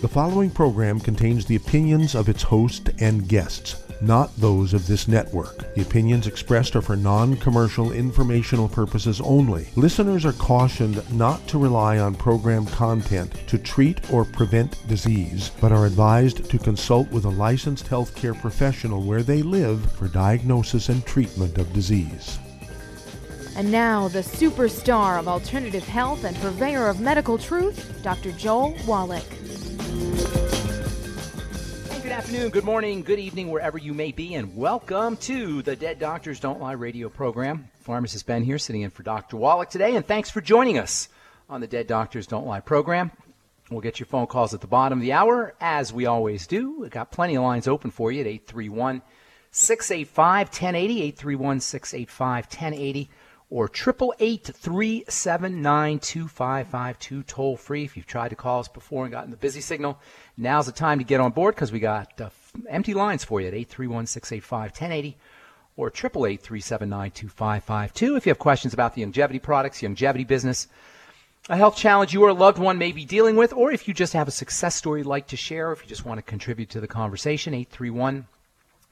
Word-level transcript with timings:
The 0.00 0.08
following 0.08 0.50
program 0.50 1.00
contains 1.00 1.46
the 1.46 1.56
opinions 1.56 2.14
of 2.14 2.28
its 2.28 2.42
host 2.42 2.90
and 3.00 3.28
guests, 3.28 3.76
not 4.00 4.34
those 4.36 4.74
of 4.74 4.86
this 4.86 5.08
network. 5.08 5.74
The 5.74 5.82
opinions 5.82 6.26
expressed 6.26 6.76
are 6.76 6.82
for 6.82 6.96
non 6.96 7.36
commercial 7.36 7.92
informational 7.92 8.68
purposes 8.68 9.20
only. 9.20 9.68
Listeners 9.76 10.24
are 10.24 10.32
cautioned 10.32 11.02
not 11.12 11.46
to 11.48 11.58
rely 11.58 11.98
on 11.98 12.14
program 12.14 12.66
content 12.66 13.32
to 13.48 13.58
treat 13.58 14.12
or 14.12 14.24
prevent 14.24 14.86
disease, 14.88 15.50
but 15.60 15.72
are 15.72 15.86
advised 15.86 16.48
to 16.50 16.58
consult 16.58 17.10
with 17.10 17.24
a 17.24 17.30
licensed 17.30 17.86
healthcare 17.86 18.38
professional 18.40 19.02
where 19.02 19.22
they 19.22 19.42
live 19.42 19.90
for 19.92 20.08
diagnosis 20.08 20.88
and 20.88 21.04
treatment 21.04 21.58
of 21.58 21.72
disease. 21.72 22.38
And 23.56 23.72
now, 23.72 24.06
the 24.06 24.20
superstar 24.20 25.18
of 25.18 25.26
alternative 25.26 25.82
health 25.82 26.22
and 26.22 26.36
purveyor 26.36 26.86
of 26.86 27.00
medical 27.00 27.36
truth, 27.36 27.92
Dr. 28.04 28.30
Joel 28.32 28.76
Wallach. 28.86 29.24
Good 32.28 32.34
afternoon, 32.34 32.52
good 32.52 32.64
morning, 32.64 33.02
good 33.04 33.18
evening, 33.18 33.50
wherever 33.50 33.78
you 33.78 33.94
may 33.94 34.12
be, 34.12 34.34
and 34.34 34.54
welcome 34.54 35.16
to 35.16 35.62
the 35.62 35.74
Dead 35.74 35.98
Doctors 35.98 36.38
Don't 36.38 36.60
Lie 36.60 36.72
radio 36.72 37.08
program. 37.08 37.70
Pharmacist 37.80 38.26
Ben 38.26 38.42
here, 38.42 38.58
sitting 38.58 38.82
in 38.82 38.90
for 38.90 39.02
Dr. 39.02 39.38
Wallach 39.38 39.70
today, 39.70 39.96
and 39.96 40.06
thanks 40.06 40.28
for 40.28 40.42
joining 40.42 40.76
us 40.76 41.08
on 41.48 41.62
the 41.62 41.66
Dead 41.66 41.86
Doctors 41.86 42.26
Don't 42.26 42.46
Lie 42.46 42.60
program. 42.60 43.12
We'll 43.70 43.80
get 43.80 43.98
your 43.98 44.08
phone 44.08 44.26
calls 44.26 44.52
at 44.52 44.60
the 44.60 44.66
bottom 44.66 44.98
of 44.98 45.02
the 45.02 45.14
hour, 45.14 45.54
as 45.58 45.90
we 45.90 46.04
always 46.04 46.46
do. 46.46 46.80
We've 46.80 46.90
got 46.90 47.10
plenty 47.10 47.34
of 47.34 47.44
lines 47.44 47.66
open 47.66 47.90
for 47.90 48.12
you 48.12 48.20
at 48.20 48.26
831 48.26 49.00
685 49.50 50.48
1080, 50.48 51.02
831 51.04 51.60
685 51.60 52.44
1080 52.44 53.10
or 53.50 53.68
triple 53.68 54.14
eight 54.18 54.44
three 54.44 55.04
seven 55.08 55.62
nine 55.62 55.98
two 55.98 56.28
five 56.28 56.68
five 56.68 56.98
two 56.98 57.22
toll 57.22 57.56
free. 57.56 57.84
If 57.84 57.96
you've 57.96 58.06
tried 58.06 58.28
to 58.28 58.36
call 58.36 58.60
us 58.60 58.68
before 58.68 59.04
and 59.04 59.12
gotten 59.12 59.30
the 59.30 59.36
busy 59.36 59.60
signal, 59.60 59.98
now's 60.36 60.66
the 60.66 60.72
time 60.72 60.98
to 60.98 61.04
get 61.04 61.20
on 61.20 61.32
board 61.32 61.54
because 61.54 61.72
we 61.72 61.80
got 61.80 62.20
uh, 62.20 62.30
empty 62.68 62.94
lines 62.94 63.24
for 63.24 63.40
you 63.40 63.48
at 63.48 63.54
eight 63.54 63.68
three 63.68 63.86
one 63.86 64.06
six 64.06 64.32
eight 64.32 64.44
five 64.44 64.72
ten 64.72 64.92
eighty 64.92 65.16
or 65.76 65.88
triple 65.88 66.26
eight 66.26 66.42
three 66.42 66.60
seven 66.60 66.90
nine 66.90 67.10
two 67.10 67.28
five 67.28 67.64
five 67.64 67.94
two. 67.94 68.16
If 68.16 68.26
you 68.26 68.30
have 68.30 68.38
questions 68.38 68.74
about 68.74 68.94
the 68.94 69.02
Youngevity 69.02 69.40
products, 69.40 69.80
Youngevity 69.80 70.26
business, 70.26 70.68
a 71.48 71.56
health 71.56 71.76
challenge 71.76 72.12
you 72.12 72.22
or 72.24 72.28
a 72.28 72.34
loved 72.34 72.58
one 72.58 72.76
may 72.76 72.92
be 72.92 73.06
dealing 73.06 73.36
with, 73.36 73.54
or 73.54 73.72
if 73.72 73.88
you 73.88 73.94
just 73.94 74.12
have 74.12 74.28
a 74.28 74.32
success 74.32 74.76
story 74.76 75.00
you'd 75.00 75.06
like 75.06 75.28
to 75.28 75.36
share, 75.36 75.70
or 75.70 75.72
if 75.72 75.82
you 75.82 75.88
just 75.88 76.04
want 76.04 76.18
to 76.18 76.22
contribute 76.22 76.68
to 76.70 76.80
the 76.80 76.88
conversation, 76.88 77.54
831 77.54 78.26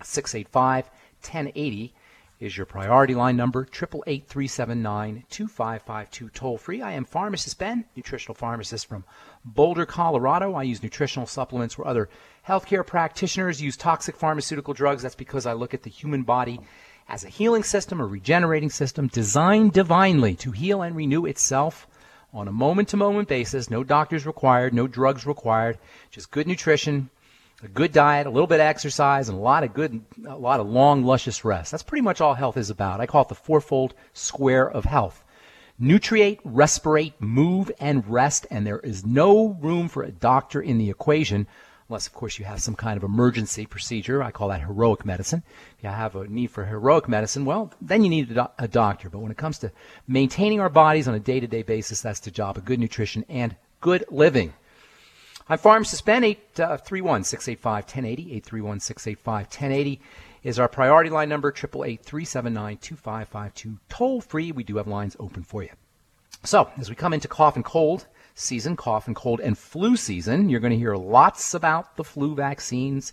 685 0.02 0.86
1080 1.20 1.92
is 2.38 2.56
your 2.56 2.66
priority 2.66 3.14
line 3.14 3.36
number, 3.36 3.64
888-379-2552 3.66 6.32
toll 6.32 6.58
free. 6.58 6.82
I 6.82 6.92
am 6.92 7.04
Pharmacist 7.04 7.58
Ben, 7.58 7.84
nutritional 7.96 8.34
pharmacist 8.34 8.86
from 8.86 9.04
Boulder, 9.44 9.86
Colorado. 9.86 10.54
I 10.54 10.64
use 10.64 10.82
nutritional 10.82 11.26
supplements 11.26 11.78
where 11.78 11.86
other 11.86 12.10
healthcare 12.46 12.86
practitioners 12.86 13.62
use 13.62 13.76
toxic 13.76 14.16
pharmaceutical 14.16 14.74
drugs. 14.74 15.02
That's 15.02 15.14
because 15.14 15.46
I 15.46 15.54
look 15.54 15.72
at 15.72 15.82
the 15.82 15.90
human 15.90 16.24
body 16.24 16.60
as 17.08 17.24
a 17.24 17.28
healing 17.28 17.62
system, 17.62 18.00
a 18.00 18.06
regenerating 18.06 18.70
system 18.70 19.06
designed 19.06 19.72
divinely 19.72 20.34
to 20.36 20.50
heal 20.50 20.82
and 20.82 20.96
renew 20.96 21.24
itself 21.24 21.86
on 22.34 22.48
a 22.48 22.52
moment 22.52 22.88
to 22.88 22.96
moment 22.96 23.28
basis. 23.28 23.70
No 23.70 23.84
doctors 23.84 24.26
required, 24.26 24.74
no 24.74 24.86
drugs 24.86 25.26
required, 25.26 25.78
just 26.10 26.30
good 26.30 26.46
nutrition, 26.46 27.08
a 27.62 27.68
good 27.68 27.92
diet, 27.92 28.26
a 28.26 28.30
little 28.30 28.46
bit 28.46 28.60
of 28.60 28.66
exercise, 28.66 29.28
and 29.28 29.38
a 29.38 29.40
lot 29.40 29.64
of 29.64 29.72
good, 29.72 30.02
a 30.26 30.36
lot 30.36 30.60
of 30.60 30.68
long, 30.68 31.04
luscious 31.04 31.44
rest. 31.44 31.70
That's 31.70 31.82
pretty 31.82 32.02
much 32.02 32.20
all 32.20 32.34
health 32.34 32.56
is 32.56 32.70
about. 32.70 33.00
I 33.00 33.06
call 33.06 33.22
it 33.22 33.28
the 33.28 33.34
fourfold 33.34 33.94
square 34.12 34.70
of 34.70 34.84
health. 34.84 35.24
Nutriate, 35.80 36.40
respirate, 36.42 37.14
move, 37.18 37.70
and 37.80 38.06
rest, 38.08 38.46
and 38.50 38.66
there 38.66 38.78
is 38.80 39.04
no 39.04 39.58
room 39.60 39.88
for 39.88 40.02
a 40.02 40.10
doctor 40.10 40.60
in 40.60 40.78
the 40.78 40.90
equation, 40.90 41.46
unless, 41.88 42.06
of 42.06 42.14
course, 42.14 42.38
you 42.38 42.44
have 42.44 42.62
some 42.62 42.74
kind 42.74 42.96
of 42.96 43.04
emergency 43.04 43.66
procedure. 43.66 44.22
I 44.22 44.30
call 44.30 44.48
that 44.48 44.62
heroic 44.62 45.04
medicine. 45.04 45.42
If 45.76 45.84
you 45.84 45.90
have 45.90 46.16
a 46.16 46.26
need 46.26 46.50
for 46.50 46.64
heroic 46.64 47.08
medicine, 47.08 47.44
well, 47.44 47.72
then 47.80 48.02
you 48.04 48.10
need 48.10 48.30
a, 48.30 48.34
do- 48.34 48.50
a 48.58 48.68
doctor. 48.68 49.08
But 49.10 49.20
when 49.20 49.30
it 49.30 49.38
comes 49.38 49.58
to 49.58 49.72
maintaining 50.08 50.60
our 50.60 50.70
bodies 50.70 51.08
on 51.08 51.14
a 51.14 51.20
day 51.20 51.40
to 51.40 51.46
day 51.46 51.62
basis, 51.62 52.00
that's 52.00 52.20
the 52.20 52.30
job 52.30 52.56
of 52.56 52.64
good 52.64 52.80
nutrition 52.80 53.24
and 53.28 53.56
good 53.80 54.04
living. 54.10 54.52
I'm 55.48 55.58
Pharmacist 55.58 56.04
Ben, 56.04 56.24
831 56.24 57.20
uh, 57.20 57.22
685 57.22 57.84
1080. 57.84 58.22
831 58.22 58.80
685 58.80 59.46
1080 59.46 60.00
is 60.42 60.58
our 60.58 60.68
priority 60.68 61.08
line 61.08 61.28
number, 61.28 61.50
888 61.50 62.02
379 62.02 62.76
2552. 62.78 63.78
Toll 63.88 64.20
free. 64.20 64.50
We 64.50 64.64
do 64.64 64.78
have 64.78 64.88
lines 64.88 65.16
open 65.20 65.44
for 65.44 65.62
you. 65.62 65.70
So, 66.42 66.68
as 66.78 66.90
we 66.90 66.96
come 66.96 67.12
into 67.12 67.28
cough 67.28 67.54
and 67.54 67.64
cold 67.64 68.08
season, 68.34 68.74
cough 68.74 69.06
and 69.06 69.14
cold 69.14 69.38
and 69.38 69.56
flu 69.56 69.96
season, 69.96 70.48
you're 70.48 70.58
going 70.58 70.72
to 70.72 70.78
hear 70.78 70.96
lots 70.96 71.54
about 71.54 71.96
the 71.96 72.02
flu 72.02 72.34
vaccines. 72.34 73.12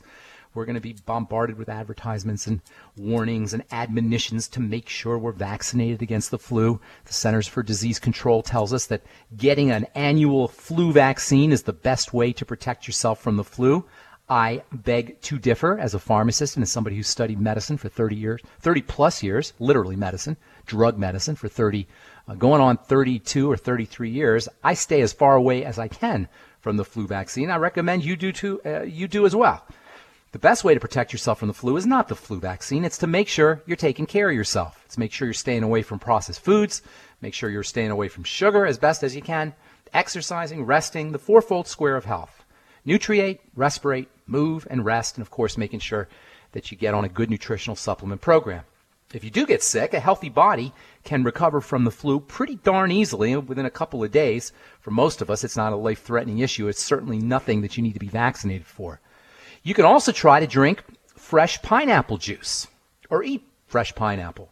We're 0.53 0.65
going 0.65 0.75
to 0.75 0.81
be 0.81 0.95
bombarded 1.05 1.57
with 1.57 1.67
advertisements 1.67 2.45
and 2.45 2.61
warnings 2.95 3.53
and 3.53 3.63
admonitions 3.71 4.47
to 4.49 4.59
make 4.59 4.87
sure 4.87 5.17
we're 5.17 5.31
vaccinated 5.31 6.01
against 6.01 6.29
the 6.29 6.37
flu. 6.37 6.79
The 7.05 7.13
Centers 7.13 7.47
for 7.47 7.63
Disease 7.63 7.99
Control 7.99 8.43
tells 8.43 8.71
us 8.71 8.85
that 8.87 9.03
getting 9.35 9.71
an 9.71 9.87
annual 9.95 10.47
flu 10.47 10.91
vaccine 10.91 11.51
is 11.51 11.63
the 11.63 11.73
best 11.73 12.13
way 12.13 12.33
to 12.33 12.45
protect 12.45 12.87
yourself 12.87 13.19
from 13.19 13.37
the 13.37 13.43
flu. 13.43 13.85
I 14.29 14.63
beg 14.71 15.19
to 15.21 15.37
differ 15.37 15.77
as 15.77 15.93
a 15.93 15.99
pharmacist 15.99 16.55
and 16.55 16.63
as 16.63 16.71
somebody 16.71 16.95
who 16.95 17.03
studied 17.03 17.41
medicine 17.41 17.77
for 17.77 17.89
30 17.89 18.15
years, 18.15 18.41
30 18.61 18.81
plus 18.83 19.21
years, 19.21 19.53
literally 19.59 19.95
medicine, 19.95 20.37
drug 20.65 20.97
medicine 20.97 21.35
for 21.35 21.49
30, 21.49 21.87
uh, 22.27 22.35
going 22.35 22.61
on 22.61 22.77
32 22.77 23.51
or 23.51 23.57
33 23.57 24.09
years. 24.09 24.47
I 24.63 24.75
stay 24.75 25.01
as 25.01 25.11
far 25.13 25.35
away 25.35 25.65
as 25.65 25.77
I 25.77 25.87
can 25.87 26.29
from 26.61 26.77
the 26.77 26.85
flu 26.85 27.05
vaccine. 27.05 27.49
I 27.51 27.57
recommend 27.57 28.05
you 28.05 28.15
do 28.15 28.31
too, 28.31 28.61
uh, 28.65 28.83
you 28.83 29.07
do 29.07 29.25
as 29.25 29.35
well. 29.35 29.65
The 30.33 30.39
best 30.39 30.63
way 30.63 30.73
to 30.73 30.79
protect 30.79 31.13
yourself 31.13 31.37
from 31.37 31.47
the 31.47 31.53
flu 31.53 31.77
is 31.77 31.85
not 31.85 32.07
the 32.07 32.15
flu 32.15 32.39
vaccine. 32.39 32.85
It's 32.85 32.97
to 32.97 33.05
make 33.05 33.27
sure 33.27 33.61
you're 33.67 33.77
taking 33.77 34.07
care 34.07 34.29
of 34.29 34.35
yourself. 34.35 34.81
It's 34.83 34.97
make 34.97 35.11
sure 35.11 35.27
you're 35.27 35.33
staying 35.35 35.61
away 35.61 35.83
from 35.83 35.99
processed 35.99 36.39
foods, 36.39 36.81
make 37.21 37.35
sure 37.35 37.51
you're 37.51 37.61
staying 37.61 37.91
away 37.91 38.07
from 38.07 38.23
sugar 38.23 38.65
as 38.65 38.79
best 38.79 39.03
as 39.03 39.15
you 39.15 39.21
can, 39.21 39.53
exercising, 39.93 40.65
resting, 40.65 41.11
the 41.11 41.19
fourfold 41.19 41.67
square 41.67 41.95
of 41.95 42.05
health. 42.05 42.43
Nutriate, 42.83 43.41
respirate, 43.55 44.07
move, 44.25 44.65
and 44.71 44.83
rest, 44.83 45.17
and 45.17 45.21
of 45.21 45.29
course, 45.29 45.55
making 45.55 45.81
sure 45.81 46.09
that 46.53 46.71
you 46.71 46.77
get 46.79 46.95
on 46.95 47.05
a 47.05 47.09
good 47.09 47.29
nutritional 47.29 47.75
supplement 47.75 48.19
program. 48.19 48.63
If 49.13 49.23
you 49.23 49.29
do 49.29 49.45
get 49.45 49.61
sick, 49.61 49.93
a 49.93 49.99
healthy 49.99 50.29
body 50.29 50.73
can 51.03 51.23
recover 51.23 51.61
from 51.61 51.83
the 51.83 51.91
flu 51.91 52.19
pretty 52.19 52.55
darn 52.55 52.91
easily 52.91 53.35
within 53.35 53.67
a 53.67 53.69
couple 53.69 54.03
of 54.03 54.11
days. 54.11 54.51
For 54.81 54.89
most 54.89 55.21
of 55.21 55.29
us, 55.29 55.43
it's 55.43 55.57
not 55.57 55.73
a 55.73 55.75
life 55.75 56.01
threatening 56.01 56.39
issue. 56.39 56.67
It's 56.69 56.81
certainly 56.81 57.19
nothing 57.19 57.61
that 57.61 57.77
you 57.77 57.83
need 57.83 57.93
to 57.93 57.99
be 57.99 58.07
vaccinated 58.07 58.65
for. 58.65 58.99
You 59.63 59.73
can 59.73 59.85
also 59.85 60.11
try 60.11 60.41
to 60.41 60.47
drink 60.47 60.83
fresh 61.15 61.61
pineapple 61.61 62.17
juice 62.17 62.67
or 63.09 63.23
eat 63.23 63.47
fresh 63.65 63.95
pineapple. 63.95 64.51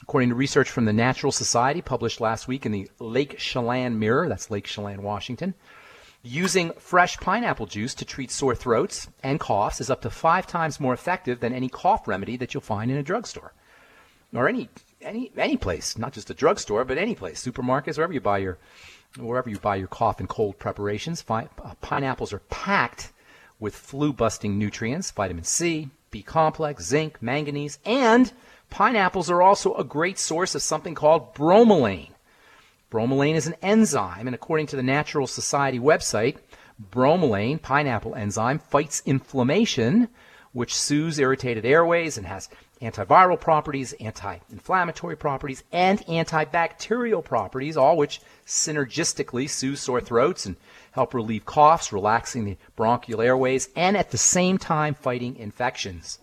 According 0.00 0.28
to 0.28 0.36
research 0.36 0.70
from 0.70 0.84
the 0.84 0.92
Natural 0.92 1.32
Society 1.32 1.82
published 1.82 2.20
last 2.20 2.46
week 2.46 2.64
in 2.64 2.70
the 2.70 2.88
Lake 3.00 3.36
Chelan 3.36 3.98
Mirror, 3.98 4.28
that's 4.28 4.52
Lake 4.52 4.66
Chelan, 4.66 5.02
Washington, 5.02 5.54
using 6.22 6.70
fresh 6.78 7.16
pineapple 7.16 7.66
juice 7.66 7.94
to 7.94 8.04
treat 8.04 8.30
sore 8.30 8.54
throats 8.54 9.08
and 9.24 9.40
coughs 9.40 9.80
is 9.80 9.90
up 9.90 10.02
to 10.02 10.10
five 10.10 10.46
times 10.46 10.78
more 10.78 10.94
effective 10.94 11.40
than 11.40 11.52
any 11.52 11.68
cough 11.68 12.06
remedy 12.06 12.36
that 12.36 12.54
you'll 12.54 12.60
find 12.60 12.90
in 12.92 12.96
a 12.96 13.02
drugstore 13.02 13.54
or 14.32 14.48
any 14.48 14.68
any 15.02 15.32
any 15.36 15.56
place, 15.56 15.98
not 15.98 16.12
just 16.12 16.30
a 16.30 16.34
drugstore, 16.34 16.84
but 16.84 16.96
any 16.96 17.14
place, 17.16 17.44
supermarkets, 17.44 17.96
wherever 17.96 18.12
you 18.12 18.20
buy 18.20 18.38
your 18.38 18.58
wherever 19.18 19.50
you 19.50 19.58
buy 19.58 19.74
your 19.76 19.88
cough 19.88 20.20
and 20.20 20.28
cold 20.28 20.58
preparations. 20.58 21.24
Uh, 21.28 21.44
pineapples 21.80 22.32
are 22.32 22.38
packed 22.50 23.12
with 23.60 23.74
flu 23.74 24.12
busting 24.12 24.58
nutrients, 24.58 25.10
vitamin 25.10 25.44
C, 25.44 25.88
B 26.10 26.22
complex, 26.22 26.84
zinc, 26.84 27.20
manganese, 27.22 27.78
and 27.84 28.32
pineapples 28.70 29.30
are 29.30 29.42
also 29.42 29.74
a 29.74 29.84
great 29.84 30.18
source 30.18 30.54
of 30.54 30.62
something 30.62 30.94
called 30.94 31.34
bromelain. 31.34 32.10
Bromelain 32.90 33.34
is 33.34 33.46
an 33.46 33.56
enzyme, 33.62 34.26
and 34.28 34.34
according 34.34 34.66
to 34.68 34.76
the 34.76 34.82
Natural 34.82 35.26
Society 35.26 35.78
website, 35.78 36.36
bromelain, 36.92 37.60
pineapple 37.60 38.14
enzyme, 38.14 38.58
fights 38.58 39.02
inflammation, 39.04 40.08
which 40.52 40.74
soothes 40.74 41.18
irritated 41.18 41.64
airways 41.66 42.16
and 42.16 42.26
has 42.26 42.48
antiviral 42.80 43.40
properties, 43.40 43.92
anti 43.94 44.38
inflammatory 44.50 45.16
properties, 45.16 45.64
and 45.72 46.00
antibacterial 46.06 47.24
properties, 47.24 47.76
all 47.76 47.96
which 47.96 48.20
synergistically 48.46 49.50
soothe 49.50 49.78
sore 49.78 50.00
throats 50.00 50.46
and 50.46 50.56
help 50.94 51.12
relieve 51.12 51.44
coughs, 51.44 51.92
relaxing 51.92 52.44
the 52.44 52.56
bronchial 52.76 53.20
airways, 53.20 53.68
and 53.74 53.96
at 53.96 54.12
the 54.12 54.18
same 54.18 54.56
time 54.56 54.94
fighting 54.94 55.36
infections. 55.36 56.20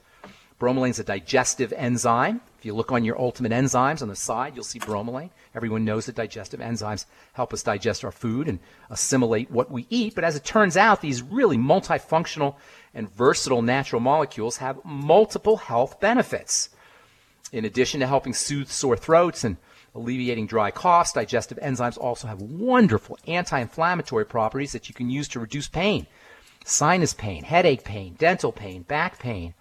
Bromelain 0.62 0.92
is 0.92 1.00
a 1.00 1.04
digestive 1.04 1.74
enzyme. 1.74 2.40
If 2.58 2.66
you 2.66 2.74
look 2.74 2.92
on 2.92 3.04
your 3.04 3.20
ultimate 3.20 3.52
enzymes 3.52 4.02
on 4.02 4.08
the 4.08 4.16
side, 4.16 4.56
you'll 4.56 4.64
see 4.64 4.80
bromelain. 4.80 5.30
Everyone 5.54 5.84
knows 5.84 6.06
that 6.06 6.16
digestive 6.16 6.62
enzymes 6.62 7.06
help 7.34 7.52
us 7.52 7.64
digest 7.64 8.06
our 8.06 8.14
food 8.14 8.48
and 8.48 8.60
assimilate 8.90 9.52
what 9.52 9.70
we 9.72 9.88
eat. 9.90 10.16
But 10.16 10.24
as 10.24 10.38
it 10.38 10.46
turns 10.46 10.78
out, 10.78 11.02
these 11.02 11.22
really 11.22 11.58
multifunctional 11.58 12.56
and 12.94 13.12
versatile 13.12 13.62
natural 13.62 14.00
molecules 14.00 14.58
have 14.58 14.86
multiple 14.86 15.58
health 15.58 16.00
benefits. 16.00 16.70
In 17.52 17.66
addition 17.66 18.00
to 18.00 18.08
helping 18.08 18.34
soothe 18.34 18.70
sore 18.70 18.96
throats 18.96 19.44
and 19.44 19.58
alleviating 19.94 20.48
dry 20.48 20.72
coughs, 20.72 21.14
digestive 21.14 21.60
enzymes 21.60 21.98
also 21.98 22.28
have 22.28 22.42
wonderful 22.42 23.18
anti 23.28 23.60
inflammatory 23.60 24.26
properties 24.26 24.72
that 24.72 24.90
you 24.90 24.96
can 24.96 25.10
use 25.10 25.28
to 25.30 25.40
reduce 25.40 25.68
pain 25.68 26.08
sinus 26.66 27.14
pain, 27.14 27.44
headache 27.44 27.84
pain, 27.84 28.16
dental 28.18 28.52
pain, 28.52 28.84
back 28.84 29.20
pain. 29.20 29.54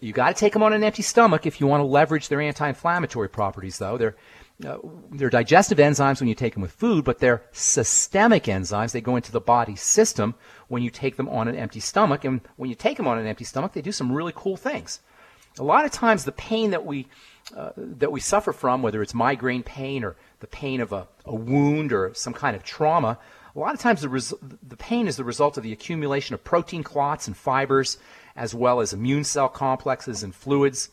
You 0.00 0.12
got 0.12 0.28
to 0.28 0.34
take 0.34 0.52
them 0.52 0.62
on 0.62 0.72
an 0.72 0.84
empty 0.84 1.02
stomach 1.02 1.46
if 1.46 1.60
you 1.60 1.66
want 1.66 1.80
to 1.80 1.86
leverage 1.86 2.28
their 2.28 2.40
anti-inflammatory 2.40 3.28
properties, 3.28 3.78
though. 3.78 3.98
They're 3.98 4.16
uh, 4.66 4.78
they're 5.12 5.30
digestive 5.30 5.78
enzymes 5.78 6.18
when 6.18 6.28
you 6.28 6.34
take 6.34 6.54
them 6.54 6.62
with 6.62 6.72
food, 6.72 7.04
but 7.04 7.20
they're 7.20 7.44
systemic 7.52 8.44
enzymes. 8.44 8.90
They 8.90 9.00
go 9.00 9.14
into 9.14 9.30
the 9.30 9.40
body 9.40 9.76
system 9.76 10.34
when 10.66 10.82
you 10.82 10.90
take 10.90 11.16
them 11.16 11.28
on 11.28 11.46
an 11.46 11.54
empty 11.54 11.78
stomach. 11.78 12.24
And 12.24 12.40
when 12.56 12.68
you 12.68 12.74
take 12.74 12.96
them 12.96 13.06
on 13.06 13.18
an 13.18 13.26
empty 13.26 13.44
stomach, 13.44 13.72
they 13.72 13.82
do 13.82 13.92
some 13.92 14.10
really 14.10 14.32
cool 14.34 14.56
things. 14.56 14.98
A 15.60 15.62
lot 15.62 15.84
of 15.84 15.92
times, 15.92 16.24
the 16.24 16.32
pain 16.32 16.72
that 16.72 16.84
we 16.84 17.06
uh, 17.56 17.70
that 17.76 18.12
we 18.12 18.20
suffer 18.20 18.52
from, 18.52 18.82
whether 18.82 19.02
it's 19.02 19.14
migraine 19.14 19.62
pain 19.62 20.04
or 20.04 20.16
the 20.40 20.46
pain 20.46 20.80
of 20.80 20.92
a, 20.92 21.08
a 21.24 21.34
wound 21.34 21.92
or 21.92 22.12
some 22.14 22.34
kind 22.34 22.54
of 22.54 22.62
trauma, 22.62 23.18
a 23.56 23.58
lot 23.58 23.74
of 23.74 23.80
times 23.80 24.02
the, 24.02 24.08
res- 24.08 24.34
the 24.62 24.76
pain 24.76 25.08
is 25.08 25.16
the 25.16 25.24
result 25.24 25.56
of 25.56 25.62
the 25.62 25.72
accumulation 25.72 26.34
of 26.34 26.44
protein 26.44 26.82
clots 26.82 27.26
and 27.26 27.36
fibers, 27.36 27.98
as 28.36 28.54
well 28.54 28.80
as 28.80 28.92
immune 28.92 29.24
cell 29.24 29.48
complexes 29.48 30.22
and 30.22 30.34
fluids. 30.34 30.90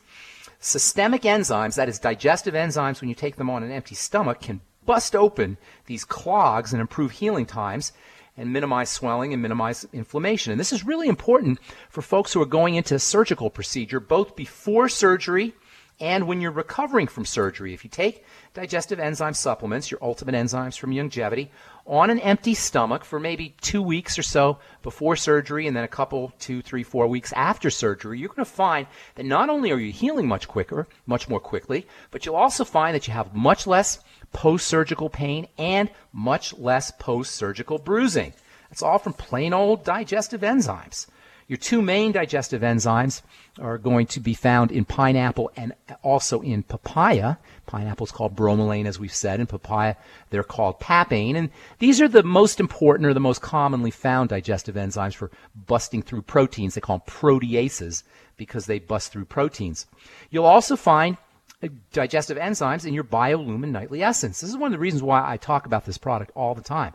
Systemic 0.59 1.23
enzymes, 1.23 1.75
that 1.75 1.89
is, 1.89 1.99
digestive 1.99 2.55
enzymes, 2.55 3.01
when 3.01 3.09
you 3.09 3.15
take 3.15 3.35
them 3.35 3.49
on 3.49 3.61
an 3.61 3.71
empty 3.71 3.93
stomach, 3.93 4.41
can 4.41 4.61
bust 4.85 5.15
open 5.15 5.57
these 5.85 6.03
clogs 6.03 6.71
and 6.71 6.81
improve 6.81 7.11
healing 7.11 7.45
times 7.45 7.91
and 8.37 8.51
minimize 8.51 8.89
swelling 8.89 9.31
and 9.31 9.41
minimize 9.41 9.87
inflammation. 9.93 10.51
And 10.51 10.59
this 10.59 10.73
is 10.73 10.85
really 10.85 11.07
important 11.07 11.59
for 11.89 12.01
folks 12.01 12.33
who 12.33 12.41
are 12.41 12.47
going 12.47 12.75
into 12.75 12.95
a 12.95 12.99
surgical 12.99 13.49
procedure, 13.49 13.99
both 13.99 14.35
before 14.35 14.89
surgery 14.89 15.53
and 15.99 16.27
when 16.27 16.41
you're 16.41 16.51
recovering 16.51 17.07
from 17.07 17.25
surgery. 17.25 17.73
If 17.73 17.83
you 17.83 17.89
take 17.89 18.25
digestive 18.53 18.99
enzyme 18.99 19.33
supplements, 19.33 19.89
your 19.89 19.99
ultimate 20.01 20.35
enzymes 20.35 20.77
from 20.77 20.91
Youngevity, 20.91 21.49
on 21.87 22.09
an 22.09 22.19
empty 22.19 22.53
stomach 22.53 23.05
for 23.05 23.19
maybe 23.19 23.55
two 23.61 23.81
weeks 23.81 24.17
or 24.17 24.23
so 24.23 24.59
before 24.81 25.15
surgery 25.15 25.67
and 25.67 25.75
then 25.75 25.83
a 25.83 25.87
couple, 25.87 26.33
two, 26.39 26.61
three, 26.61 26.83
four 26.83 27.07
weeks 27.07 27.31
after 27.33 27.69
surgery, 27.69 28.19
you're 28.19 28.29
going 28.29 28.43
to 28.43 28.45
find 28.45 28.87
that 29.15 29.25
not 29.25 29.49
only 29.49 29.71
are 29.71 29.79
you 29.79 29.91
healing 29.91 30.27
much 30.27 30.47
quicker, 30.47 30.87
much 31.05 31.29
more 31.29 31.39
quickly, 31.39 31.87
but 32.11 32.25
you'll 32.25 32.35
also 32.35 32.65
find 32.65 32.95
that 32.95 33.07
you 33.07 33.13
have 33.13 33.35
much 33.35 33.67
less 33.67 33.99
post 34.33 34.67
surgical 34.67 35.09
pain 35.09 35.47
and 35.57 35.89
much 36.11 36.53
less 36.57 36.91
post 36.99 37.35
surgical 37.35 37.77
bruising. 37.77 38.33
That's 38.69 38.83
all 38.83 38.97
from 38.97 39.13
plain 39.13 39.53
old 39.53 39.85
digestive 39.85 40.41
enzymes. 40.41 41.07
Your 41.47 41.57
two 41.57 41.83
main 41.83 42.11
digestive 42.11 42.63
enzymes 42.63 43.21
are 43.59 43.77
going 43.77 44.07
to 44.07 44.19
be 44.19 44.33
found 44.33 44.71
in 44.71 44.83
pineapple 44.83 45.51
and 45.55 45.73
also 46.01 46.41
in 46.41 46.63
papaya. 46.63 47.35
Pineapple 47.67 48.05
is 48.07 48.11
called 48.11 48.35
bromelain, 48.35 48.87
as 48.87 48.99
we've 48.99 49.13
said. 49.13 49.39
and 49.39 49.47
papaya, 49.47 49.95
they're 50.31 50.43
called 50.43 50.79
papain. 50.79 51.35
And 51.35 51.51
these 51.77 52.01
are 52.01 52.07
the 52.07 52.23
most 52.23 52.59
important 52.59 53.07
or 53.07 53.13
the 53.13 53.19
most 53.19 53.43
commonly 53.43 53.91
found 53.91 54.29
digestive 54.29 54.73
enzymes 54.73 55.13
for 55.13 55.29
busting 55.67 56.01
through 56.01 56.23
proteins. 56.23 56.73
They 56.73 56.81
call 56.81 56.97
them 56.97 57.07
proteases 57.07 58.01
because 58.37 58.65
they 58.65 58.79
bust 58.79 59.11
through 59.11 59.25
proteins. 59.25 59.85
You'll 60.31 60.45
also 60.45 60.75
find 60.75 61.17
uh, 61.61 61.67
digestive 61.93 62.37
enzymes 62.37 62.87
in 62.87 62.95
your 62.95 63.03
BioLumin 63.03 63.69
Nightly 63.69 64.01
Essence. 64.01 64.41
This 64.41 64.49
is 64.49 64.57
one 64.57 64.67
of 64.67 64.71
the 64.73 64.81
reasons 64.81 65.03
why 65.03 65.23
I 65.29 65.37
talk 65.37 65.67
about 65.67 65.85
this 65.85 65.99
product 65.99 66.31
all 66.35 66.55
the 66.55 66.63
time. 66.63 66.93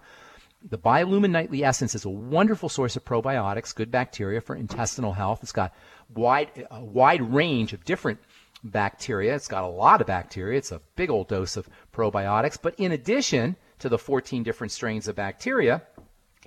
The 0.62 0.78
BioLumin 0.78 1.30
Nightly 1.30 1.64
Essence 1.64 1.94
is 1.94 2.04
a 2.04 2.10
wonderful 2.10 2.68
source 2.68 2.94
of 2.94 3.04
probiotics, 3.04 3.74
good 3.74 3.90
bacteria 3.90 4.42
for 4.42 4.54
intestinal 4.54 5.14
health. 5.14 5.40
It's 5.42 5.52
got 5.52 5.74
wide, 6.14 6.66
a 6.70 6.84
wide 6.84 7.22
range 7.32 7.72
of 7.72 7.84
different 7.84 8.18
bacteria. 8.62 9.34
It's 9.34 9.48
got 9.48 9.64
a 9.64 9.68
lot 9.68 10.02
of 10.02 10.06
bacteria. 10.06 10.58
It's 10.58 10.70
a 10.70 10.82
big 10.96 11.08
old 11.08 11.28
dose 11.28 11.56
of 11.56 11.68
probiotics. 11.94 12.58
But 12.60 12.74
in 12.78 12.92
addition 12.92 13.56
to 13.78 13.88
the 13.88 13.96
14 13.96 14.42
different 14.42 14.70
strains 14.70 15.08
of 15.08 15.16
bacteria, 15.16 15.82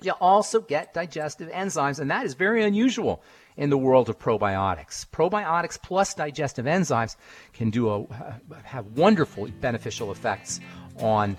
you 0.00 0.12
also 0.20 0.60
get 0.60 0.94
digestive 0.94 1.50
enzymes, 1.50 1.98
and 1.98 2.10
that 2.10 2.24
is 2.24 2.34
very 2.34 2.62
unusual 2.62 3.22
in 3.56 3.70
the 3.70 3.78
world 3.78 4.08
of 4.08 4.18
probiotics. 4.18 5.06
Probiotics 5.10 5.80
plus 5.80 6.14
digestive 6.14 6.66
enzymes 6.66 7.16
can 7.52 7.70
do 7.70 7.88
a, 7.90 8.40
have 8.62 8.86
wonderful 8.96 9.48
beneficial 9.60 10.12
effects 10.12 10.60
on 10.98 11.36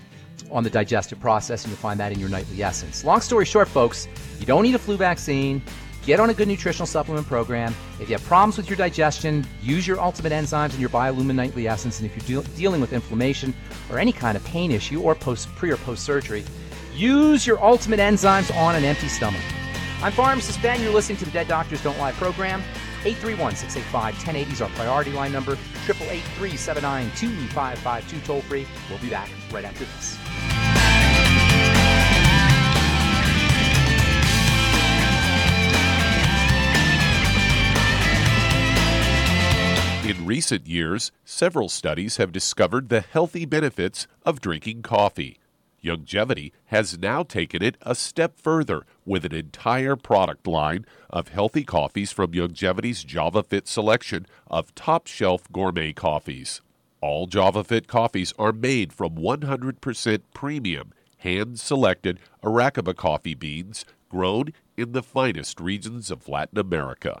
on 0.50 0.64
the 0.64 0.70
digestive 0.70 1.20
process, 1.20 1.64
and 1.64 1.70
you'll 1.70 1.78
find 1.78 1.98
that 2.00 2.12
in 2.12 2.20
your 2.20 2.28
nightly 2.28 2.62
essence. 2.62 3.04
Long 3.04 3.20
story 3.20 3.44
short, 3.44 3.68
folks, 3.68 4.08
you 4.38 4.46
don't 4.46 4.62
need 4.62 4.74
a 4.74 4.78
flu 4.78 4.96
vaccine. 4.96 5.62
Get 6.04 6.20
on 6.20 6.30
a 6.30 6.34
good 6.34 6.46
nutritional 6.46 6.86
supplement 6.86 7.26
program. 7.26 7.74
If 7.98 8.08
you 8.08 8.14
have 8.14 8.24
problems 8.24 8.56
with 8.56 8.70
your 8.70 8.76
digestion, 8.76 9.44
use 9.60 9.88
your 9.88 10.00
ultimate 10.00 10.32
enzymes 10.32 10.70
and 10.70 10.78
your 10.78 10.88
BioLumin 10.88 11.34
Nightly 11.34 11.66
Essence. 11.66 12.00
And 12.00 12.08
if 12.08 12.28
you're 12.28 12.42
de- 12.42 12.48
dealing 12.50 12.80
with 12.80 12.92
inflammation 12.92 13.52
or 13.90 13.98
any 13.98 14.12
kind 14.12 14.36
of 14.36 14.44
pain 14.44 14.70
issue 14.70 15.02
or 15.02 15.16
post 15.16 15.48
pre 15.56 15.72
or 15.72 15.76
post 15.78 16.04
surgery, 16.04 16.44
use 16.94 17.44
your 17.44 17.62
ultimate 17.62 17.98
enzymes 17.98 18.54
on 18.56 18.76
an 18.76 18.84
empty 18.84 19.08
stomach. 19.08 19.42
I'm 20.00 20.12
Pharmacist 20.12 20.62
Ben. 20.62 20.80
You're 20.80 20.92
listening 20.92 21.18
to 21.18 21.24
the 21.24 21.32
Dead 21.32 21.48
Doctors 21.48 21.82
Don't 21.82 21.98
Lie 21.98 22.12
program. 22.12 22.60
831 23.04 23.56
685 23.56 24.14
1080 24.14 24.52
is 24.52 24.62
our 24.62 24.68
priority 24.70 25.10
line 25.10 25.32
number. 25.32 25.52
888 25.88 26.22
379 26.38 27.10
2552 27.16 28.26
toll 28.26 28.42
free. 28.42 28.66
We'll 28.88 29.00
be 29.00 29.10
back 29.10 29.28
right 29.52 29.64
after 29.64 29.84
this. 29.84 30.18
In 40.08 40.24
recent 40.24 40.68
years, 40.68 41.10
several 41.24 41.68
studies 41.68 42.16
have 42.18 42.30
discovered 42.30 42.88
the 42.88 43.00
healthy 43.00 43.44
benefits 43.44 44.06
of 44.24 44.40
drinking 44.40 44.82
coffee. 44.82 45.40
Youngevity 45.82 46.52
has 46.66 46.98
now 46.98 47.22
taken 47.22 47.62
it 47.62 47.76
a 47.82 47.94
step 47.94 48.38
further 48.38 48.86
with 49.04 49.24
an 49.24 49.34
entire 49.34 49.96
product 49.96 50.46
line 50.46 50.86
of 51.10 51.28
healthy 51.28 51.64
coffees 51.64 52.12
from 52.12 52.32
Youngevity's 52.32 53.04
JavaFit 53.04 53.66
selection 53.66 54.26
of 54.46 54.74
top 54.74 55.06
shelf 55.06 55.42
gourmet 55.52 55.92
coffees. 55.92 56.60
All 57.00 57.26
JavaFit 57.26 57.86
coffees 57.86 58.32
are 58.38 58.52
made 58.52 58.92
from 58.92 59.16
100% 59.16 60.20
premium, 60.34 60.92
hand 61.18 61.60
selected 61.60 62.18
Arabica 62.42 62.94
coffee 62.96 63.34
beans 63.34 63.84
grown 64.08 64.52
in 64.76 64.92
the 64.92 65.02
finest 65.02 65.60
regions 65.60 66.10
of 66.10 66.28
Latin 66.28 66.58
America 66.58 67.20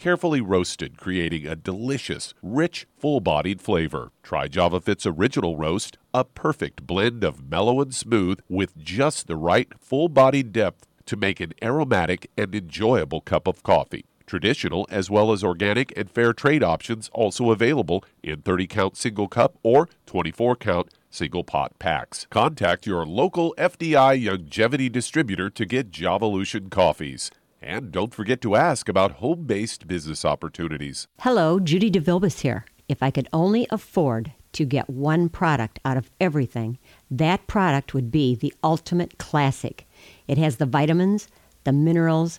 carefully 0.00 0.40
roasted, 0.40 0.96
creating 0.96 1.46
a 1.46 1.54
delicious, 1.54 2.32
rich, 2.42 2.86
full 2.96 3.20
bodied 3.20 3.60
flavor. 3.60 4.10
Try 4.22 4.48
JavaFit's 4.48 5.04
original 5.04 5.58
roast, 5.58 5.98
a 6.14 6.24
perfect 6.24 6.86
blend 6.86 7.22
of 7.22 7.50
mellow 7.50 7.82
and 7.82 7.94
smooth 7.94 8.40
with 8.48 8.78
just 8.78 9.26
the 9.26 9.36
right 9.36 9.68
full 9.78 10.08
bodied 10.08 10.52
depth 10.52 10.86
to 11.04 11.16
make 11.18 11.38
an 11.38 11.52
aromatic 11.62 12.30
and 12.38 12.54
enjoyable 12.54 13.20
cup 13.20 13.46
of 13.46 13.62
coffee. 13.62 14.06
Traditional 14.30 14.86
as 14.90 15.10
well 15.10 15.32
as 15.32 15.42
organic 15.42 15.92
and 15.98 16.08
fair 16.08 16.32
trade 16.32 16.62
options 16.62 17.10
also 17.12 17.50
available 17.50 18.04
in 18.22 18.42
30 18.42 18.68
count 18.68 18.96
single 18.96 19.26
cup 19.26 19.58
or 19.64 19.88
24 20.06 20.54
count 20.54 20.88
single 21.10 21.42
pot 21.42 21.76
packs. 21.80 22.28
Contact 22.30 22.86
your 22.86 23.04
local 23.04 23.52
FDI 23.58 24.22
Youngevity 24.24 24.92
distributor 24.92 25.50
to 25.50 25.66
get 25.66 25.90
Javalution 25.90 26.70
coffees. 26.70 27.32
And 27.60 27.90
don't 27.90 28.14
forget 28.14 28.40
to 28.42 28.54
ask 28.54 28.88
about 28.88 29.14
home 29.14 29.46
based 29.46 29.88
business 29.88 30.24
opportunities. 30.24 31.08
Hello, 31.18 31.58
Judy 31.58 31.90
DeVilbus 31.90 32.42
here. 32.42 32.66
If 32.86 33.02
I 33.02 33.10
could 33.10 33.28
only 33.32 33.66
afford 33.68 34.32
to 34.52 34.64
get 34.64 34.88
one 34.88 35.28
product 35.28 35.80
out 35.84 35.96
of 35.96 36.08
everything, 36.20 36.78
that 37.10 37.48
product 37.48 37.94
would 37.94 38.12
be 38.12 38.36
the 38.36 38.54
ultimate 38.62 39.18
classic. 39.18 39.88
It 40.28 40.38
has 40.38 40.58
the 40.58 40.66
vitamins, 40.66 41.26
the 41.64 41.72
minerals, 41.72 42.38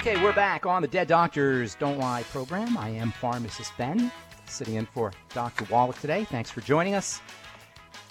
Okay, 0.00 0.18
we're 0.22 0.32
back 0.32 0.64
on 0.64 0.80
the 0.80 0.88
Dead 0.88 1.08
Doctors 1.08 1.74
Don't 1.74 1.98
Lie 1.98 2.22
program. 2.30 2.78
I 2.78 2.88
am 2.88 3.12
pharmacist 3.12 3.76
Ben, 3.76 4.10
sitting 4.46 4.76
in 4.76 4.86
for 4.86 5.12
Dr. 5.34 5.66
Wallach 5.70 6.00
today. 6.00 6.24
Thanks 6.24 6.50
for 6.50 6.62
joining 6.62 6.94
us. 6.94 7.20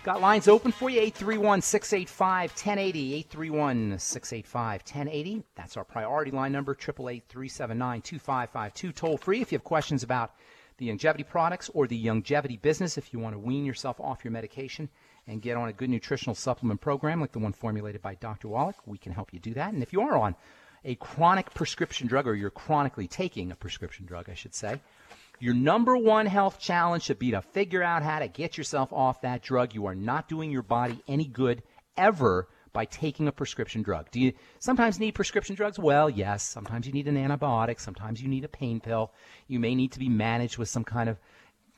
Got 0.04 0.22
lines 0.22 0.48
open 0.48 0.72
for 0.72 0.92
you 0.92 1.00
831 1.00 1.64
685 1.64 2.52
1080. 2.52 3.14
831 3.16 3.98
685 3.98 4.82
1080. 4.82 5.44
That's 5.56 5.78
our 5.78 5.84
priority 5.84 6.30
line 6.30 6.52
number 6.52 6.74
888 6.74 7.24
379 7.28 8.02
2552. 8.04 8.92
Toll 8.92 9.18
free 9.18 9.42
if 9.42 9.52
you 9.52 9.58
have 9.58 9.64
questions 9.64 10.04
about 10.04 10.36
the 10.78 10.90
Youngevity 10.90 11.28
products 11.28 11.72
or 11.74 11.88
the 11.88 12.06
Youngevity 12.06 12.62
business. 12.62 13.00
If 13.00 13.12
you 13.12 13.18
want 13.18 13.34
to 13.34 13.40
wean 13.40 13.66
yourself 13.66 14.00
off 14.00 14.24
your 14.24 14.32
medication 14.32 14.90
and 15.26 15.42
get 15.42 15.58
on 15.58 15.70
a 15.70 15.74
good 15.74 15.90
nutritional 15.90 16.36
supplement 16.36 16.82
program 16.82 17.20
like 17.20 17.32
the 17.32 17.40
one 17.40 17.52
formulated 17.52 18.04
by 18.04 18.14
Dr. 18.14 18.48
Wallach, 18.48 18.78
we 18.86 19.00
can 19.00 19.12
help 19.12 19.34
you 19.34 19.40
do 19.40 19.56
that. 19.56 19.74
And 19.74 19.82
if 19.82 19.92
you 19.92 20.02
are 20.02 20.16
on 20.16 20.36
a 20.84 20.96
chronic 20.96 21.54
prescription 21.54 22.08
drug 22.08 22.28
or 22.28 22.36
you're 22.36 22.50
chronically 22.50 23.08
taking 23.08 23.52
a 23.52 23.56
prescription 23.56 24.06
drug, 24.06 24.30
I 24.30 24.34
should 24.34 24.56
say, 24.56 24.80
your 25.40 25.54
number 25.54 25.96
one 25.96 26.26
health 26.26 26.60
challenge 26.60 27.04
should 27.04 27.20
be 27.20 27.32
to 27.32 27.42
figure 27.42 27.82
out 27.82 28.04
how 28.04 28.20
to 28.20 28.28
get 28.28 28.58
yourself 28.58 28.92
off 28.92 29.22
that 29.22 29.42
drug. 29.42 29.74
You 29.74 29.86
are 29.86 29.96
not 29.96 30.28
doing 30.28 30.52
your 30.52 30.64
body 30.64 31.02
any 31.08 31.26
good 31.26 31.64
ever 31.96 32.48
by 32.74 32.86
taking 32.86 33.28
a 33.28 33.32
prescription 33.32 33.82
drug. 33.82 34.12
Do 34.12 34.20
you 34.20 34.34
sometimes 34.60 35.00
need 35.00 35.16
prescription 35.16 35.56
drugs? 35.56 35.80
Well, 35.80 36.10
yes. 36.10 36.44
Sometimes 36.44 36.86
you 36.86 36.94
need 36.94 37.08
an 37.08 37.16
antibiotic. 37.16 37.80
Sometimes 37.80 38.22
you 38.22 38.28
need 38.28 38.44
a 38.44 38.50
pain 38.50 38.80
pill. 38.80 39.12
You 39.48 39.60
may 39.60 39.76
need 39.76 39.94
to 39.94 40.00
be 40.00 40.10
managed 40.10 40.58
with 40.58 40.70
some 40.70 40.84
kind 40.84 41.10
of 41.10 41.18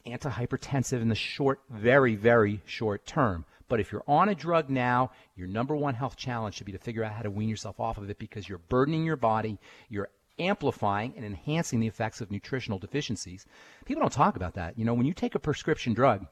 antihypertensive 0.05 1.01
in 1.01 1.09
the 1.09 1.15
short, 1.15 1.61
very, 1.69 2.15
very 2.15 2.61
short 2.65 3.05
term. 3.05 3.45
But 3.71 3.79
if 3.79 3.89
you're 3.89 4.03
on 4.05 4.27
a 4.27 4.35
drug 4.35 4.69
now, 4.69 5.11
your 5.33 5.47
number 5.47 5.77
one 5.77 5.93
health 5.93 6.17
challenge 6.17 6.55
should 6.55 6.65
be 6.65 6.73
to 6.73 6.77
figure 6.77 7.05
out 7.05 7.13
how 7.13 7.21
to 7.21 7.31
wean 7.31 7.47
yourself 7.47 7.79
off 7.79 7.97
of 7.97 8.09
it 8.09 8.19
because 8.19 8.49
you're 8.49 8.57
burdening 8.57 9.05
your 9.05 9.15
body, 9.15 9.59
you're 9.87 10.09
amplifying 10.37 11.13
and 11.15 11.23
enhancing 11.23 11.79
the 11.79 11.87
effects 11.87 12.19
of 12.19 12.31
nutritional 12.31 12.79
deficiencies. 12.79 13.45
People 13.85 14.01
don't 14.01 14.11
talk 14.11 14.35
about 14.35 14.55
that. 14.55 14.77
You 14.77 14.83
know, 14.83 14.93
when 14.93 15.05
you 15.05 15.13
take 15.13 15.35
a 15.35 15.39
prescription 15.39 15.93
drug, 15.93 16.27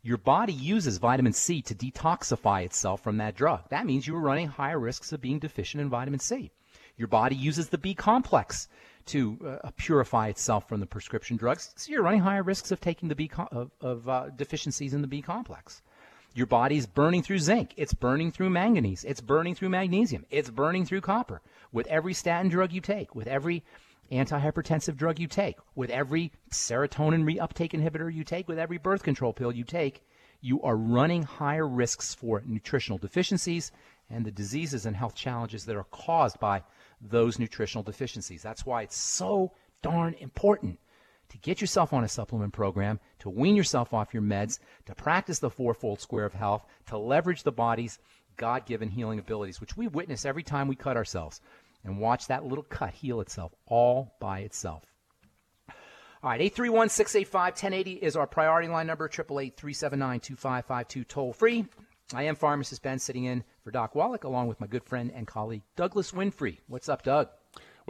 your 0.00 0.16
body 0.16 0.54
uses 0.54 0.96
vitamin 0.96 1.34
C 1.34 1.60
to 1.60 1.74
detoxify 1.74 2.64
itself 2.64 3.02
from 3.02 3.18
that 3.18 3.36
drug. 3.36 3.68
That 3.68 3.84
means 3.84 4.06
you 4.06 4.16
are 4.16 4.20
running 4.20 4.48
higher 4.48 4.80
risks 4.80 5.12
of 5.12 5.20
being 5.20 5.38
deficient 5.38 5.82
in 5.82 5.90
vitamin 5.90 6.18
C. 6.20 6.50
Your 6.96 7.08
body 7.08 7.36
uses 7.36 7.68
the 7.68 7.76
B 7.76 7.92
complex 7.92 8.68
to 9.04 9.60
uh, 9.64 9.70
purify 9.76 10.28
itself 10.28 10.66
from 10.66 10.80
the 10.80 10.86
prescription 10.86 11.36
drugs. 11.36 11.74
So 11.76 11.92
you're 11.92 12.02
running 12.02 12.20
higher 12.20 12.42
risks 12.42 12.70
of 12.70 12.80
taking 12.80 13.10
the 13.10 13.14
B 13.14 13.30
of, 13.52 13.70
of 13.82 14.08
uh, 14.08 14.30
deficiencies 14.30 14.94
in 14.94 15.02
the 15.02 15.08
B 15.08 15.20
complex. 15.20 15.82
Your 16.32 16.46
body's 16.46 16.86
burning 16.86 17.22
through 17.22 17.40
zinc. 17.40 17.74
It's 17.76 17.92
burning 17.92 18.30
through 18.30 18.50
manganese. 18.50 19.04
It's 19.04 19.20
burning 19.20 19.54
through 19.54 19.70
magnesium. 19.70 20.24
It's 20.30 20.50
burning 20.50 20.86
through 20.86 21.00
copper. 21.00 21.42
With 21.72 21.86
every 21.88 22.14
statin 22.14 22.48
drug 22.50 22.72
you 22.72 22.80
take, 22.80 23.14
with 23.14 23.26
every 23.26 23.64
antihypertensive 24.12 24.96
drug 24.96 25.18
you 25.18 25.26
take, 25.26 25.56
with 25.74 25.90
every 25.90 26.32
serotonin 26.50 27.24
reuptake 27.24 27.72
inhibitor 27.72 28.12
you 28.12 28.24
take, 28.24 28.48
with 28.48 28.58
every 28.58 28.78
birth 28.78 29.02
control 29.02 29.32
pill 29.32 29.52
you 29.52 29.64
take, 29.64 30.04
you 30.40 30.62
are 30.62 30.76
running 30.76 31.22
higher 31.22 31.66
risks 31.66 32.14
for 32.14 32.42
nutritional 32.46 32.98
deficiencies 32.98 33.72
and 34.08 34.24
the 34.24 34.30
diseases 34.30 34.86
and 34.86 34.96
health 34.96 35.14
challenges 35.14 35.64
that 35.64 35.76
are 35.76 35.84
caused 35.84 36.38
by 36.40 36.62
those 37.00 37.38
nutritional 37.38 37.82
deficiencies. 37.82 38.42
That's 38.42 38.64
why 38.64 38.82
it's 38.82 38.96
so 38.96 39.52
darn 39.82 40.14
important 40.14 40.78
to 41.30 41.38
get 41.38 41.60
yourself 41.60 41.92
on 41.92 42.04
a 42.04 42.08
supplement 42.08 42.52
program, 42.52 43.00
to 43.20 43.30
wean 43.30 43.56
yourself 43.56 43.94
off 43.94 44.12
your 44.12 44.22
meds, 44.22 44.58
to 44.86 44.94
practice 44.94 45.38
the 45.38 45.50
fourfold 45.50 46.00
square 46.00 46.24
of 46.24 46.34
health, 46.34 46.64
to 46.86 46.98
leverage 46.98 47.42
the 47.42 47.52
body's 47.52 47.98
God 48.36 48.66
given 48.66 48.88
healing 48.88 49.18
abilities, 49.18 49.60
which 49.60 49.76
we 49.76 49.88
witness 49.88 50.24
every 50.24 50.42
time 50.42 50.68
we 50.68 50.76
cut 50.76 50.96
ourselves, 50.96 51.40
and 51.84 51.98
watch 51.98 52.26
that 52.26 52.44
little 52.44 52.64
cut 52.64 52.92
heal 52.92 53.20
itself 53.20 53.54
all 53.66 54.14
by 54.20 54.40
itself. 54.40 54.84
All 56.22 56.28
right, 56.30 56.40
831 56.40 56.90
685 56.90 57.52
1080 57.52 57.92
is 57.92 58.16
our 58.16 58.26
priority 58.26 58.68
line 58.68 58.86
number, 58.86 59.06
888 59.06 59.56
379 59.56 60.20
2552, 60.20 61.04
toll 61.04 61.32
free. 61.32 61.64
I 62.12 62.24
am 62.24 62.34
pharmacist 62.34 62.82
Ben 62.82 62.98
sitting 62.98 63.24
in 63.24 63.44
for 63.62 63.70
Doc 63.70 63.94
Wallach 63.94 64.24
along 64.24 64.48
with 64.48 64.60
my 64.60 64.66
good 64.66 64.84
friend 64.84 65.12
and 65.14 65.26
colleague 65.26 65.62
Douglas 65.76 66.10
Winfrey. 66.12 66.58
What's 66.66 66.88
up, 66.88 67.04
Doug? 67.04 67.28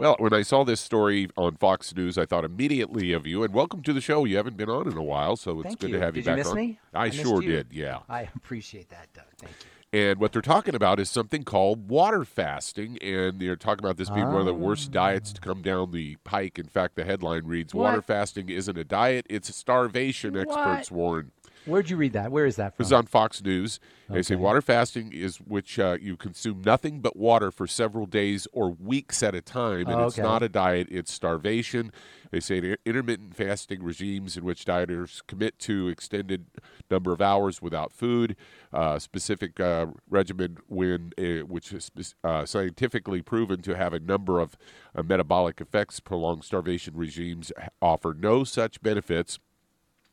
Well, 0.01 0.15
when 0.17 0.33
I 0.33 0.41
saw 0.41 0.63
this 0.63 0.81
story 0.81 1.29
on 1.37 1.57
Fox 1.57 1.95
News, 1.95 2.17
I 2.17 2.25
thought 2.25 2.43
immediately 2.43 3.13
of 3.13 3.27
you. 3.27 3.43
And 3.43 3.53
welcome 3.53 3.83
to 3.83 3.93
the 3.93 4.01
show. 4.01 4.25
You 4.25 4.35
haven't 4.35 4.57
been 4.57 4.67
on 4.67 4.87
in 4.91 4.97
a 4.97 5.03
while, 5.03 5.35
so 5.35 5.59
it's 5.59 5.67
Thank 5.67 5.79
good 5.79 5.89
you. 5.91 5.97
to 5.97 6.01
have 6.03 6.15
you 6.15 6.23
Did 6.23 6.29
you 6.29 6.31
back 6.31 6.37
miss 6.39 6.47
on. 6.47 6.55
me? 6.55 6.79
I, 6.91 7.03
I 7.03 7.09
sure 7.11 7.43
you. 7.43 7.49
did. 7.51 7.67
Yeah. 7.71 7.99
I 8.09 8.27
appreciate 8.35 8.89
that, 8.89 9.13
Doug. 9.13 9.25
Thank 9.37 9.53
you. 9.93 9.99
And 9.99 10.19
what 10.19 10.31
they're 10.31 10.41
talking 10.41 10.73
about 10.73 10.99
is 10.99 11.07
something 11.11 11.43
called 11.43 11.87
water 11.87 12.25
fasting, 12.25 12.97
and 12.97 13.39
they're 13.39 13.55
talking 13.55 13.85
about 13.85 13.97
this 13.97 14.09
being 14.09 14.25
one 14.25 14.39
of 14.39 14.47
the 14.47 14.55
worst 14.55 14.89
ah. 14.89 14.93
diets 14.93 15.33
to 15.33 15.41
come 15.41 15.61
down 15.61 15.91
the 15.91 16.15
pike. 16.23 16.57
In 16.57 16.65
fact, 16.65 16.95
the 16.95 17.03
headline 17.03 17.45
reads, 17.45 17.75
What? 17.75 17.83
"Water 17.83 18.01
fasting 18.01 18.49
isn't 18.49 18.77
a 18.79 18.83
diet; 18.83 19.27
it's 19.29 19.55
starvation." 19.55 20.35
Experts 20.35 20.89
What? 20.89 20.97
warn. 20.97 21.31
Where'd 21.65 21.89
you 21.89 21.97
read 21.97 22.13
that? 22.13 22.31
Where 22.31 22.45
is 22.45 22.55
that 22.55 22.75
from? 22.75 22.83
It 22.83 22.85
was 22.87 22.93
on 22.93 23.05
Fox 23.05 23.43
News. 23.43 23.79
They 24.09 24.23
say 24.23 24.35
water 24.35 24.61
fasting 24.61 25.13
is 25.13 25.37
which 25.37 25.79
uh, 25.79 25.97
you 26.01 26.17
consume 26.17 26.63
nothing 26.65 26.99
but 26.99 27.15
water 27.15 27.49
for 27.49 27.65
several 27.65 28.05
days 28.05 28.45
or 28.51 28.69
weeks 28.71 29.23
at 29.23 29.33
a 29.35 29.41
time, 29.41 29.87
and 29.87 30.01
it's 30.01 30.17
Okay. 30.19 30.21
not 30.27 30.43
a 30.43 30.49
diet; 30.49 30.87
it's 30.91 31.13
starvation. 31.13 31.91
They 32.31 32.41
say 32.41 32.75
intermittent 32.85 33.35
fasting 33.35 33.83
regimes 33.83 34.35
in 34.35 34.43
which 34.43 34.65
dieters 34.65 35.21
commit 35.27 35.59
to 35.59 35.87
extended 35.87 36.47
number 36.89 37.13
of 37.13 37.21
hours 37.21 37.61
without 37.61 37.93
food, 37.93 38.35
uh, 38.73 38.99
specific 38.99 39.59
uh, 39.61 39.87
regimen 40.09 40.57
when 40.67 41.13
uh, 41.17 41.45
which 41.45 41.71
is 41.71 41.89
uh, 42.23 42.45
scientifically 42.45 43.21
proven 43.21 43.61
to 43.61 43.77
have 43.77 43.93
a 43.93 43.99
number 43.99 44.39
of 44.41 44.57
uh, 44.93 45.03
metabolic 45.03 45.61
effects. 45.61 46.01
Prolonged 46.01 46.43
starvation 46.43 46.97
regimes 46.97 47.51
offer 47.81 48.13
no 48.13 48.43
such 48.43 48.81
benefits. 48.81 49.39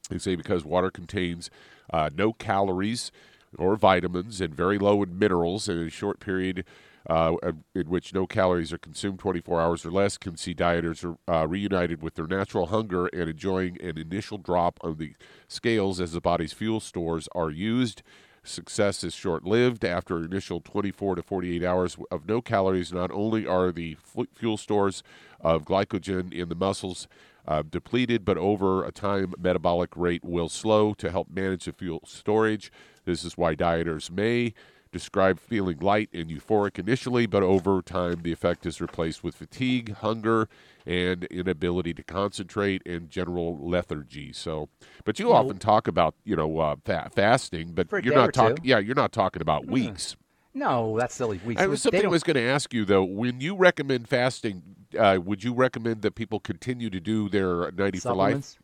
They 0.08 0.18
say 0.18 0.36
because 0.36 0.64
water 0.64 0.90
contains 0.90 1.50
uh, 1.92 2.10
no 2.14 2.32
calories 2.32 3.10
or 3.56 3.76
vitamins 3.76 4.40
and 4.40 4.54
very 4.54 4.78
low 4.78 5.02
in 5.02 5.18
minerals, 5.18 5.68
in 5.68 5.78
a 5.78 5.90
short 5.90 6.20
period 6.20 6.64
uh, 7.08 7.34
in 7.74 7.88
which 7.88 8.12
no 8.12 8.26
calories 8.26 8.72
are 8.72 8.78
consumed 8.78 9.18
24 9.18 9.60
hours 9.60 9.86
or 9.86 9.90
less, 9.90 10.18
can 10.18 10.36
see 10.36 10.54
dieters 10.54 11.16
uh, 11.26 11.46
reunited 11.46 12.02
with 12.02 12.14
their 12.14 12.26
natural 12.26 12.66
hunger 12.66 13.06
and 13.06 13.30
enjoying 13.30 13.80
an 13.80 13.96
initial 13.96 14.36
drop 14.36 14.78
on 14.82 14.96
the 14.98 15.14
scales 15.46 16.00
as 16.00 16.12
the 16.12 16.20
body's 16.20 16.52
fuel 16.52 16.80
stores 16.80 17.28
are 17.34 17.50
used. 17.50 18.02
Success 18.44 19.02
is 19.02 19.14
short 19.14 19.44
lived. 19.44 19.84
After 19.84 20.24
initial 20.24 20.60
24 20.60 21.16
to 21.16 21.22
48 21.22 21.64
hours 21.64 21.96
of 22.10 22.28
no 22.28 22.40
calories, 22.40 22.92
not 22.92 23.10
only 23.10 23.46
are 23.46 23.72
the 23.72 23.96
fuel 24.34 24.56
stores 24.56 25.02
of 25.40 25.64
glycogen 25.64 26.32
in 26.32 26.48
the 26.48 26.54
muscles 26.54 27.08
uh, 27.48 27.62
depleted, 27.68 28.24
but 28.24 28.36
over 28.36 28.84
a 28.84 28.92
time, 28.92 29.32
metabolic 29.38 29.96
rate 29.96 30.22
will 30.22 30.50
slow 30.50 30.92
to 30.94 31.10
help 31.10 31.30
manage 31.30 31.64
the 31.64 31.72
fuel 31.72 32.02
storage. 32.04 32.70
This 33.06 33.24
is 33.24 33.38
why 33.38 33.56
dieters 33.56 34.10
may 34.10 34.52
describe 34.92 35.40
feeling 35.40 35.78
light 35.78 36.10
and 36.12 36.30
euphoric 36.30 36.78
initially, 36.78 37.26
but 37.26 37.42
over 37.42 37.80
time, 37.80 38.20
the 38.22 38.32
effect 38.32 38.66
is 38.66 38.80
replaced 38.80 39.24
with 39.24 39.34
fatigue, 39.34 39.94
hunger, 39.94 40.48
and 40.86 41.24
inability 41.24 41.94
to 41.94 42.02
concentrate 42.02 42.82
and 42.86 43.08
general 43.08 43.58
lethargy. 43.58 44.32
So, 44.32 44.68
but 45.04 45.18
you 45.18 45.32
often 45.32 45.58
talk 45.58 45.88
about 45.88 46.14
you 46.24 46.36
know 46.36 46.58
uh, 46.58 46.76
fa- 46.84 47.10
fasting, 47.14 47.72
but 47.72 47.88
For 47.88 47.98
you're 47.98 48.14
not 48.14 48.34
talking. 48.34 48.64
Yeah, 48.64 48.78
you're 48.78 48.94
not 48.94 49.12
talking 49.12 49.40
about 49.40 49.66
weeks. 49.66 50.16
No, 50.58 50.98
that's 50.98 51.14
silly. 51.14 51.40
Weeks. 51.46 51.60
I 51.60 51.66
was 51.66 51.80
something 51.80 52.04
I 52.04 52.08
was 52.08 52.24
going 52.24 52.34
to 52.34 52.42
ask 52.42 52.74
you 52.74 52.84
though. 52.84 53.04
When 53.04 53.40
you 53.40 53.54
recommend 53.54 54.08
fasting, 54.08 54.62
uh, 54.98 55.18
would 55.24 55.44
you 55.44 55.54
recommend 55.54 56.02
that 56.02 56.16
people 56.16 56.40
continue 56.40 56.90
to 56.90 56.98
do 56.98 57.28
their 57.28 57.70
ninety 57.70 58.00
for 58.00 58.14
life? 58.14 58.58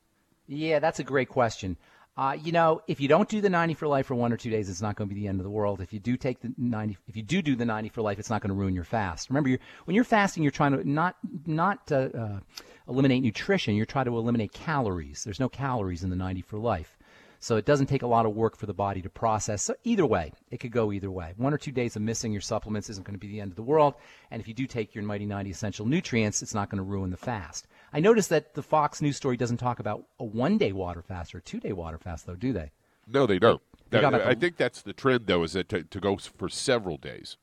Yeah, 0.49 0.81
that's 0.81 0.99
a 0.99 1.05
great 1.05 1.29
question. 1.29 1.77
Uh, 2.17 2.37
you 2.41 2.53
know, 2.53 2.81
if 2.87 3.01
you 3.01 3.09
don't 3.09 3.29
do 3.29 3.41
the 3.41 3.51
90 3.51 3.75
for 3.75 3.89
life 3.89 4.07
for 4.07 4.15
one 4.15 4.33
or 4.33 4.37
two 4.37 4.51
days, 4.51 4.69
it's 4.69 4.81
not 4.81 4.95
going 4.95 5.09
to 5.09 5.15
be 5.15 5.21
the 5.21 5.27
end 5.27 5.41
of 5.41 5.45
the 5.45 5.51
world. 5.51 5.81
If 5.81 5.93
you 5.93 5.99
do 5.99 6.17
take 6.17 6.41
the 6.41 6.53
90, 6.57 6.97
if 7.09 7.17
you 7.17 7.25
do 7.25 7.43
do 7.43 7.57
the 7.57 7.65
90 7.65 7.89
for 7.89 8.03
life, 8.03 8.21
it's 8.21 8.31
not 8.31 8.41
going 8.41 8.51
to 8.51 8.55
ruin 8.55 8.73
your 8.73 8.85
fast. 8.85 9.31
Remember, 9.31 9.49
you're, 9.49 9.59
when 9.87 9.97
you're 9.97 10.05
fasting, 10.05 10.45
you're 10.45 10.53
trying 10.53 10.79
to 10.79 10.89
not 10.89 11.17
not 11.45 11.91
uh, 11.91 12.11
uh, 12.17 12.41
eliminate 12.89 13.23
nutrition. 13.25 13.75
You're 13.75 13.87
trying 13.87 14.05
to 14.05 14.17
eliminate 14.17 14.53
calories. 14.53 15.25
There's 15.25 15.41
no 15.41 15.49
calories 15.49 16.05
in 16.05 16.11
the 16.11 16.17
90 16.17 16.43
for 16.43 16.59
life. 16.59 16.97
So 17.45 17.57
it 17.57 17.67
doesn't 17.67 17.89
take 17.89 18.01
a 18.01 18.07
lot 18.07 18.25
of 18.25 18.35
work 18.35 18.57
for 18.57 18.65
the 18.65 18.73
body 18.73 19.03
to 19.03 19.11
process. 19.11 19.63
So 19.63 19.75
either 19.85 20.07
way, 20.07 20.33
it 20.51 20.61
could 20.61 20.73
go 20.73 20.91
either 20.91 21.11
way. 21.11 21.35
One 21.37 21.53
or 21.53 21.59
two 21.59 21.73
days 21.73 21.95
of 21.95 22.01
missing 22.01 22.33
your 22.33 22.41
supplements 22.41 22.89
isn't 22.89 23.05
going 23.05 23.15
to 23.15 23.21
be 23.21 23.29
the 23.29 23.43
end 23.43 23.53
of 23.53 23.57
the 23.57 23.63
world. 23.63 23.93
And 24.31 24.41
if 24.41 24.49
you 24.49 24.55
do 24.55 24.67
take 24.67 24.95
your 24.95 25.05
Mighty 25.05 25.27
90 25.27 25.51
essential 25.51 25.85
nutrients, 25.85 26.41
it's 26.41 26.55
not 26.55 26.71
going 26.71 26.79
to 26.79 26.83
ruin 26.83 27.11
the 27.11 27.19
fast. 27.19 27.67
I 27.93 28.01
noticed 28.01 28.31
that 28.31 28.55
the 28.55 28.63
Fox 28.63 29.03
News 29.03 29.19
story 29.19 29.37
doesn't 29.37 29.59
talk 29.59 29.79
about 29.79 30.07
a 30.19 30.25
one 30.25 30.57
day 30.57 30.73
water 30.73 31.03
fast 31.03 31.35
or 31.35 31.39
a 31.39 31.43
two 31.43 31.61
day 31.61 31.75
water 31.75 31.99
fast, 31.99 32.25
though, 32.25 32.35
do 32.35 32.55
they? 32.55 32.71
No, 33.07 33.27
they 33.27 33.39
don't. 33.39 33.61
They 33.91 33.99
That- 33.99 34.01
got 34.01 34.13
like 34.15 34.23
I 34.23 34.35
think 34.35 34.57
that's 34.57 34.81
the 34.81 34.95
trend, 34.95 35.27
though, 35.27 35.43
is 35.43 35.53
that 35.53 35.69
to, 35.69 35.85
to 35.85 36.01
go 36.01 36.17
for 36.17 36.49
several 36.49 36.97
days. 36.97 37.37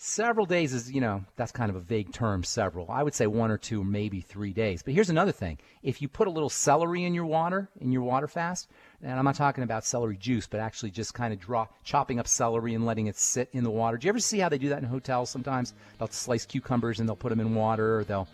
Several 0.00 0.46
days 0.46 0.74
is, 0.74 0.92
you 0.92 1.00
know, 1.00 1.24
that's 1.34 1.50
kind 1.50 1.70
of 1.70 1.74
a 1.74 1.80
vague 1.80 2.12
term, 2.12 2.44
several. 2.44 2.88
I 2.88 3.02
would 3.02 3.14
say 3.14 3.26
one 3.26 3.50
or 3.50 3.58
two, 3.58 3.82
maybe 3.82 4.20
three 4.20 4.52
days. 4.52 4.80
But 4.80 4.94
here's 4.94 5.10
another 5.10 5.32
thing. 5.32 5.58
If 5.82 6.00
you 6.00 6.06
put 6.06 6.28
a 6.28 6.30
little 6.30 6.48
celery 6.48 7.02
in 7.02 7.14
your 7.14 7.26
water, 7.26 7.68
in 7.80 7.90
your 7.90 8.02
water 8.02 8.28
fast, 8.28 8.68
and 9.02 9.18
I'm 9.18 9.24
not 9.24 9.34
talking 9.34 9.64
about 9.64 9.84
celery 9.84 10.16
juice, 10.16 10.46
but 10.46 10.60
actually 10.60 10.92
just 10.92 11.14
kind 11.14 11.34
of 11.34 11.40
draw, 11.40 11.66
chopping 11.82 12.20
up 12.20 12.28
celery 12.28 12.74
and 12.74 12.86
letting 12.86 13.08
it 13.08 13.16
sit 13.16 13.48
in 13.52 13.64
the 13.64 13.72
water. 13.72 13.96
Do 13.96 14.06
you 14.06 14.10
ever 14.10 14.20
see 14.20 14.38
how 14.38 14.48
they 14.48 14.56
do 14.56 14.68
that 14.68 14.78
in 14.78 14.84
hotels 14.84 15.30
sometimes? 15.30 15.74
They'll 15.98 16.06
slice 16.06 16.46
cucumbers 16.46 17.00
and 17.00 17.08
they'll 17.08 17.16
put 17.16 17.30
them 17.30 17.40
in 17.40 17.56
water, 17.56 17.98
or 17.98 18.04
they'll, 18.04 18.28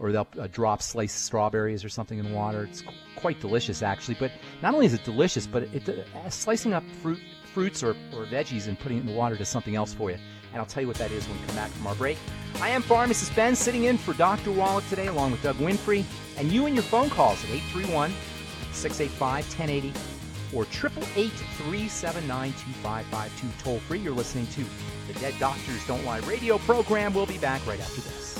or 0.00 0.10
they'll 0.10 0.26
uh, 0.38 0.48
drop 0.48 0.82
sliced 0.82 1.24
strawberries 1.24 1.84
or 1.84 1.88
something 1.88 2.18
in 2.18 2.32
water. 2.32 2.64
It's 2.64 2.82
qu- 2.82 2.92
quite 3.14 3.40
delicious, 3.40 3.82
actually. 3.82 4.16
But 4.18 4.32
not 4.62 4.74
only 4.74 4.86
is 4.86 4.94
it 4.94 5.04
delicious, 5.04 5.46
but 5.46 5.62
it, 5.72 5.88
uh, 5.88 6.28
slicing 6.28 6.72
up 6.72 6.82
fruit, 7.02 7.20
fruits 7.54 7.84
or, 7.84 7.90
or 8.12 8.26
veggies 8.26 8.66
and 8.66 8.78
putting 8.78 8.98
it 8.98 9.02
in 9.02 9.06
the 9.06 9.14
water 9.14 9.36
does 9.36 9.48
something 9.48 9.76
else 9.76 9.94
for 9.94 10.10
you 10.10 10.18
and 10.52 10.60
I'll 10.60 10.66
tell 10.66 10.80
you 10.80 10.88
what 10.88 10.96
that 10.96 11.10
is 11.10 11.26
when 11.28 11.40
we 11.40 11.46
come 11.46 11.56
back 11.56 11.70
from 11.70 11.86
our 11.86 11.94
break. 11.94 12.18
I 12.60 12.70
am 12.70 12.82
Pharmacist 12.82 13.34
Ben, 13.36 13.54
sitting 13.54 13.84
in 13.84 13.96
for 13.96 14.14
Dr. 14.14 14.50
Wallach 14.50 14.88
today, 14.88 15.06
along 15.06 15.32
with 15.32 15.42
Doug 15.42 15.56
Winfrey, 15.56 16.04
and 16.36 16.50
you 16.50 16.66
and 16.66 16.74
your 16.74 16.82
phone 16.82 17.10
calls 17.10 17.42
at 17.44 17.50
831 17.50 18.12
685 18.72 19.44
1080 19.58 19.92
or 20.52 20.64
888 20.64 21.30
379 21.30 22.52
2552 22.52 23.62
toll 23.62 23.78
free. 23.80 23.98
You're 24.00 24.12
listening 24.12 24.46
to 24.48 24.64
the 25.06 25.18
Dead 25.20 25.34
Doctors 25.38 25.86
Don't 25.86 26.04
Lie 26.04 26.18
radio 26.20 26.58
program. 26.58 27.14
We'll 27.14 27.26
be 27.26 27.38
back 27.38 27.64
right 27.66 27.80
after 27.80 28.00
this. 28.00 28.39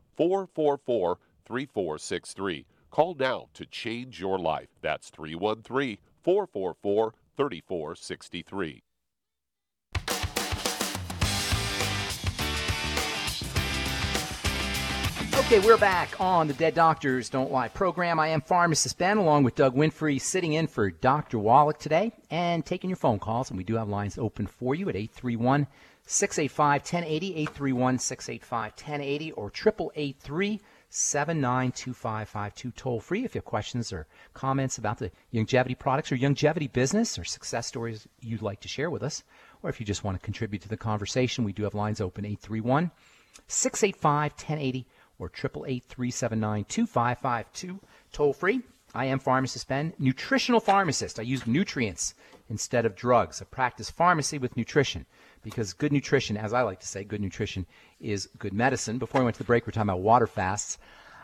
444 0.21 1.17
3463. 1.47 2.67
Call 2.91 3.15
now 3.15 3.47
to 3.55 3.65
change 3.65 4.19
your 4.19 4.37
life. 4.37 4.67
That's 4.79 5.09
313 5.09 5.97
444 6.21 7.15
3463. 7.35 8.83
Okay, 15.39 15.59
we're 15.59 15.75
back 15.77 16.21
on 16.21 16.47
the 16.47 16.53
Dead 16.53 16.75
Doctors 16.75 17.27
Don't 17.27 17.51
Lie 17.51 17.69
program. 17.69 18.19
I 18.19 18.27
am 18.27 18.41
Pharmacist 18.41 18.99
Ben, 18.99 19.17
along 19.17 19.43
with 19.43 19.55
Doug 19.55 19.75
Winfrey, 19.75 20.21
sitting 20.21 20.53
in 20.53 20.67
for 20.67 20.91
Dr. 20.91 21.39
Wallach 21.39 21.79
today 21.79 22.11
and 22.29 22.63
taking 22.63 22.91
your 22.91 22.97
phone 22.97 23.17
calls. 23.17 23.49
And 23.49 23.57
we 23.57 23.63
do 23.63 23.75
have 23.75 23.89
lines 23.89 24.19
open 24.19 24.45
for 24.45 24.75
you 24.75 24.87
at 24.87 24.95
831 24.95 25.65
685 26.05 26.81
1080, 26.81 27.35
831 27.35 27.99
685 27.99 28.71
1080, 28.71 29.31
or 29.33 29.51
888 29.53 30.61
792552 30.93 32.71
toll 32.71 32.99
free 32.99 33.23
if 33.23 33.33
you 33.33 33.39
have 33.39 33.45
questions 33.45 33.93
or 33.93 34.07
comments 34.33 34.77
about 34.77 34.97
the 34.97 35.09
Youngevity 35.33 35.79
products 35.79 36.11
or 36.11 36.17
Youngevity 36.17 36.69
business 36.71 37.17
or 37.17 37.23
success 37.23 37.65
stories 37.65 38.09
you'd 38.19 38.41
like 38.41 38.59
to 38.59 38.67
share 38.67 38.89
with 38.89 39.01
us. 39.01 39.23
Or 39.63 39.69
if 39.69 39.79
you 39.79 39.85
just 39.85 40.03
want 40.03 40.19
to 40.19 40.25
contribute 40.25 40.61
to 40.63 40.69
the 40.69 40.75
conversation, 40.75 41.45
we 41.45 41.53
do 41.53 41.63
have 41.63 41.73
lines 41.73 42.01
open 42.01 42.25
831 42.25 42.91
685 43.47 44.33
1080 44.33 44.85
or 45.17 45.31
888 45.33 46.79
toll 48.11 48.33
free. 48.33 48.61
I 48.93 49.05
am 49.05 49.19
Pharmacist 49.19 49.69
Ben, 49.69 49.93
nutritional 49.97 50.59
pharmacist. 50.59 51.17
I 51.17 51.23
use 51.23 51.47
nutrients 51.47 52.13
instead 52.49 52.85
of 52.85 52.97
drugs. 52.97 53.41
I 53.41 53.45
practice 53.45 53.89
pharmacy 53.89 54.37
with 54.37 54.57
nutrition. 54.57 55.05
Because 55.43 55.73
good 55.73 55.91
nutrition, 55.91 56.37
as 56.37 56.53
I 56.53 56.61
like 56.61 56.79
to 56.81 56.87
say, 56.87 57.03
good 57.03 57.21
nutrition 57.21 57.65
is 57.99 58.29
good 58.37 58.53
medicine. 58.53 58.97
Before 58.97 59.21
we 59.21 59.25
went 59.25 59.35
to 59.35 59.43
the 59.43 59.47
break, 59.47 59.65
we 59.65 59.69
are 59.69 59.73
talking 59.73 59.89
about 59.89 60.01
water 60.01 60.27
fasts. 60.27 60.77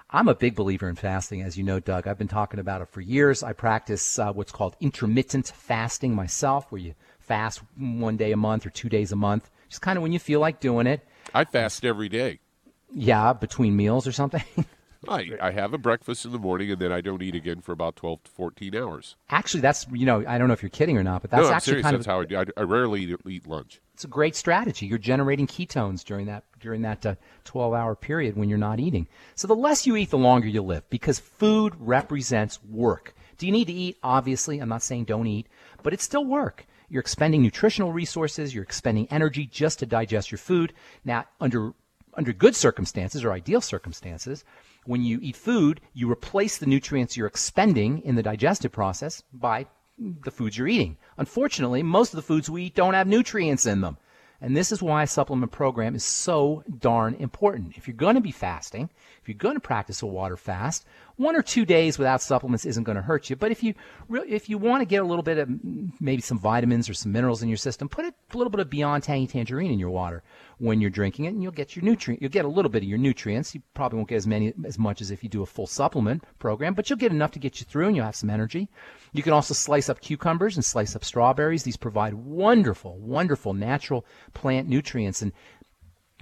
I'm 0.10 0.30
a 0.30 0.36
big 0.36 0.56
believer 0.56 0.88
in 0.88 0.96
fasting, 0.96 1.42
as 1.42 1.58
you 1.58 1.64
know, 1.64 1.80
Doug. 1.80 2.08
I've 2.08 2.18
been 2.18 2.30
talking 2.30 2.60
about 2.60 2.82
it 2.82 2.88
for 2.88 3.02
years. 3.02 3.44
I 3.44 3.54
practice 3.54 4.18
uh, 4.18 4.32
what's 4.32 4.54
called 4.54 4.78
intermittent 4.80 5.48
fasting 5.48 6.16
myself, 6.16 6.72
where 6.72 6.80
you 6.80 6.96
fast 7.20 7.62
one 7.78 8.16
day 8.16 8.32
a 8.32 8.38
month 8.38 8.66
or 8.66 8.70
two 8.70 8.88
days 8.88 9.12
a 9.12 9.18
month, 9.18 9.50
just 9.68 9.82
kind 9.82 9.98
of 9.98 10.04
when 10.04 10.14
you 10.14 10.20
feel 10.20 10.40
like 10.40 10.62
doing 10.62 10.88
it. 10.88 11.06
I 11.34 11.44
fast 11.44 11.84
every 11.84 12.08
day. 12.08 12.40
Yeah, 12.94 13.34
between 13.34 13.76
meals 13.76 14.08
or 14.08 14.14
something. 14.14 14.44
I, 15.10 15.32
I 15.41 15.52
have 15.52 15.74
a 15.74 15.78
breakfast 15.78 16.26
in 16.26 16.32
the 16.32 16.39
morning 16.39 16.72
and 16.72 16.80
then 16.80 16.91
I 16.91 17.02
don't 17.02 17.22
eat 17.22 17.36
again 17.36 17.62
for 17.62 17.72
about 17.72 17.96
12 17.96 18.24
to 18.24 18.32
14 18.32 18.76
hours. 18.76 19.15
Actually, 19.30 19.62
that's, 19.62 19.86
you 19.91 20.06
know, 20.06 20.24
I 20.28 20.38
don't 20.38 20.48
know 20.48 20.54
if 20.54 20.62
you're 20.62 20.70
kidding 20.70 20.98
or 20.98 21.04
not, 21.04 21.22
but 21.22 21.32
that's 21.32 21.43
no, 21.43 21.52
actually 21.52 21.72
serious. 21.72 21.84
kind 21.84 21.96
that's 21.96 22.08
of. 22.08 22.12
how 22.12 22.22
I 22.22 22.26
do. 22.26 22.38
I, 22.38 22.46
I 22.62 22.63
rarely 22.63 23.15
eat 23.28 23.48
lunch. 23.48 23.82
It's 23.93 24.04
a 24.04 24.08
great 24.08 24.36
strategy. 24.36 24.86
You're 24.86 25.00
generating 25.00 25.48
ketones 25.48 26.04
during 26.04 26.28
that 26.28 26.43
during 26.60 26.84
that 26.84 27.06
uh, 27.06 27.15
12 27.46 27.74
hour 27.74 27.96
period 27.96 28.36
when 28.36 28.50
you're 28.50 28.58
not 28.58 28.80
eating. 28.80 29.08
So 29.36 29.48
the 29.48 29.56
less 29.56 29.88
you 29.88 29.96
eat, 29.96 30.12
the 30.12 30.17
longer 30.17 30.48
you 30.48 30.62
live 30.62 30.88
because 30.89 31.20
food 31.20 31.74
represents 31.80 32.63
work. 32.63 33.15
Do 33.38 33.46
you 33.46 33.52
need 33.52 33.65
to 33.65 33.74
eat? 33.74 33.98
Obviously, 34.04 34.60
I'm 34.60 34.70
not 34.70 34.84
saying 34.84 35.06
don't 35.06 35.28
eat, 35.28 35.48
but 35.84 35.93
it's 35.93 36.04
still 36.04 36.26
work. 36.26 36.65
You're 36.89 37.02
expending 37.02 37.41
nutritional 37.41 37.91
resources, 37.91 38.54
you're 38.54 38.63
expending 38.63 39.08
energy 39.12 39.46
just 39.46 39.80
to 39.80 39.86
digest 39.86 40.32
your 40.32 40.38
food. 40.38 40.74
Now, 41.04 41.26
under 41.41 41.74
under 42.13 42.34
good 42.34 42.56
circumstances 42.56 43.24
or 43.24 43.32
ideal 43.32 43.62
circumstances, 43.62 44.43
when 44.88 45.04
you 45.04 45.19
eat 45.21 45.36
food, 45.36 45.82
you 45.93 46.10
replace 46.10 46.58
the 46.58 46.65
nutrients 46.65 47.15
you're 47.15 47.28
expending 47.28 48.02
in 48.04 48.15
the 48.15 48.23
digestive 48.23 48.71
process 48.71 49.21
by 49.34 49.67
the 49.97 50.32
foods 50.32 50.58
you're 50.58 50.67
eating. 50.67 50.97
Unfortunately, 51.17 51.84
most 51.84 52.13
of 52.13 52.15
the 52.15 52.21
foods 52.21 52.50
we 52.50 52.63
eat 52.63 52.76
don't 52.76 52.93
have 52.93 53.08
nutrients 53.08 53.65
in 53.65 53.82
them. 53.82 53.97
And 54.39 54.56
this 54.56 54.71
is 54.71 54.84
why 54.84 55.04
a 55.04 55.08
supplement 55.08 55.52
program 55.52 55.95
is 55.95 56.04
so 56.04 56.63
darn 56.80 57.15
important. 57.15 57.76
If 57.76 57.88
you're 57.88 57.97
going 57.97 58.15
to 58.15 58.21
be 58.21 58.32
fasting, 58.32 58.89
if 59.28 59.30
you're 59.30 59.38
going 59.38 59.58
to 59.58 59.60
practice 59.60 60.02
a 60.02 60.06
water 60.06 60.38
fast, 60.38 60.86
one 61.18 61.36
or 61.36 61.42
two 61.42 61.66
days 61.66 61.98
without 61.98 62.22
supplements 62.22 62.66
isn't 62.66 62.86
going 62.86 62.96
to 62.96 63.02
hurt 63.02 63.30
you. 63.30 63.36
But 63.36 63.52
if 63.52 63.62
you 63.62 63.74
if 64.10 64.48
you 64.48 64.58
want 64.58 64.80
to 64.80 64.86
get 64.86 65.02
a 65.02 65.06
little 65.06 65.24
bit 65.24 65.38
of 65.38 65.50
maybe 66.00 66.22
some 66.22 66.40
vitamins 66.40 66.88
or 66.88 66.94
some 66.94 67.12
minerals 67.12 67.44
in 67.44 67.50
your 67.50 67.58
system, 67.58 67.90
put 67.90 68.06
a 68.06 68.13
little 68.34 68.50
bit 68.50 68.62
of 68.62 68.70
Beyond 68.70 69.04
Tangy 69.04 69.28
Tangerine 69.28 69.72
in 69.72 69.80
your 69.80 69.90
water 69.90 70.24
when 70.60 70.80
you're 70.80 70.90
drinking 70.90 71.26
it, 71.26 71.34
and 71.34 71.44
you'll 71.44 71.52
get 71.52 71.76
your 71.76 71.84
nutrient. 71.84 72.22
You'll 72.22 72.32
get 72.32 72.46
a 72.46 72.48
little 72.48 72.72
bit 72.72 72.84
of 72.84 72.90
your 72.90 72.98
nutrients. 72.98 73.54
You 73.54 73.62
probably 73.74 73.98
won't 73.98 74.08
get 74.08 74.16
as 74.16 74.28
many 74.28 74.54
as 74.63 74.80
much 74.80 75.02
as 75.02 75.12
if 75.12 75.24
you 75.24 75.30
do 75.30 75.42
a 75.42 75.46
full 75.46 75.68
supplement 75.68 76.24
program, 76.40 76.74
but 76.74 76.90
you'll 76.90 76.98
get 76.98 77.12
enough 77.12 77.32
to 77.32 77.40
get 77.40 77.60
you 77.60 77.66
through, 77.66 77.88
and 77.88 77.98
you'll 77.98 78.06
have 78.06 78.16
some 78.16 78.30
energy. 78.30 78.70
You 79.12 79.24
can 79.24 79.34
also 79.34 79.54
slice 79.54 79.90
up 79.90 80.00
cucumbers 80.00 80.56
and 80.56 80.63
slice 80.63 80.96
up 80.96 81.04
strawberries. 81.04 81.63
These 81.63 81.78
provide 81.78 82.13
wonderful, 82.13 82.98
wonderful 82.98 83.54
natural 83.54 84.06
plant 84.34 84.70
nutrients, 84.70 85.22
and 85.22 85.34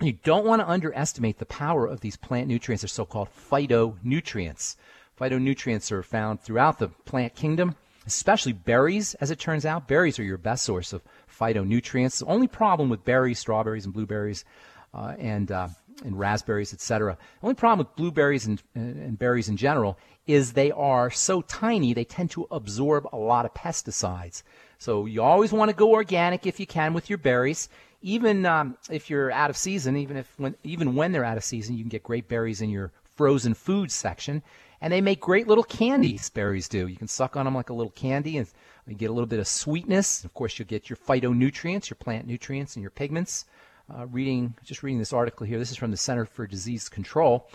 you 0.01 0.13
don't 0.23 0.45
want 0.45 0.61
to 0.61 0.69
underestimate 0.69 1.37
the 1.37 1.45
power 1.45 1.85
of 1.85 2.01
these 2.01 2.17
plant 2.17 2.47
nutrients. 2.47 2.81
They're 2.81 2.89
so-called 2.89 3.29
phytonutrients. 3.29 4.75
Phytonutrients 5.19 5.91
are 5.91 6.03
found 6.03 6.41
throughout 6.41 6.79
the 6.79 6.89
plant 6.89 7.35
kingdom 7.35 7.75
especially 8.05 8.53
berries, 8.53 9.15
as 9.15 9.31
it 9.31 9.39
turns 9.39 9.65
out. 9.65 9.87
Berries 9.87 10.19
are 10.19 10.23
your 10.23 10.37
best 10.37 10.63
source 10.63 10.93
of 10.93 11.01
phytonutrients. 11.27 12.19
The 12.19 12.25
only 12.25 12.47
problem 12.47 12.89
with 12.89 13.03
berries, 13.03 13.39
strawberries, 13.39 13.85
and 13.85 13.93
blueberries, 13.93 14.45
uh, 14.93 15.15
and 15.17 15.51
uh, 15.51 15.69
and 16.03 16.19
raspberries, 16.19 16.73
etc. 16.73 17.17
The 17.39 17.45
only 17.47 17.55
problem 17.55 17.79
with 17.79 17.95
blueberries 17.95 18.45
and, 18.45 18.61
and 18.75 19.17
berries 19.17 19.49
in 19.49 19.57
general 19.57 19.97
is 20.27 20.53
they 20.53 20.71
are 20.71 21.09
so 21.09 21.41
tiny 21.41 21.93
they 21.93 22.03
tend 22.03 22.31
to 22.31 22.47
absorb 22.51 23.07
a 23.13 23.17
lot 23.17 23.45
of 23.45 23.53
pesticides. 23.53 24.43
So 24.77 25.05
you 25.05 25.21
always 25.21 25.53
want 25.53 25.69
to 25.69 25.75
go 25.75 25.91
organic 25.91 26.45
if 26.45 26.59
you 26.59 26.67
can 26.67 26.93
with 26.93 27.09
your 27.09 27.17
berries. 27.17 27.69
Even 28.05 28.45
um, 28.45 28.77
if 28.89 29.09
you're 29.09 29.31
out 29.31 29.49
of 29.49 29.57
season, 29.57 29.97
even 29.97 30.15
if 30.15 30.31
when 30.37 30.55
even 30.63 30.93
when 30.95 31.11
they're 31.11 31.25
out 31.25 31.37
of 31.37 31.43
season, 31.43 31.75
you 31.75 31.83
can 31.83 31.89
get 31.89 32.03
great 32.03 32.27
berries 32.27 32.61
in 32.61 32.69
your 32.69 32.91
frozen 33.15 33.53
food 33.53 33.91
section 33.91 34.43
and 34.81 34.93
they 34.93 35.01
make 35.01 35.19
great 35.19 35.47
little 35.47 35.63
candies. 35.63 36.29
Berries 36.29 36.67
do. 36.67 36.87
You 36.87 36.95
can 36.95 37.07
suck 37.07 37.35
on 37.35 37.45
them 37.45 37.55
like 37.55 37.71
a 37.71 37.73
little 37.73 37.91
candy, 37.93 38.37
and 38.37 38.47
you 38.87 38.93
get 38.93 39.09
a 39.09 39.13
little 39.13 39.25
bit 39.25 39.39
of 39.39 39.47
sweetness. 39.47 40.23
Of 40.23 40.35
course, 40.35 40.59
you'll 40.59 40.67
get 40.67 40.89
your 40.89 40.97
phytonutrients, 40.97 41.89
your 41.89 41.95
plant 41.95 42.27
nutrients, 42.27 42.75
and 42.75 42.83
your 42.83 42.91
pigments. 42.91 43.45
Uh, 43.91 44.05
reading, 44.07 44.53
just 44.63 44.83
reading 44.83 44.99
this 44.99 45.13
article 45.13 45.45
here. 45.45 45.57
This 45.57 45.71
is 45.71 45.77
from 45.77 45.89
the 45.91 45.97
Center 45.97 46.25
for 46.25 46.45
Disease 46.45 46.87
Control. 46.87 47.49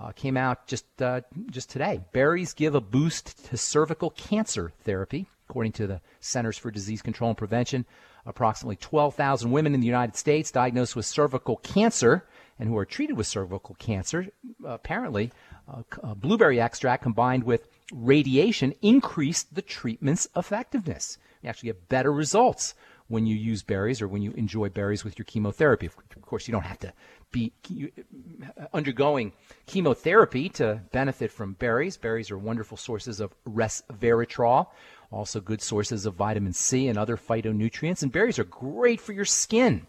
Uh, 0.00 0.12
came 0.12 0.36
out 0.36 0.66
just 0.66 0.86
uh, 1.02 1.20
just 1.50 1.68
today. 1.68 2.00
Berries 2.12 2.54
give 2.54 2.74
a 2.74 2.80
boost 2.80 3.44
to 3.50 3.56
cervical 3.58 4.10
cancer 4.10 4.72
therapy, 4.84 5.26
according 5.48 5.72
to 5.72 5.86
the 5.86 6.00
Centers 6.20 6.56
for 6.56 6.70
Disease 6.70 7.02
Control 7.02 7.30
and 7.30 7.36
Prevention. 7.36 7.84
Approximately 8.26 8.76
12,000 8.76 9.50
women 9.50 9.74
in 9.74 9.80
the 9.80 9.86
United 9.86 10.16
States 10.16 10.50
diagnosed 10.50 10.94
with 10.96 11.06
cervical 11.06 11.56
cancer 11.56 12.26
and 12.58 12.68
who 12.68 12.76
are 12.76 12.84
treated 12.84 13.16
with 13.16 13.26
cervical 13.26 13.74
cancer 13.76 14.28
apparently 14.64 15.32
uh, 15.66 15.82
uh, 16.02 16.14
blueberry 16.14 16.60
extract 16.60 17.02
combined 17.02 17.44
with 17.44 17.68
radiation 17.92 18.74
increased 18.82 19.54
the 19.54 19.62
treatment's 19.62 20.28
effectiveness. 20.36 21.18
You 21.42 21.48
actually 21.48 21.68
get 21.68 21.88
better 21.88 22.12
results 22.12 22.74
when 23.08 23.26
you 23.26 23.34
use 23.34 23.62
berries 23.64 24.00
or 24.00 24.06
when 24.06 24.22
you 24.22 24.30
enjoy 24.32 24.68
berries 24.68 25.02
with 25.02 25.18
your 25.18 25.24
chemotherapy. 25.24 25.86
Of 25.86 26.22
course, 26.22 26.46
you 26.46 26.52
don't 26.52 26.64
have 26.64 26.78
to 26.80 26.92
be 27.32 27.52
uh, 27.66 28.66
undergoing 28.72 29.32
chemotherapy 29.66 30.48
to 30.50 30.80
benefit 30.92 31.32
from 31.32 31.54
berries. 31.54 31.96
Berries 31.96 32.30
are 32.30 32.38
wonderful 32.38 32.76
sources 32.76 33.18
of 33.18 33.34
resveratrol, 33.44 34.68
also 35.12 35.40
good 35.40 35.60
sources 35.62 36.06
of 36.06 36.14
vitamin 36.14 36.52
C 36.52 36.88
and 36.88 36.98
other 36.98 37.16
phytonutrients. 37.16 38.02
And 38.02 38.12
berries 38.12 38.38
are 38.38 38.44
great 38.44 39.00
for 39.00 39.12
your 39.12 39.24
skin. 39.24 39.86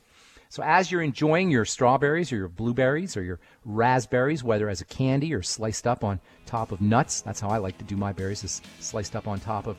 So 0.50 0.64
as 0.64 0.92
you're 0.92 1.02
enjoying 1.02 1.50
your 1.50 1.64
strawberries 1.64 2.34
or 2.34 2.36
your 2.36 2.50
blueberries 2.50 3.16
or 3.16 3.24
your 3.24 3.40
raspberries, 3.64 4.44
whether 4.44 4.68
as 4.68 4.82
a 4.82 4.86
candy 4.86 5.34
or 5.34 5.42
sliced 5.42 5.88
up 5.88 6.04
on 6.04 6.20
top 6.46 6.74
of 6.74 6.82
nuts, 6.82 7.22
that's 7.22 7.40
how 7.40 7.50
I 7.50 7.58
like 7.58 7.78
to 7.78 7.86
do 7.86 7.96
my 7.96 8.12
berries, 8.12 8.44
is 8.44 8.62
sliced 8.82 9.16
up 9.16 9.28
on 9.28 9.40
top 9.40 9.68
of 9.68 9.78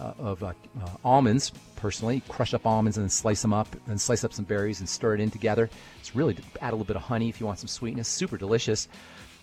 uh, 0.00 0.12
of 0.18 0.42
uh, 0.42 0.48
uh, 0.48 0.88
almonds. 1.04 1.52
Personally, 1.76 2.22
crush 2.28 2.54
up 2.54 2.66
almonds 2.66 2.96
and 2.96 3.04
then 3.04 3.10
slice 3.10 3.42
them 3.42 3.52
up, 3.52 3.68
and 3.86 4.00
slice 4.00 4.24
up 4.24 4.32
some 4.32 4.44
berries 4.44 4.80
and 4.80 4.88
stir 4.88 5.14
it 5.14 5.20
in 5.20 5.30
together. 5.30 5.68
It's 6.00 6.16
really 6.16 6.36
add 6.60 6.70
a 6.70 6.76
little 6.76 6.86
bit 6.86 6.96
of 6.96 7.02
honey 7.02 7.28
if 7.28 7.40
you 7.40 7.46
want 7.46 7.58
some 7.58 7.68
sweetness. 7.68 8.08
Super 8.08 8.36
delicious. 8.36 8.88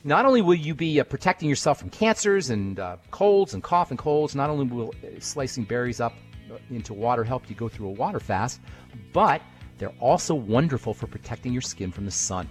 Not 0.06 0.26
only 0.26 0.42
will 0.42 0.56
you 0.56 0.76
be 0.76 1.00
uh, 1.00 1.06
protecting 1.06 1.48
yourself 1.48 1.80
from 1.80 1.90
cancers 1.90 2.50
and 2.50 2.78
uh, 2.78 2.98
colds 3.12 3.54
and 3.54 3.64
cough 3.64 3.90
and 3.90 3.98
colds, 3.98 4.36
not 4.36 4.50
only 4.50 4.66
will 4.66 4.94
uh, 5.04 5.20
slicing 5.20 5.64
berries 5.64 6.02
up 6.02 6.14
into 6.70 6.94
water 6.94 7.24
help 7.24 7.50
you 7.50 7.56
go 7.56 7.70
through 7.70 7.88
a 7.88 7.92
water 7.92 8.20
fast, 8.20 8.60
but 9.14 9.42
they're 9.78 9.94
also 10.00 10.36
wonderful 10.36 10.94
for 10.94 11.08
protecting 11.08 11.54
your 11.54 11.62
skin 11.62 11.92
from 11.92 12.06
the 12.06 12.12
sun. 12.12 12.50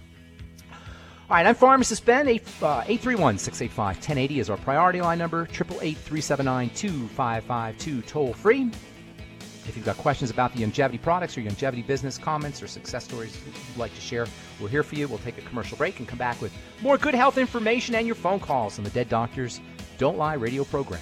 All 1.29 1.37
right, 1.37 1.45
I'm 1.45 1.55
Pharmacist 1.55 2.05
Ben. 2.05 2.27
831 2.27 3.37
685 3.37 3.95
1080 3.95 4.39
is 4.39 4.49
our 4.49 4.57
priority 4.57 5.01
line 5.01 5.19
number. 5.19 5.43
888 5.43 5.97
379 5.97 6.69
2552 6.71 8.01
toll 8.01 8.33
free. 8.33 8.71
If 9.67 9.77
you've 9.77 9.85
got 9.85 9.97
questions 9.97 10.29
about 10.29 10.53
the 10.53 10.63
Youngevity 10.63 11.01
products 11.01 11.37
or 11.37 11.41
Youngevity 11.41 11.85
business, 11.85 12.17
comments 12.17 12.61
or 12.61 12.67
success 12.67 13.05
stories 13.05 13.37
you'd 13.45 13.77
like 13.77 13.93
to 13.95 14.01
share, 14.01 14.27
we're 14.59 14.69
here 14.69 14.83
for 14.83 14.95
you. 14.95 15.07
We'll 15.07 15.19
take 15.19 15.37
a 15.37 15.41
commercial 15.41 15.77
break 15.77 15.99
and 15.99 16.07
come 16.07 16.19
back 16.19 16.41
with 16.41 16.53
more 16.81 16.97
good 16.97 17.15
health 17.15 17.37
information 17.37 17.95
and 17.95 18.05
your 18.05 18.15
phone 18.15 18.39
calls 18.39 18.77
on 18.77 18.83
the 18.83 18.89
Dead 18.91 19.09
Doctors 19.09 19.61
Don't 19.97 20.17
Lie 20.17 20.35
radio 20.35 20.63
program. 20.65 21.01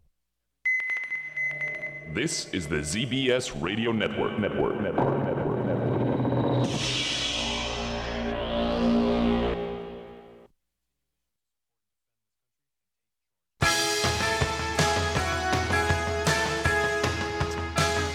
This 2.13 2.49
is 2.49 2.67
the 2.67 2.79
ZBS 2.79 3.61
Radio 3.61 3.93
Network. 3.93 4.37
Network. 4.37 4.81
Network. 4.81 5.25
Network. 5.25 5.65
Network. 5.65 6.67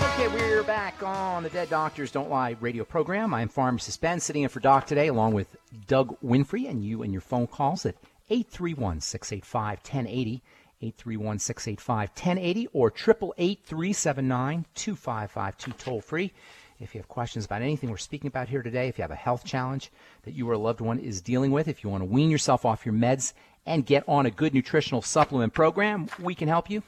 Okay, 0.03 0.29
we're 0.29 0.63
back 0.65 1.03
on 1.03 1.43
the 1.43 1.49
Dead 1.49 1.71
Doctors 1.71 2.11
Don't 2.11 2.29
Lie 2.29 2.57
radio 2.61 2.85
program. 2.85 3.33
I'm 3.33 3.49
Pharmacist 3.49 4.03
Ben, 4.03 4.21
sitting 4.21 4.43
in 4.43 4.51
for 4.51 4.61
Doc 4.61 4.87
today, 4.87 5.07
along 5.07 5.33
with 5.33 5.57
Doug 5.87 6.21
Winfrey, 6.23 6.69
and 6.69 6.85
you 6.85 7.03
and 7.03 7.13
your 7.13 7.23
phone 7.23 7.47
calls 7.47 7.87
at 7.87 7.95
831 8.29 9.01
685 9.01 9.79
1080. 9.79 10.43
831 10.83 11.39
685 11.39 12.09
1080 12.11 12.69
or 12.73 12.89
888 12.89 13.61
379 13.65 14.67
2552 14.75 15.73
toll 15.73 16.01
free. 16.01 16.33
If 16.79 16.95
you 16.95 17.01
have 17.01 17.09
questions 17.09 17.47
about 17.47 17.63
anything 17.63 17.91
we're 17.91 17.97
speaking 17.97 18.29
about 18.29 18.51
here 18.51 18.63
today, 18.63 18.89
if 18.89 18.99
you 18.99 19.03
have 19.03 19.11
a 19.11 19.15
health 19.15 19.45
challenge 19.45 19.91
that 20.25 20.35
you 20.35 20.47
or 20.49 20.53
a 20.53 20.59
loved 20.59 20.83
one 20.83 20.99
is 20.99 21.23
dealing 21.23 21.51
with, 21.51 21.69
if 21.69 21.83
you 21.83 21.89
want 21.89 22.03
to 22.03 22.07
wean 22.07 22.31
yourself 22.31 22.67
off 22.67 22.85
your 22.85 22.95
meds 22.95 23.33
and 23.65 23.87
get 23.87 24.05
on 24.07 24.27
a 24.27 24.31
good 24.31 24.53
nutritional 24.53 25.01
supplement 25.01 25.55
program, 25.55 26.09
we 26.21 26.35
can 26.35 26.49
help 26.49 26.69
you. 26.69 26.83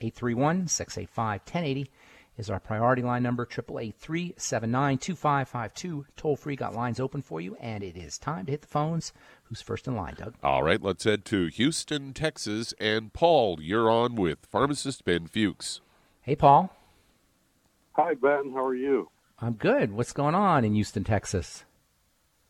831 0.00 0.68
685 0.68 1.40
1080 1.40 1.90
is 2.38 2.48
our 2.48 2.58
priority 2.58 3.02
line 3.02 3.22
number, 3.22 3.44
888-379-2552. 3.44 6.06
Toll 6.16 6.36
free, 6.36 6.56
got 6.56 6.74
lines 6.74 6.98
open 6.98 7.20
for 7.20 7.42
you, 7.42 7.58
and 7.60 7.84
it 7.84 7.98
is 7.98 8.16
time 8.16 8.46
to 8.46 8.52
hit 8.52 8.62
the 8.62 8.68
phones. 8.68 9.12
Who's 9.50 9.60
first 9.60 9.88
in 9.88 9.96
line, 9.96 10.14
Doug? 10.16 10.34
All 10.44 10.62
right, 10.62 10.80
let's 10.80 11.02
head 11.02 11.24
to 11.24 11.46
Houston, 11.46 12.12
Texas. 12.12 12.72
And 12.78 13.12
Paul, 13.12 13.58
you're 13.60 13.90
on 13.90 14.14
with 14.14 14.46
pharmacist 14.46 15.04
Ben 15.04 15.26
Fuchs. 15.26 15.80
Hey, 16.22 16.36
Paul. 16.36 16.72
Hi, 17.94 18.14
Ben. 18.14 18.52
How 18.54 18.64
are 18.64 18.76
you? 18.76 19.10
I'm 19.40 19.54
good. 19.54 19.90
What's 19.90 20.12
going 20.12 20.36
on 20.36 20.64
in 20.64 20.74
Houston, 20.74 21.02
Texas? 21.02 21.64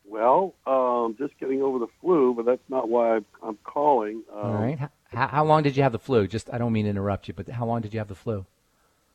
Well, 0.04 0.54
um, 0.66 1.16
just 1.18 1.38
getting 1.38 1.62
over 1.62 1.78
the 1.78 1.86
flu, 2.02 2.34
but 2.34 2.44
that's 2.44 2.68
not 2.68 2.90
why 2.90 3.16
I'm, 3.16 3.24
I'm 3.42 3.58
calling. 3.64 4.22
Um, 4.30 4.38
All 4.38 4.52
right. 4.52 4.78
How, 5.04 5.28
how 5.28 5.44
long 5.46 5.62
did 5.62 5.78
you 5.78 5.82
have 5.82 5.92
the 5.92 5.98
flu? 5.98 6.26
Just, 6.26 6.52
I 6.52 6.58
don't 6.58 6.72
mean 6.74 6.84
to 6.84 6.90
interrupt 6.90 7.28
you, 7.28 7.32
but 7.32 7.48
how 7.48 7.64
long 7.64 7.80
did 7.80 7.94
you 7.94 8.00
have 8.00 8.08
the 8.08 8.14
flu? 8.14 8.44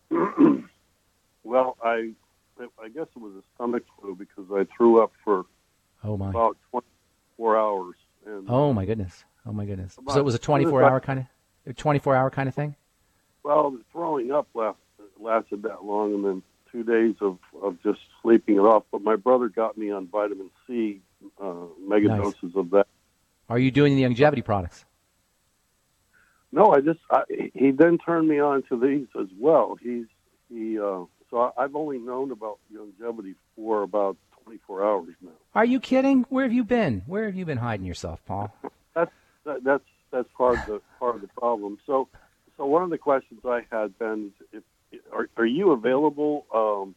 well, 1.43 1.77
I 1.83 2.13
I 2.81 2.87
guess 2.89 3.07
it 3.15 3.19
was 3.19 3.33
a 3.33 3.43
stomach 3.53 3.83
flu 3.99 4.15
because 4.15 4.45
I 4.51 4.65
threw 4.75 5.03
up 5.03 5.11
for 5.23 5.45
oh 6.03 6.15
my 6.15 6.29
about 6.29 6.57
24 7.37 7.57
hours. 7.57 7.95
And, 8.25 8.49
oh 8.49 8.73
my 8.73 8.85
goodness! 8.85 9.23
Oh 9.45 9.51
my 9.51 9.65
goodness! 9.65 9.97
so 10.09 10.19
it 10.19 10.25
was 10.25 10.35
a 10.35 10.39
24 10.39 10.83
hour 10.83 10.99
kind 10.99 11.27
of 11.67 11.75
24 11.75 12.15
hour 12.15 12.29
kind 12.29 12.49
of 12.49 12.55
thing. 12.55 12.75
Well, 13.43 13.71
the 13.71 13.81
throwing 13.91 14.31
up 14.31 14.47
last, 14.53 14.77
lasted 15.19 15.63
that 15.63 15.83
long, 15.83 16.15
and 16.15 16.25
then 16.25 16.43
two 16.71 16.83
days 16.83 17.15
of 17.21 17.37
of 17.61 17.81
just 17.83 17.99
sleeping 18.21 18.55
it 18.55 18.59
off. 18.59 18.83
But 18.91 19.01
my 19.01 19.15
brother 19.15 19.49
got 19.49 19.77
me 19.77 19.91
on 19.91 20.07
vitamin 20.07 20.49
C, 20.65 21.01
uh, 21.41 21.65
mega 21.79 22.07
Nice. 22.07 22.21
doses 22.21 22.55
of 22.55 22.71
that. 22.71 22.87
Are 23.47 23.59
you 23.59 23.69
doing 23.69 23.95
the 23.95 24.01
Youngevity 24.03 24.43
products? 24.43 24.85
No, 26.51 26.73
I 26.73 26.79
just 26.79 26.99
I, 27.11 27.21
he 27.53 27.71
then 27.71 27.99
turned 27.99 28.27
me 28.27 28.39
on 28.39 28.63
to 28.69 28.79
these 28.79 29.07
as 29.19 29.27
well. 29.39 29.77
He's 29.79 30.05
he 30.49 30.79
uh, 30.79 31.03
so 31.29 31.53
I've 31.55 31.75
only 31.75 31.99
known 31.99 32.31
about 32.31 32.57
Youngevity 32.73 33.35
for 33.55 33.83
about 33.83 34.17
24 34.45 34.85
hours 34.85 35.15
now. 35.21 35.31
Are 35.53 35.65
you 35.65 35.79
kidding? 35.79 36.25
Where 36.29 36.43
have 36.43 36.53
you 36.53 36.63
been? 36.63 37.01
Where 37.07 37.25
have 37.25 37.35
you 37.35 37.45
been 37.45 37.57
hiding 37.57 37.85
yourself, 37.85 38.21
Paul? 38.25 38.55
That's 38.93 39.11
that, 39.43 39.63
that's 39.63 39.83
that's 40.11 40.29
part 40.37 40.57
of 40.57 40.65
the 40.65 40.81
part 40.99 41.15
of 41.15 41.21
the 41.21 41.27
problem. 41.27 41.77
So 41.85 42.07
so 42.57 42.65
one 42.65 42.81
of 42.81 42.89
the 42.89 42.97
questions 42.97 43.41
I 43.45 43.61
had 43.69 43.97
Ben 43.99 44.31
is 44.53 44.63
if 44.91 45.01
are 45.11 45.29
are 45.37 45.45
you 45.45 45.71
available 45.71 46.45
um, 46.53 46.95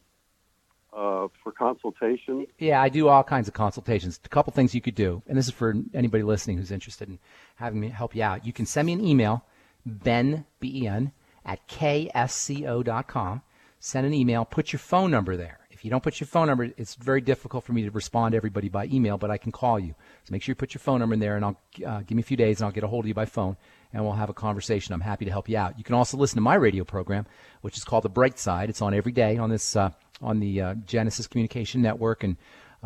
uh, 0.93 1.27
for 1.43 1.51
consultation? 1.51 2.47
Yeah, 2.57 2.81
I 2.81 2.89
do 2.89 3.09
all 3.09 3.23
kinds 3.23 3.47
of 3.47 3.53
consultations. 3.53 4.19
A 4.23 4.29
couple 4.29 4.53
things 4.53 4.73
you 4.73 4.81
could 4.81 4.95
do, 4.95 5.21
and 5.27 5.37
this 5.37 5.47
is 5.47 5.53
for 5.53 5.75
anybody 5.93 6.23
listening 6.23 6.57
who's 6.57 6.71
interested 6.71 7.09
in 7.09 7.19
having 7.55 7.79
me 7.79 7.89
help 7.89 8.15
you 8.15 8.23
out. 8.23 8.45
You 8.45 8.53
can 8.53 8.65
send 8.65 8.85
me 8.85 8.93
an 8.93 9.05
email, 9.05 9.43
ben, 9.85 10.45
B-E-N, 10.59 11.11
at 11.45 11.67
ksco.com. 11.67 13.41
Send 13.81 14.07
an 14.07 14.13
email, 14.13 14.45
put 14.45 14.73
your 14.73 14.79
phone 14.79 15.11
number 15.11 15.37
there. 15.37 15.59
If 15.79 15.85
you 15.85 15.91
don't 15.91 16.03
put 16.03 16.19
your 16.19 16.27
phone 16.27 16.47
number, 16.47 16.65
it's 16.75 16.95
very 16.95 17.21
difficult 17.21 17.63
for 17.63 17.71
me 17.71 17.83
to 17.83 17.91
respond 17.91 18.33
to 18.33 18.35
everybody 18.35 18.67
by 18.67 18.87
email, 18.87 19.17
but 19.17 19.31
I 19.31 19.37
can 19.37 19.53
call 19.53 19.79
you. 19.79 19.95
So 20.25 20.33
make 20.33 20.43
sure 20.43 20.51
you 20.51 20.55
put 20.57 20.73
your 20.73 20.79
phone 20.79 20.99
number 20.99 21.13
in 21.13 21.21
there, 21.21 21.37
and 21.37 21.45
I'll 21.45 21.57
uh, 21.87 22.01
give 22.01 22.17
me 22.17 22.19
a 22.19 22.25
few 22.25 22.35
days, 22.35 22.59
and 22.59 22.65
I'll 22.65 22.73
get 22.73 22.83
a 22.83 22.87
hold 22.87 23.05
of 23.05 23.07
you 23.07 23.13
by 23.13 23.23
phone, 23.23 23.55
and 23.93 24.03
we'll 24.03 24.11
have 24.11 24.29
a 24.29 24.33
conversation. 24.33 24.93
I'm 24.93 24.99
happy 24.99 25.23
to 25.23 25.31
help 25.31 25.47
you 25.47 25.57
out. 25.57 25.77
You 25.77 25.85
can 25.85 25.95
also 25.95 26.17
listen 26.17 26.35
to 26.35 26.41
my 26.41 26.55
radio 26.55 26.83
program, 26.83 27.27
which 27.61 27.77
is 27.77 27.85
called 27.85 28.03
The 28.03 28.09
Bright 28.09 28.37
Side. 28.37 28.69
It's 28.69 28.81
on 28.81 28.93
every 28.93 29.13
day 29.13 29.37
on 29.37 29.49
this 29.49 29.77
uh, 29.77 29.91
on 30.21 30.41
the 30.41 30.61
uh, 30.61 30.73
Genesis 30.85 31.27
Communication 31.27 31.81
Network, 31.81 32.25
and 32.25 32.35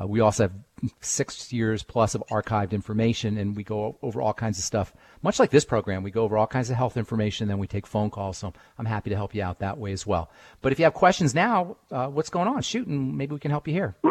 uh, 0.02 0.08
we 0.08 0.20
also 0.20 0.44
have 0.44 0.54
six 1.02 1.54
years 1.54 1.84
plus 1.84 2.16
of 2.16 2.24
archived 2.32 2.72
information, 2.72 3.38
and 3.38 3.56
we 3.56 3.64
go 3.64 3.98
over 4.02 4.22
all 4.22 4.34
kinds 4.34 4.58
of 4.58 4.64
stuff. 4.64 4.94
Much 5.22 5.40
like 5.40 5.50
this 5.52 5.66
program, 5.66 6.04
we 6.04 6.12
go 6.12 6.24
over 6.24 6.38
all 6.38 6.48
kinds 6.48 6.70
of 6.70 6.76
health 6.76 6.98
information, 6.98 7.44
and 7.44 7.52
then 7.52 7.60
we 7.60 7.68
take 7.68 7.86
phone 7.86 8.10
calls. 8.10 8.38
So 8.38 8.54
I'm 8.78 8.86
happy 8.86 9.10
to 9.12 9.16
help 9.16 9.36
you 9.36 9.44
out 9.44 9.60
that 9.60 9.78
way 9.78 9.92
as 9.92 10.06
well. 10.08 10.30
But 10.62 10.72
if 10.72 10.80
you 10.80 10.86
have 10.86 10.94
questions 10.94 11.34
now, 11.36 11.78
uh, 11.92 12.08
what's 12.08 12.30
going 12.30 12.48
on? 12.48 12.62
Shoot, 12.64 12.88
and 12.88 13.18
maybe 13.18 13.34
we 13.34 13.40
can 13.40 13.52
help 13.52 13.68
you 13.68 13.74
here. 13.74 13.96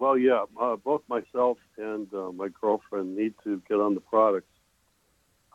Well, 0.00 0.16
yeah, 0.16 0.44
uh, 0.60 0.76
both 0.76 1.02
myself 1.08 1.58
and 1.76 2.06
uh, 2.14 2.30
my 2.30 2.46
girlfriend 2.60 3.16
need 3.16 3.34
to 3.42 3.60
get 3.68 3.80
on 3.80 3.96
the 3.96 4.00
products. 4.00 4.46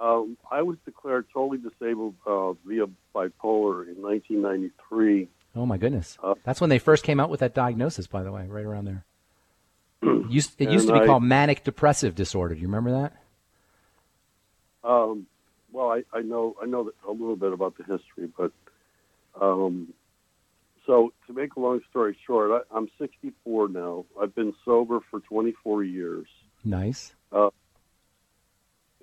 Um, 0.02 0.38
I 0.52 0.64
was 0.64 0.76
declared 0.84 1.28
totally 1.34 1.60
disabled 1.60 2.16
uh, 2.28 2.52
via 2.68 2.88
bipolar 3.16 3.88
in 3.88 4.02
1993. 4.02 5.30
Oh 5.56 5.66
my 5.66 5.78
goodness, 5.78 6.18
Uh, 6.22 6.34
that's 6.44 6.60
when 6.60 6.70
they 6.70 6.78
first 6.78 7.06
came 7.06 7.22
out 7.22 7.30
with 7.30 7.40
that 7.40 7.54
diagnosis. 7.54 8.06
By 8.06 8.24
the 8.24 8.34
way, 8.34 8.46
right 8.48 8.66
around 8.66 8.84
there. 8.84 9.06
Used, 10.30 10.54
it 10.60 10.70
used 10.70 10.88
to 10.88 10.94
be 10.94 11.00
I- 11.00 11.06
called 11.06 11.24
manic 11.24 11.64
depressive 11.64 12.16
disorder. 12.16 12.56
Do 12.56 12.62
you 12.62 12.68
remember 12.68 12.92
that? 12.92 13.14
Um, 14.84 15.28
well, 15.72 15.90
I, 15.92 16.04
I 16.14 16.22
know 16.22 16.56
I 16.62 16.66
know 16.66 16.92
a 17.08 17.12
little 17.12 17.36
bit 17.38 17.54
about 17.54 17.78
the 17.78 17.84
history, 17.84 18.30
but 18.38 18.52
um, 19.40 19.94
so 20.86 21.14
to 21.28 21.34
make 21.34 21.56
a 21.56 21.60
long 21.60 21.80
story 21.90 22.18
short, 22.28 22.52
I, 22.72 22.76
I'm 22.78 22.90
64 23.00 23.70
now. 23.70 24.06
I've 24.22 24.36
been 24.36 24.54
sober 24.66 25.00
for 25.10 25.22
24 25.22 25.84
years, 25.86 26.28
Nice. 26.66 27.14
uh, 27.32 27.50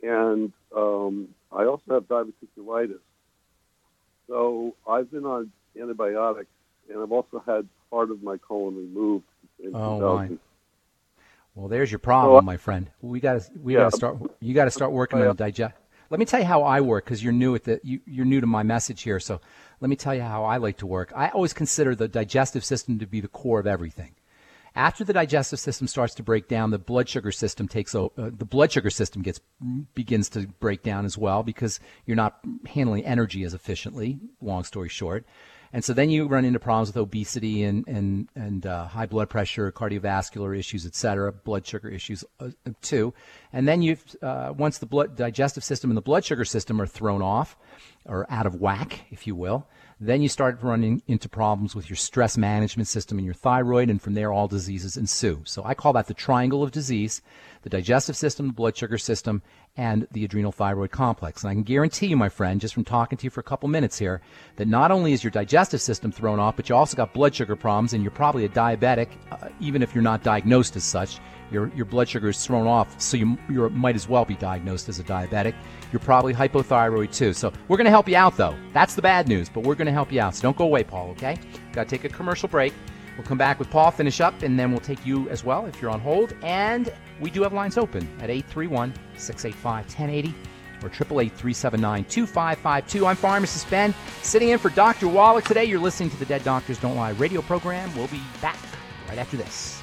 and 0.02 0.52
um, 0.76 1.28
I 1.50 1.64
also 1.64 1.94
have 1.94 2.04
diverticulitis. 2.04 3.00
So 4.28 4.76
I've 4.86 5.10
been 5.10 5.24
on 5.24 5.50
antibiotics, 5.80 6.50
and 6.90 7.00
I've 7.02 7.10
also 7.12 7.42
had 7.46 7.66
part 7.90 8.10
of 8.10 8.22
my 8.22 8.36
colon 8.36 8.76
removed 8.76 9.24
in 9.58 9.74
Oh, 9.74 9.98
2000. 9.98 10.38
Well, 11.54 11.68
there's 11.68 11.90
your 11.90 11.98
problem, 11.98 12.42
So, 12.42 12.46
my 12.46 12.56
friend. 12.56 12.90
We 13.02 13.20
got 13.20 13.40
to 13.40 13.50
we 13.58 13.74
Yeah. 13.74 13.80
got 13.80 13.90
to 13.90 13.96
start. 13.96 14.16
You 14.40 14.54
got 14.54 14.64
to 14.64 14.70
start 14.70 14.92
working 14.92 15.18
on 15.18 15.24
Yeah. 15.26 15.32
the 15.32 15.36
digest. 15.38 15.74
Let 16.10 16.18
me 16.18 16.24
tell 16.26 16.40
you 16.40 16.46
how 16.46 16.62
I 16.62 16.80
work 16.80 17.04
because 17.04 17.22
you're 17.22 17.32
new 17.32 17.54
at 17.54 17.64
the 17.64 17.80
you, 17.84 18.00
you're 18.04 18.26
new 18.26 18.40
to 18.40 18.46
my 18.46 18.62
message 18.62 19.02
here. 19.02 19.20
So 19.20 19.40
let 19.80 19.88
me 19.88 19.96
tell 19.96 20.14
you 20.14 20.22
how 20.22 20.44
I 20.44 20.56
like 20.56 20.78
to 20.78 20.86
work. 20.86 21.12
I 21.14 21.28
always 21.28 21.52
consider 21.52 21.94
the 21.94 22.08
digestive 22.08 22.64
system 22.64 22.98
to 22.98 23.06
be 23.06 23.20
the 23.20 23.28
core 23.28 23.60
of 23.60 23.66
everything. 23.66 24.14
After 24.74 25.02
the 25.04 25.12
digestive 25.12 25.58
system 25.58 25.88
starts 25.88 26.14
to 26.14 26.22
break 26.22 26.46
down, 26.46 26.70
the 26.70 26.78
blood 26.78 27.08
sugar 27.08 27.32
system 27.32 27.66
takes 27.66 27.94
uh, 27.94 28.08
the 28.16 28.44
blood 28.44 28.70
sugar 28.72 28.90
system 28.90 29.22
gets 29.22 29.40
begins 29.94 30.28
to 30.30 30.46
break 30.60 30.82
down 30.82 31.04
as 31.04 31.18
well 31.18 31.42
because 31.42 31.80
you're 32.06 32.16
not 32.16 32.38
handling 32.66 33.04
energy 33.04 33.42
as 33.44 33.52
efficiently. 33.54 34.20
Long 34.40 34.62
story 34.64 34.88
short, 34.88 35.24
and 35.72 35.85
so 35.85 35.92
then 35.92 36.11
you 36.11 36.26
run 36.26 36.44
into 36.44 36.59
problems 36.59 36.88
with 36.88 36.96
obesity 36.96 37.62
and 37.62 37.87
and 37.87 38.28
and 38.35 38.66
uh, 38.66 38.87
high 38.87 39.06
blood 39.06 39.28
pressure, 39.28 39.70
cardiovascular 39.70 40.59
issues, 40.59 40.85
et 40.85 40.94
cetera, 40.94 41.33
blood 41.33 41.66
sugar 41.66 41.88
issues 41.88 42.24
uh, 42.40 42.50
too. 42.83 43.14
And 43.52 43.68
then 43.68 43.83
you 43.83 43.96
uh, 44.22 44.52
once 44.56 44.78
the 44.78 44.87
blood 44.87 45.16
digestive 45.16 45.64
system 45.64 45.90
and 45.90 45.96
the 45.96 46.02
blood 46.02 46.24
sugar 46.24 46.44
system 46.44 46.80
are 46.80 46.87
thrown 46.87 47.22
off 47.22 47.56
or 48.04 48.26
out 48.30 48.46
of 48.46 48.56
whack, 48.56 49.00
if 49.11 49.26
you 49.26 49.37
will, 49.37 49.68
then 50.00 50.22
you 50.22 50.28
start 50.28 50.62
running 50.62 51.02
into 51.06 51.28
problems 51.28 51.74
with 51.74 51.90
your 51.90 51.96
stress 51.96 52.38
management 52.38 52.88
system 52.88 53.18
and 53.18 53.24
your 53.24 53.34
thyroid, 53.34 53.90
and 53.90 54.00
from 54.00 54.14
there, 54.14 54.32
all 54.32 54.48
diseases 54.48 54.96
ensue. 54.96 55.42
So 55.44 55.62
I 55.62 55.74
call 55.74 55.92
that 55.92 56.06
the 56.06 56.14
triangle 56.14 56.62
of 56.62 56.70
disease 56.70 57.20
the 57.62 57.68
digestive 57.68 58.16
system, 58.16 58.46
the 58.46 58.52
blood 58.52 58.76
sugar 58.76 58.96
system, 58.96 59.42
and 59.76 60.06
the 60.12 60.24
adrenal 60.24 60.52
thyroid 60.52 60.90
complex. 60.90 61.42
And 61.42 61.50
I 61.50 61.54
can 61.54 61.62
guarantee 61.62 62.06
you, 62.06 62.16
my 62.16 62.28
friend, 62.28 62.60
just 62.60 62.74
from 62.74 62.84
talking 62.84 63.18
to 63.18 63.24
you 63.24 63.30
for 63.30 63.40
a 63.40 63.44
couple 63.44 63.68
minutes 63.68 63.98
here, 63.98 64.22
that 64.56 64.66
not 64.66 64.90
only 64.90 65.12
is 65.12 65.22
your 65.22 65.30
digestive 65.30 65.80
system 65.80 66.10
thrown 66.10 66.40
off, 66.40 66.56
but 66.56 66.68
you 66.68 66.74
also 66.74 66.96
got 66.96 67.12
blood 67.12 67.34
sugar 67.34 67.56
problems, 67.56 67.92
and 67.92 68.02
you're 68.02 68.10
probably 68.10 68.46
a 68.46 68.48
diabetic, 68.48 69.08
uh, 69.30 69.48
even 69.60 69.82
if 69.82 69.94
you're 69.94 70.02
not 70.02 70.22
diagnosed 70.22 70.76
as 70.76 70.84
such. 70.84 71.18
Your, 71.50 71.70
your 71.74 71.84
blood 71.84 72.08
sugar 72.08 72.28
is 72.28 72.44
thrown 72.44 72.66
off, 72.66 73.00
so 73.00 73.16
you 73.16 73.36
you 73.48 73.68
might 73.70 73.96
as 73.96 74.08
well 74.08 74.24
be 74.24 74.34
diagnosed 74.36 74.88
as 74.88 74.98
a 74.98 75.04
diabetic. 75.04 75.54
You're 75.92 76.00
probably 76.00 76.32
hypothyroid 76.32 77.14
too. 77.14 77.32
So 77.32 77.52
we're 77.68 77.76
going 77.76 77.86
to 77.86 77.90
help 77.90 78.08
you 78.08 78.16
out, 78.16 78.36
though. 78.36 78.56
That's 78.72 78.94
the 78.94 79.02
bad 79.02 79.28
news, 79.28 79.48
but 79.48 79.64
we're 79.64 79.74
going 79.74 79.86
to 79.86 79.92
help 79.92 80.12
you 80.12 80.20
out. 80.20 80.34
So 80.34 80.42
don't 80.42 80.56
go 80.56 80.64
away, 80.64 80.84
Paul, 80.84 81.10
okay? 81.10 81.36
Got 81.72 81.88
to 81.88 81.90
take 81.96 82.04
a 82.04 82.14
commercial 82.14 82.48
break. 82.48 82.72
We'll 83.16 83.26
come 83.26 83.38
back 83.38 83.58
with 83.58 83.70
Paul, 83.70 83.90
finish 83.90 84.20
up, 84.20 84.42
and 84.42 84.58
then 84.58 84.70
we'll 84.70 84.80
take 84.80 85.04
you 85.04 85.28
as 85.28 85.44
well 85.44 85.66
if 85.66 85.82
you're 85.82 85.90
on 85.90 86.00
hold. 86.00 86.34
And 86.42 86.92
we 87.20 87.30
do 87.30 87.42
have 87.42 87.52
lines 87.52 87.76
open 87.76 88.08
at 88.20 88.30
831 88.30 88.94
685 89.16 89.84
1080 89.84 90.34
or 90.82 90.88
888 90.88 91.32
379 91.32 92.04
2552. 92.04 93.06
I'm 93.06 93.16
Pharmacist 93.16 93.68
Ben, 93.68 93.94
sitting 94.22 94.50
in 94.50 94.58
for 94.58 94.70
Dr. 94.70 95.08
Wallach 95.08 95.44
today. 95.44 95.64
You're 95.64 95.80
listening 95.80 96.10
to 96.10 96.16
the 96.16 96.24
Dead 96.24 96.44
Doctors 96.44 96.78
Don't 96.78 96.96
Lie 96.96 97.10
radio 97.10 97.42
program. 97.42 97.94
We'll 97.96 98.08
be 98.08 98.22
back 98.40 98.58
right 99.08 99.18
after 99.18 99.36
this. 99.36 99.82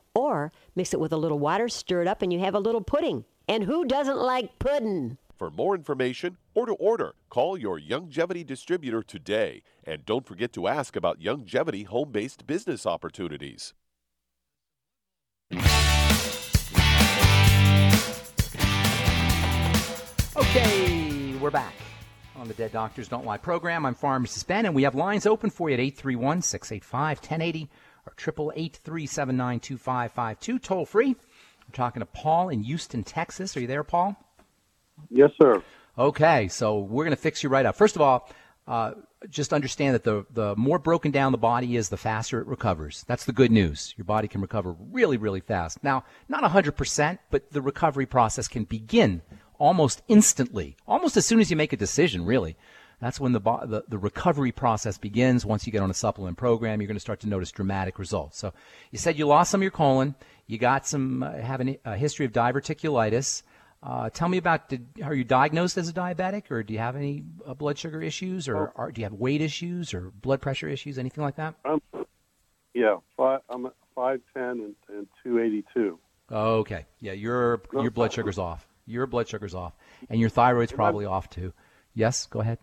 or 0.13 0.51
mix 0.75 0.93
it 0.93 0.99
with 0.99 1.13
a 1.13 1.17
little 1.17 1.39
water, 1.39 1.69
stir 1.69 2.01
it 2.01 2.07
up, 2.07 2.21
and 2.21 2.31
you 2.31 2.39
have 2.39 2.55
a 2.55 2.59
little 2.59 2.81
pudding. 2.81 3.25
And 3.47 3.63
who 3.63 3.85
doesn't 3.85 4.17
like 4.17 4.59
pudding? 4.59 5.17
For 5.37 5.49
more 5.49 5.73
information 5.75 6.37
or 6.53 6.67
to 6.67 6.73
order, 6.73 7.15
call 7.29 7.57
your 7.57 7.79
Youngevity 7.79 8.45
distributor 8.45 9.01
today. 9.01 9.63
And 9.83 10.05
don't 10.05 10.25
forget 10.25 10.53
to 10.53 10.67
ask 10.67 10.95
about 10.95 11.19
Youngevity 11.19 11.87
home 11.87 12.11
based 12.11 12.45
business 12.45 12.85
opportunities. 12.85 13.73
Okay, 20.37 21.33
we're 21.41 21.49
back 21.49 21.73
on 22.35 22.47
the 22.47 22.53
Dead 22.53 22.71
Doctors 22.71 23.07
Don't 23.07 23.25
Lie 23.25 23.37
program. 23.37 23.85
I'm 23.85 23.95
Pharmacist 23.95 24.47
Ben, 24.47 24.65
and 24.65 24.75
we 24.75 24.83
have 24.83 24.95
lines 24.95 25.25
open 25.25 25.49
for 25.49 25.69
you 25.69 25.73
at 25.73 25.79
831 25.79 26.41
685 26.43 27.17
1080 27.17 27.69
or 28.05 28.13
888 28.17 28.77
379 28.77 29.59
2552, 29.59 30.59
toll 30.59 30.85
free. 30.85 31.09
We're 31.09 31.73
talking 31.73 32.01
to 32.01 32.05
Paul 32.05 32.49
in 32.49 32.63
Houston, 32.63 33.03
Texas. 33.03 33.55
Are 33.55 33.61
you 33.61 33.67
there, 33.67 33.83
Paul? 33.83 34.15
Yes, 35.09 35.31
sir. 35.41 35.61
Okay, 35.97 36.47
so 36.47 36.79
we're 36.79 37.03
going 37.03 37.15
to 37.15 37.21
fix 37.21 37.43
you 37.43 37.49
right 37.49 37.65
up. 37.65 37.75
First 37.75 37.95
of 37.95 38.01
all, 38.01 38.29
uh, 38.67 38.93
just 39.29 39.53
understand 39.53 39.95
that 39.95 40.03
the, 40.03 40.25
the 40.31 40.55
more 40.55 40.79
broken 40.79 41.11
down 41.11 41.31
the 41.31 41.37
body 41.37 41.75
is, 41.75 41.89
the 41.89 41.97
faster 41.97 42.39
it 42.39 42.47
recovers. 42.47 43.03
That's 43.07 43.25
the 43.25 43.33
good 43.33 43.51
news. 43.51 43.93
Your 43.97 44.05
body 44.05 44.27
can 44.27 44.41
recover 44.41 44.75
really, 44.91 45.17
really 45.17 45.41
fast. 45.41 45.83
Now, 45.83 46.05
not 46.27 46.43
100%, 46.43 47.19
but 47.29 47.51
the 47.51 47.61
recovery 47.61 48.05
process 48.05 48.47
can 48.47 48.63
begin 48.63 49.21
almost 49.59 50.01
instantly, 50.07 50.75
almost 50.87 51.17
as 51.17 51.25
soon 51.25 51.39
as 51.39 51.51
you 51.51 51.57
make 51.57 51.73
a 51.73 51.77
decision, 51.77 52.25
really. 52.25 52.55
That's 53.01 53.19
when 53.19 53.31
the, 53.31 53.39
bo- 53.39 53.65
the 53.65 53.83
the 53.87 53.97
recovery 53.97 54.51
process 54.51 54.97
begins. 54.99 55.45
Once 55.45 55.65
you 55.65 55.73
get 55.73 55.81
on 55.81 55.89
a 55.89 55.93
supplement 55.93 56.37
program, 56.37 56.79
you're 56.79 56.87
going 56.87 56.95
to 56.95 57.01
start 57.01 57.19
to 57.21 57.27
notice 57.27 57.51
dramatic 57.51 57.97
results. 57.97 58.37
So, 58.37 58.53
you 58.91 58.99
said 58.99 59.17
you 59.17 59.25
lost 59.25 59.49
some 59.49 59.59
of 59.59 59.63
your 59.63 59.71
colon. 59.71 60.13
You 60.45 60.59
got 60.59 60.85
some 60.85 61.23
uh, 61.23 61.31
have 61.33 61.61
an, 61.61 61.77
a 61.83 61.97
history 61.97 62.25
of 62.25 62.31
diverticulitis. 62.31 63.41
Uh, 63.83 64.11
tell 64.11 64.29
me 64.29 64.37
about 64.37 64.69
did, 64.69 64.85
are 65.03 65.15
you 65.15 65.23
diagnosed 65.23 65.75
as 65.79 65.89
a 65.89 65.93
diabetic, 65.93 66.51
or 66.51 66.61
do 66.61 66.73
you 66.73 66.79
have 66.79 66.95
any 66.95 67.23
uh, 67.47 67.55
blood 67.55 67.79
sugar 67.79 67.99
issues, 67.99 68.47
or 68.47 68.71
are, 68.75 68.91
do 68.91 69.01
you 69.01 69.05
have 69.05 69.13
weight 69.13 69.41
issues, 69.41 69.95
or 69.95 70.11
blood 70.21 70.39
pressure 70.39 70.69
issues, 70.69 70.99
anything 70.99 71.23
like 71.23 71.37
that? 71.37 71.55
I'm, 71.65 71.81
yeah, 72.75 72.97
five, 73.17 73.39
I'm 73.49 73.67
five 73.95 74.21
ten 74.35 74.43
and, 74.43 74.75
and 74.89 75.07
two 75.23 75.39
eighty 75.39 75.65
two. 75.73 75.97
Okay, 76.31 76.85
yeah, 76.99 77.13
your 77.13 77.63
your 77.73 77.89
blood 77.89 78.13
sugar's 78.13 78.37
off. 78.37 78.67
Your 78.85 79.07
blood 79.07 79.27
sugar's 79.27 79.55
off, 79.55 79.73
and 80.09 80.19
your 80.19 80.29
thyroid's 80.29 80.71
probably 80.71 81.05
off 81.05 81.31
too. 81.31 81.51
Yes, 81.95 82.27
go 82.27 82.41
ahead. 82.41 82.59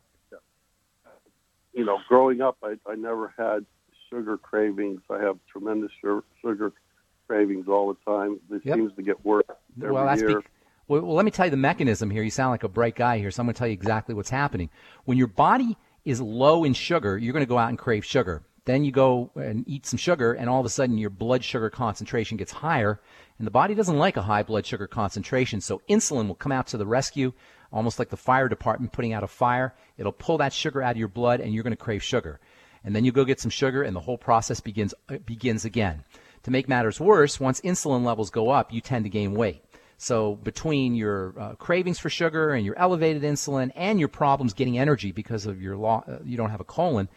You 1.79 1.85
know, 1.85 2.01
growing 2.09 2.41
up, 2.41 2.57
I, 2.61 2.74
I 2.91 2.97
never 2.97 3.33
had 3.39 3.64
sugar 4.11 4.37
cravings. 4.37 5.01
I 5.09 5.20
have 5.22 5.39
tremendous 5.49 5.93
sugar, 6.01 6.72
cravings 7.29 7.68
all 7.68 7.95
the 7.95 8.11
time. 8.11 8.41
It 8.51 8.62
Yep. 8.64 8.76
seems 8.76 8.97
to 8.97 9.03
get 9.03 9.24
worse 9.24 9.45
every 9.81 9.93
well, 9.93 10.18
year. 10.18 10.41
bec- 10.41 10.51
well, 10.89 11.03
well, 11.03 11.14
let 11.14 11.24
me 11.24 11.31
tell 11.31 11.47
you 11.47 11.53
the 11.53 11.57
mechanism 11.57 12.11
here. 12.11 12.24
You 12.24 12.31
sound 12.31 12.51
like 12.51 12.64
a 12.64 12.68
bright 12.68 12.97
guy 12.97 13.18
here, 13.18 13.31
so 13.31 13.41
I'm 13.41 13.47
going 13.47 13.55
to 13.55 13.59
tell 13.59 13.68
you 13.68 13.74
exactly 13.74 14.12
what's 14.12 14.31
happening. 14.31 14.70
When 15.05 15.18
your 15.18 15.29
body 15.29 15.76
is 16.05 16.20
low 16.20 16.64
in 16.64 16.74
sugar, 16.74 17.16
you're 17.16 17.33
going 17.33 17.45
to 17.45 17.49
go 17.49 17.59
out 17.59 17.68
and 17.68 17.79
crave 17.79 18.05
sugar. 18.05 18.43
Then 18.69 18.85
you 18.85 18.93
go 18.93 19.31
and 19.35 19.66
eat 19.66 19.87
some 19.87 19.97
sugar, 19.97 20.35
and 20.35 20.51
all 20.51 20.61
of 20.61 20.66
a 20.66 20.69
sudden 20.69 20.99
your 20.99 21.09
blood 21.09 21.43
sugar 21.43 21.71
concentration 21.71 22.37
gets 22.37 22.53
higher, 22.53 23.01
and 23.39 23.47
the 23.47 23.51
body 23.51 23.75
doesn't 23.75 23.97
like 23.97 24.19
a 24.19 24.23
high 24.23 24.43
blood 24.43 24.66
sugar 24.66 24.87
concentration, 24.87 25.62
so 25.62 25.81
insulin 25.89 26.29
will 26.29 26.35
come 26.35 26.53
out 26.53 26.66
to 26.66 26.77
the 26.77 26.87
rescue, 26.87 27.33
almost 27.73 27.99
like 27.99 28.11
the 28.11 28.16
fire 28.19 28.47
department 28.47 28.93
putting 28.93 29.14
out 29.14 29.25
a 29.25 29.27
fire. 29.27 29.75
It'll 29.97 30.12
pull 30.12 30.37
that 30.37 30.53
sugar 30.53 30.83
out 30.83 30.91
of 30.91 30.97
your 30.99 31.09
blood, 31.09 31.41
and 31.41 31.55
you're 31.55 31.62
going 31.62 31.79
to 31.79 31.83
crave 31.83 32.03
sugar. 32.03 32.41
And 32.85 32.95
then 32.95 33.07
you 33.07 33.11
go 33.11 33.25
get 33.25 33.41
some 33.41 33.51
sugar, 33.51 33.83
and 33.83 33.97
the 33.97 34.01
whole 34.01 34.19
process 34.19 34.61
begins 34.61 34.93
begins 35.25 35.64
again. 35.64 36.05
To 36.43 36.51
make 36.51 36.69
matters 36.69 37.01
worse, 37.01 37.41
once 37.41 37.62
insulin 37.62 38.05
levels 38.05 38.29
go 38.29 38.51
up, 38.51 38.71
you 38.71 38.83
tend 38.83 39.07
to 39.07 39.11
gain 39.11 39.33
weight. 39.33 39.64
So 39.97 40.37
between 40.37 40.95
your 40.95 41.35
uh, 41.41 41.55
cravings 41.55 41.99
for 41.99 42.11
sugar 42.11 42.51
and 42.51 42.66
your 42.66 42.79
elevated 42.79 43.23
insulin 43.23 43.73
and 43.75 43.99
your 43.99 44.09
problems 44.09 44.53
getting 44.53 44.79
energy 44.79 45.11
because 45.11 45.47
of 45.47 45.62
your 45.62 45.79
lo- 45.79 46.05
uh, 46.07 46.19
you 46.23 46.37
don't 46.37 46.51
have 46.51 46.61
a 46.61 46.64
colon, 46.64 47.09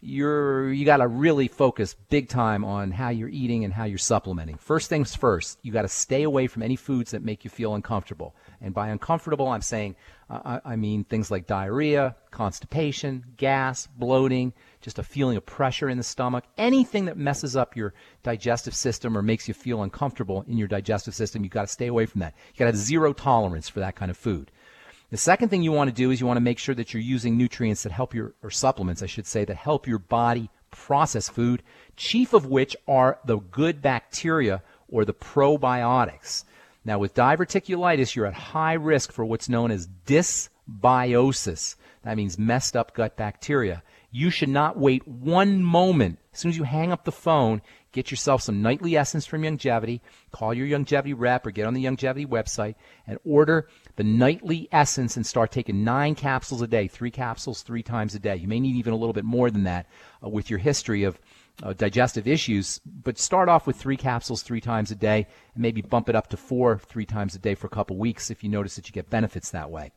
you're 0.00 0.72
you 0.72 0.84
got 0.84 0.98
to 0.98 1.08
really 1.08 1.48
focus 1.48 1.94
big 2.08 2.28
time 2.28 2.64
on 2.64 2.92
how 2.92 3.08
you're 3.08 3.28
eating 3.28 3.64
and 3.64 3.74
how 3.74 3.84
you're 3.84 3.98
supplementing. 3.98 4.56
First 4.56 4.88
things 4.88 5.16
first, 5.16 5.58
you 5.62 5.72
got 5.72 5.82
to 5.82 5.88
stay 5.88 6.22
away 6.22 6.46
from 6.46 6.62
any 6.62 6.76
foods 6.76 7.10
that 7.10 7.24
make 7.24 7.44
you 7.44 7.50
feel 7.50 7.74
uncomfortable. 7.74 8.34
And 8.60 8.72
by 8.72 8.88
uncomfortable, 8.88 9.48
I'm 9.48 9.60
saying 9.60 9.96
uh, 10.30 10.60
I, 10.64 10.72
I 10.72 10.76
mean 10.76 11.02
things 11.02 11.32
like 11.32 11.48
diarrhea, 11.48 12.14
constipation, 12.30 13.24
gas, 13.36 13.88
bloating, 13.88 14.52
just 14.80 15.00
a 15.00 15.02
feeling 15.02 15.36
of 15.36 15.44
pressure 15.44 15.88
in 15.88 15.98
the 15.98 16.04
stomach, 16.04 16.44
anything 16.56 17.06
that 17.06 17.16
messes 17.16 17.56
up 17.56 17.76
your 17.76 17.92
digestive 18.22 18.74
system 18.74 19.18
or 19.18 19.22
makes 19.22 19.48
you 19.48 19.54
feel 19.54 19.82
uncomfortable 19.82 20.44
in 20.46 20.58
your 20.58 20.68
digestive 20.68 21.14
system, 21.14 21.42
you've 21.42 21.52
got 21.52 21.62
to 21.62 21.72
stay 21.72 21.88
away 21.88 22.06
from 22.06 22.20
that. 22.20 22.34
You 22.54 22.58
got 22.58 22.66
to 22.66 22.70
have 22.72 22.76
zero 22.76 23.12
tolerance 23.12 23.68
for 23.68 23.80
that 23.80 23.96
kind 23.96 24.12
of 24.12 24.16
food. 24.16 24.52
The 25.10 25.16
second 25.16 25.48
thing 25.48 25.62
you 25.62 25.72
want 25.72 25.88
to 25.88 25.94
do 25.94 26.10
is 26.10 26.20
you 26.20 26.26
want 26.26 26.36
to 26.36 26.42
make 26.42 26.58
sure 26.58 26.74
that 26.74 26.92
you're 26.92 27.02
using 27.02 27.38
nutrients 27.38 27.82
that 27.84 27.92
help 27.92 28.14
your, 28.14 28.34
or 28.42 28.50
supplements, 28.50 29.02
I 29.02 29.06
should 29.06 29.26
say, 29.26 29.44
that 29.46 29.56
help 29.56 29.86
your 29.86 29.98
body 29.98 30.50
process 30.70 31.30
food, 31.30 31.62
chief 31.96 32.34
of 32.34 32.44
which 32.44 32.76
are 32.86 33.18
the 33.24 33.38
good 33.38 33.80
bacteria 33.80 34.62
or 34.88 35.06
the 35.06 35.14
probiotics. 35.14 36.44
Now, 36.84 36.98
with 36.98 37.14
diverticulitis, 37.14 38.14
you're 38.14 38.26
at 38.26 38.34
high 38.34 38.74
risk 38.74 39.10
for 39.10 39.24
what's 39.24 39.48
known 39.48 39.70
as 39.70 39.88
dysbiosis. 40.06 41.76
That 42.02 42.16
means 42.16 42.38
messed 42.38 42.76
up 42.76 42.94
gut 42.94 43.16
bacteria. 43.16 43.82
You 44.10 44.30
should 44.30 44.48
not 44.48 44.78
wait 44.78 45.06
one 45.06 45.62
moment. 45.62 46.18
As 46.32 46.40
soon 46.40 46.50
as 46.50 46.56
you 46.56 46.64
hang 46.64 46.92
up 46.92 47.04
the 47.04 47.12
phone, 47.12 47.60
get 47.92 48.10
yourself 48.10 48.42
some 48.42 48.62
nightly 48.62 48.96
essence 48.96 49.26
from 49.26 49.42
Youngevity. 49.42 50.00
Call 50.32 50.54
your 50.54 50.66
Youngevity 50.66 51.14
rep 51.16 51.46
or 51.46 51.50
get 51.50 51.66
on 51.66 51.74
the 51.74 51.84
Youngevity 51.84 52.26
website 52.26 52.74
and 53.06 53.18
order 53.24 53.68
the 53.98 54.04
nightly 54.04 54.68
essence 54.70 55.16
and 55.16 55.26
start 55.26 55.50
taking 55.50 55.82
nine 55.82 56.14
capsules 56.14 56.62
a 56.62 56.68
day, 56.68 56.86
three 56.86 57.10
capsules 57.10 57.62
three 57.62 57.82
times 57.82 58.14
a 58.14 58.20
day. 58.20 58.36
You 58.36 58.46
may 58.46 58.60
need 58.60 58.76
even 58.76 58.92
a 58.92 58.96
little 58.96 59.12
bit 59.12 59.24
more 59.24 59.50
than 59.50 59.64
that 59.64 59.88
uh, 60.24 60.28
with 60.28 60.48
your 60.48 60.60
history 60.60 61.02
of 61.02 61.18
uh, 61.64 61.72
digestive 61.72 62.28
issues, 62.28 62.80
but 62.86 63.18
start 63.18 63.48
off 63.48 63.66
with 63.66 63.74
three 63.74 63.96
capsules 63.96 64.42
three 64.42 64.60
times 64.60 64.92
a 64.92 64.94
day 64.94 65.26
and 65.52 65.60
maybe 65.60 65.82
bump 65.82 66.08
it 66.08 66.14
up 66.14 66.28
to 66.28 66.36
four 66.36 66.78
three 66.78 67.06
times 67.06 67.34
a 67.34 67.40
day 67.40 67.56
for 67.56 67.66
a 67.66 67.70
couple 67.70 67.96
weeks 67.96 68.30
if 68.30 68.44
you 68.44 68.48
notice 68.48 68.76
that 68.76 68.86
you 68.86 68.92
get 68.92 69.10
benefits 69.10 69.50
that 69.50 69.68
way. 69.68 69.90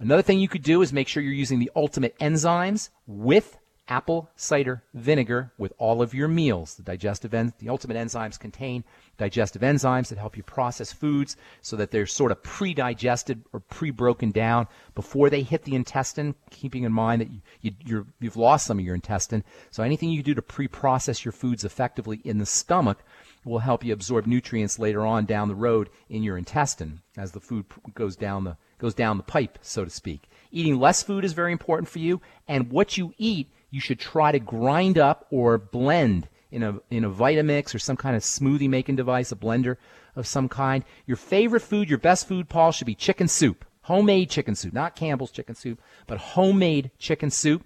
Another 0.00 0.22
thing 0.22 0.40
you 0.40 0.48
could 0.48 0.64
do 0.64 0.82
is 0.82 0.92
make 0.92 1.06
sure 1.06 1.22
you're 1.22 1.32
using 1.32 1.60
the 1.60 1.70
ultimate 1.76 2.18
enzymes 2.18 2.90
with 3.06 3.58
apple 3.88 4.30
cider 4.36 4.82
vinegar 4.94 5.52
with 5.58 5.72
all 5.78 6.02
of 6.02 6.12
your 6.12 6.28
meals. 6.28 6.74
The 6.74 6.82
digestive 6.82 7.32
en- 7.34 7.52
the 7.58 7.68
ultimate 7.68 7.96
enzymes 7.96 8.38
contain 8.38 8.84
digestive 9.16 9.62
enzymes 9.62 10.08
that 10.08 10.18
help 10.18 10.36
you 10.36 10.42
process 10.42 10.92
foods 10.92 11.36
so 11.62 11.76
that 11.76 11.90
they're 11.90 12.06
sort 12.06 12.32
of 12.32 12.42
pre-digested 12.42 13.44
or 13.52 13.60
pre-broken 13.60 14.30
down 14.30 14.66
before 14.94 15.30
they 15.30 15.42
hit 15.42 15.62
the 15.62 15.74
intestine, 15.74 16.34
keeping 16.50 16.84
in 16.84 16.92
mind 16.92 17.20
that 17.20 17.30
you, 17.60 17.72
you, 17.84 18.06
you've 18.20 18.36
lost 18.36 18.66
some 18.66 18.78
of 18.78 18.84
your 18.84 18.94
intestine. 18.94 19.44
So 19.70 19.82
anything 19.82 20.10
you 20.10 20.22
do 20.22 20.34
to 20.34 20.42
pre-process 20.42 21.24
your 21.24 21.32
foods 21.32 21.64
effectively 21.64 22.20
in 22.24 22.38
the 22.38 22.46
stomach 22.46 22.98
will 23.44 23.60
help 23.60 23.84
you 23.84 23.92
absorb 23.92 24.26
nutrients 24.26 24.78
later 24.78 25.06
on 25.06 25.24
down 25.24 25.48
the 25.48 25.54
road 25.54 25.88
in 26.08 26.22
your 26.22 26.36
intestine 26.36 27.00
as 27.16 27.32
the 27.32 27.40
food 27.40 27.64
goes 27.94 28.16
down 28.16 28.44
the 28.44 28.56
goes 28.78 28.94
down 28.94 29.16
the 29.16 29.22
pipe, 29.22 29.58
so 29.62 29.84
to 29.84 29.90
speak. 29.90 30.28
Eating 30.50 30.78
less 30.78 31.02
food 31.02 31.24
is 31.24 31.32
very 31.32 31.52
important 31.52 31.88
for 31.88 31.98
you, 31.98 32.20
and 32.46 32.70
what 32.70 32.98
you 32.98 33.14
eat, 33.16 33.48
you 33.70 33.80
should 33.80 33.98
try 33.98 34.32
to 34.32 34.38
grind 34.38 34.98
up 34.98 35.26
or 35.30 35.58
blend 35.58 36.28
in 36.50 36.62
a 36.62 36.78
in 36.90 37.04
a 37.04 37.10
Vitamix 37.10 37.74
or 37.74 37.78
some 37.78 37.96
kind 37.96 38.16
of 38.16 38.22
smoothie 38.22 38.68
making 38.68 38.96
device, 38.96 39.32
a 39.32 39.36
blender 39.36 39.76
of 40.14 40.26
some 40.26 40.48
kind. 40.48 40.84
Your 41.06 41.16
favorite 41.16 41.60
food, 41.60 41.88
your 41.88 41.98
best 41.98 42.26
food, 42.26 42.48
Paul, 42.48 42.72
should 42.72 42.86
be 42.86 42.94
chicken 42.94 43.28
soup. 43.28 43.64
Homemade 43.82 44.30
chicken 44.30 44.56
soup, 44.56 44.72
not 44.72 44.96
Campbell's 44.96 45.30
chicken 45.30 45.54
soup, 45.54 45.80
but 46.06 46.18
homemade 46.18 46.90
chicken 46.98 47.30
soup. 47.30 47.64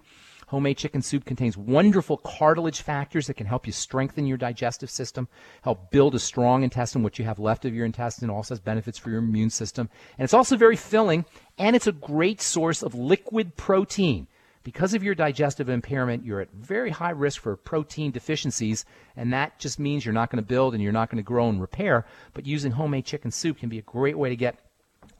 Homemade 0.49 0.77
chicken 0.77 1.01
soup 1.01 1.23
contains 1.23 1.55
wonderful 1.55 2.17
cartilage 2.17 2.81
factors 2.81 3.27
that 3.27 3.35
can 3.35 3.47
help 3.47 3.65
you 3.65 3.71
strengthen 3.71 4.27
your 4.27 4.37
digestive 4.37 4.89
system, 4.89 5.29
help 5.61 5.89
build 5.91 6.13
a 6.13 6.19
strong 6.19 6.63
intestine. 6.63 7.03
What 7.03 7.17
you 7.17 7.23
have 7.23 7.39
left 7.39 7.63
of 7.63 7.73
your 7.73 7.85
intestine 7.85 8.29
also 8.29 8.53
has 8.53 8.59
benefits 8.59 8.97
for 8.97 9.09
your 9.09 9.19
immune 9.19 9.49
system. 9.49 9.89
And 10.17 10.25
it's 10.25 10.33
also 10.33 10.57
very 10.57 10.75
filling, 10.75 11.23
and 11.57 11.73
it's 11.73 11.87
a 11.87 11.93
great 11.93 12.41
source 12.41 12.83
of 12.83 12.93
liquid 12.93 13.55
protein. 13.55 14.27
Because 14.63 14.93
of 14.93 15.03
your 15.03 15.15
digestive 15.15 15.69
impairment, 15.69 16.23
you're 16.23 16.41
at 16.41 16.53
very 16.53 16.91
high 16.91 17.09
risk 17.09 17.41
for 17.41 17.55
protein 17.55 18.11
deficiencies, 18.11 18.85
and 19.15 19.33
that 19.33 19.57
just 19.57 19.79
means 19.79 20.05
you're 20.05 20.13
not 20.13 20.29
going 20.29 20.43
to 20.43 20.47
build 20.47 20.73
and 20.73 20.83
you're 20.83 20.91
not 20.91 21.09
going 21.09 21.17
to 21.17 21.27
grow 21.27 21.49
and 21.49 21.59
repair. 21.59 22.05
But 22.33 22.45
using 22.45 22.71
homemade 22.71 23.05
chicken 23.05 23.31
soup 23.31 23.57
can 23.57 23.69
be 23.69 23.79
a 23.79 23.83
great 23.83 24.17
way 24.17 24.29
to 24.29 24.35
get 24.35 24.59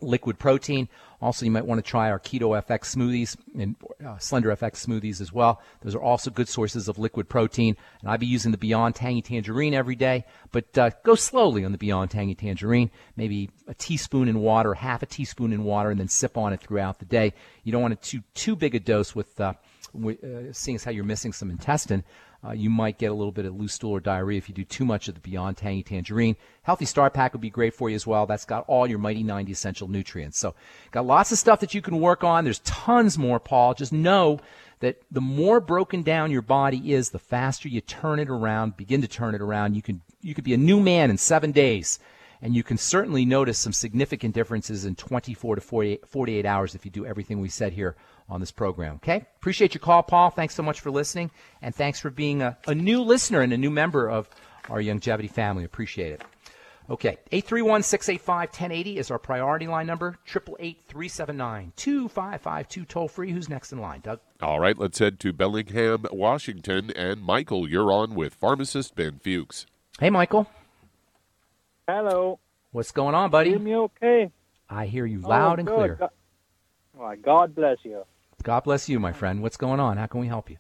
liquid 0.01 0.39
protein. 0.39 0.87
Also, 1.21 1.45
you 1.45 1.51
might 1.51 1.65
want 1.65 1.77
to 1.77 1.87
try 1.87 2.09
our 2.09 2.19
Keto 2.19 2.59
FX 2.65 2.95
smoothies 2.95 3.37
and 3.55 3.75
uh, 4.05 4.17
Slender 4.17 4.55
FX 4.55 4.85
smoothies 4.85 5.21
as 5.21 5.31
well. 5.31 5.61
Those 5.81 5.93
are 5.93 6.01
also 6.01 6.31
good 6.31 6.49
sources 6.49 6.87
of 6.87 6.97
liquid 6.97 7.29
protein. 7.29 7.77
And 8.01 8.09
I'll 8.09 8.17
be 8.17 8.25
using 8.25 8.51
the 8.51 8.57
Beyond 8.57 8.95
Tangy 8.95 9.21
Tangerine 9.21 9.75
every 9.75 9.95
day, 9.95 10.25
but 10.51 10.75
uh, 10.77 10.89
go 11.03 11.13
slowly 11.13 11.63
on 11.63 11.71
the 11.71 11.77
Beyond 11.77 12.09
Tangy 12.09 12.33
Tangerine. 12.33 12.89
Maybe 13.15 13.51
a 13.67 13.75
teaspoon 13.75 14.27
in 14.27 14.39
water, 14.39 14.73
half 14.73 15.03
a 15.03 15.05
teaspoon 15.05 15.53
in 15.53 15.63
water, 15.63 15.91
and 15.91 15.99
then 15.99 16.07
sip 16.07 16.37
on 16.37 16.53
it 16.53 16.61
throughout 16.61 16.99
the 16.99 17.05
day. 17.05 17.33
You 17.63 17.71
don't 17.71 17.83
want 17.83 17.93
it 17.93 18.01
too 18.01 18.23
too 18.33 18.55
big 18.55 18.73
a 18.73 18.79
dose 18.79 19.15
with. 19.15 19.39
Uh, 19.39 19.53
seeing 20.51 20.75
as 20.75 20.83
how 20.83 20.91
you're 20.91 21.03
missing 21.03 21.33
some 21.33 21.49
intestine, 21.49 22.03
uh, 22.43 22.51
you 22.51 22.69
might 22.69 22.97
get 22.97 23.11
a 23.11 23.13
little 23.13 23.31
bit 23.31 23.45
of 23.45 23.55
loose 23.55 23.73
stool 23.73 23.91
or 23.91 23.99
diarrhea 23.99 24.37
if 24.37 24.49
you 24.49 24.55
do 24.55 24.63
too 24.63 24.83
much 24.83 25.07
of 25.07 25.13
the 25.13 25.21
Beyond 25.21 25.57
Tangy 25.57 25.83
Tangerine. 25.83 26.35
Healthy 26.63 26.85
Start 26.85 27.13
Pack 27.13 27.33
would 27.33 27.41
be 27.41 27.51
great 27.51 27.73
for 27.73 27.89
you 27.89 27.95
as 27.95 28.07
well. 28.07 28.25
That's 28.25 28.45
got 28.45 28.65
all 28.67 28.87
your 28.87 28.97
Mighty 28.97 29.21
90 29.21 29.51
essential 29.51 29.87
nutrients. 29.87 30.39
So, 30.39 30.55
got 30.91 31.05
lots 31.05 31.31
of 31.31 31.37
stuff 31.37 31.59
that 31.59 31.75
you 31.75 31.81
can 31.81 31.99
work 31.99 32.23
on. 32.23 32.43
There's 32.43 32.59
tons 32.59 33.17
more, 33.17 33.39
Paul. 33.39 33.75
Just 33.75 33.93
know 33.93 34.39
that 34.79 35.01
the 35.11 35.21
more 35.21 35.59
broken 35.59 36.01
down 36.01 36.31
your 36.31 36.41
body 36.41 36.93
is, 36.93 37.09
the 37.09 37.19
faster 37.19 37.69
you 37.69 37.81
turn 37.81 38.17
it 38.17 38.29
around, 38.29 38.75
begin 38.75 39.01
to 39.01 39.07
turn 39.07 39.35
it 39.35 39.41
around. 39.41 39.75
You 39.75 39.83
can 39.83 40.01
you 40.21 40.33
could 40.33 40.43
be 40.43 40.55
a 40.55 40.57
new 40.57 40.79
man 40.79 41.11
in 41.11 41.17
seven 41.17 41.51
days. 41.51 41.99
And 42.43 42.55
you 42.55 42.63
can 42.63 42.79
certainly 42.79 43.23
notice 43.23 43.59
some 43.59 43.71
significant 43.71 44.33
differences 44.33 44.83
in 44.83 44.95
24 44.95 45.55
to 45.55 45.61
48, 45.61 46.07
48 46.07 46.43
hours 46.43 46.73
if 46.73 46.85
you 46.85 46.89
do 46.89 47.05
everything 47.05 47.39
we 47.39 47.49
said 47.49 47.73
here 47.73 47.95
on 48.31 48.39
this 48.39 48.51
program. 48.51 48.95
Okay? 48.95 49.25
Appreciate 49.37 49.75
your 49.75 49.81
call, 49.81 50.01
Paul. 50.01 50.29
Thanks 50.31 50.55
so 50.55 50.63
much 50.63 50.79
for 50.79 50.89
listening. 50.89 51.29
And 51.61 51.75
thanks 51.75 51.99
for 51.99 52.09
being 52.09 52.41
a, 52.41 52.57
a 52.65 52.73
new 52.73 53.01
listener 53.01 53.41
and 53.41 53.53
a 53.53 53.57
new 53.57 53.69
member 53.69 54.09
of 54.09 54.27
our 54.69 54.79
Youngevity 54.79 55.29
family. 55.29 55.63
Appreciate 55.65 56.13
it. 56.13 56.23
Okay, 56.89 57.17
831 57.31 57.83
685 57.83 58.49
1080 58.49 58.97
is 58.97 59.11
our 59.11 59.19
priority 59.19 59.67
line 59.67 59.85
number. 59.87 60.17
888 60.27 60.81
379 60.87 61.73
2552 61.75 62.85
toll 62.85 63.07
free. 63.07 63.31
Who's 63.31 63.47
next 63.47 63.71
in 63.71 63.79
line? 63.79 64.01
Doug? 64.01 64.19
All 64.41 64.59
right, 64.59 64.77
let's 64.77 64.99
head 64.99 65.19
to 65.21 65.31
Bellingham, 65.31 66.05
Washington. 66.11 66.91
And 66.95 67.21
Michael, 67.21 67.69
you're 67.69 67.91
on 67.93 68.15
with 68.15 68.33
pharmacist 68.33 68.95
Ben 68.95 69.19
Fuchs. 69.23 69.67
Hey, 69.99 70.09
Michael. 70.09 70.47
Hello. 71.87 72.39
What's 72.71 72.91
going 72.91 73.15
on, 73.15 73.29
buddy? 73.29 73.51
Hear 73.51 73.59
me 73.59 73.75
okay? 73.75 74.31
I 74.69 74.85
hear 74.85 75.05
you 75.05 75.19
loud 75.19 75.59
Oh, 75.59 75.61
and 75.61 75.67
clear. 75.69 75.95
God, 75.95 76.09
why, 76.93 77.15
God 77.15 77.55
bless 77.55 77.77
you. 77.83 78.03
God 78.41 78.63
bless 78.63 78.89
you, 78.89 78.99
my 78.99 79.13
friend. 79.13 79.41
What's 79.41 79.57
going 79.57 79.79
on? 79.79 79.97
How 79.97 80.07
can 80.07 80.19
we 80.19 80.27
help 80.27 80.49
you? 80.49 80.57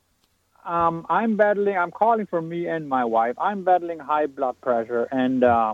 Um, 0.65 1.05
I'm 1.09 1.37
battling. 1.37 1.77
I'm 1.77 1.91
calling 1.91 2.27
for 2.27 2.41
me 2.41 2.67
and 2.67 2.87
my 2.87 3.03
wife. 3.03 3.35
I'm 3.39 3.63
battling 3.63 3.99
high 3.99 4.27
blood 4.27 4.59
pressure, 4.61 5.07
and 5.11 5.43
uh, 5.43 5.73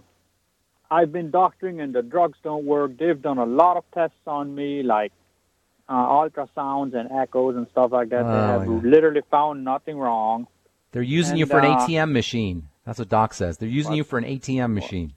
I've 0.89 1.11
been 1.11 1.29
doctoring, 1.29 1.81
and 1.81 1.93
the 1.93 2.01
drugs 2.01 2.37
don't 2.43 2.65
work. 2.65 2.97
They've 2.97 3.21
done 3.21 3.37
a 3.37 3.45
lot 3.45 3.77
of 3.77 3.83
tests 3.93 4.25
on 4.25 4.55
me, 4.55 4.83
like 4.83 5.11
uh, 5.89 5.93
ultrasounds 5.93 6.95
and 6.95 7.11
echoes 7.11 7.55
and 7.55 7.67
stuff 7.71 7.91
like 7.91 8.09
that. 8.09 8.23
Oh, 8.23 8.31
they 8.31 8.53
have 8.53 8.83
yeah. 8.83 8.89
literally 8.89 9.21
found 9.29 9.65
nothing 9.65 9.97
wrong. 9.97 10.47
They're 10.91 11.01
using 11.01 11.37
you 11.37 11.43
And, 11.43 11.51
for 11.51 11.59
an 11.59 11.65
uh, 11.65 11.79
ATM 11.79 12.11
machine. 12.11 12.69
That's 12.85 12.99
what 12.99 13.09
Doc 13.09 13.33
says. 13.33 13.57
They're 13.57 13.67
using 13.67 13.93
you 13.93 14.05
for 14.05 14.17
an 14.17 14.23
ATM 14.23 14.73
machine. 14.73 15.13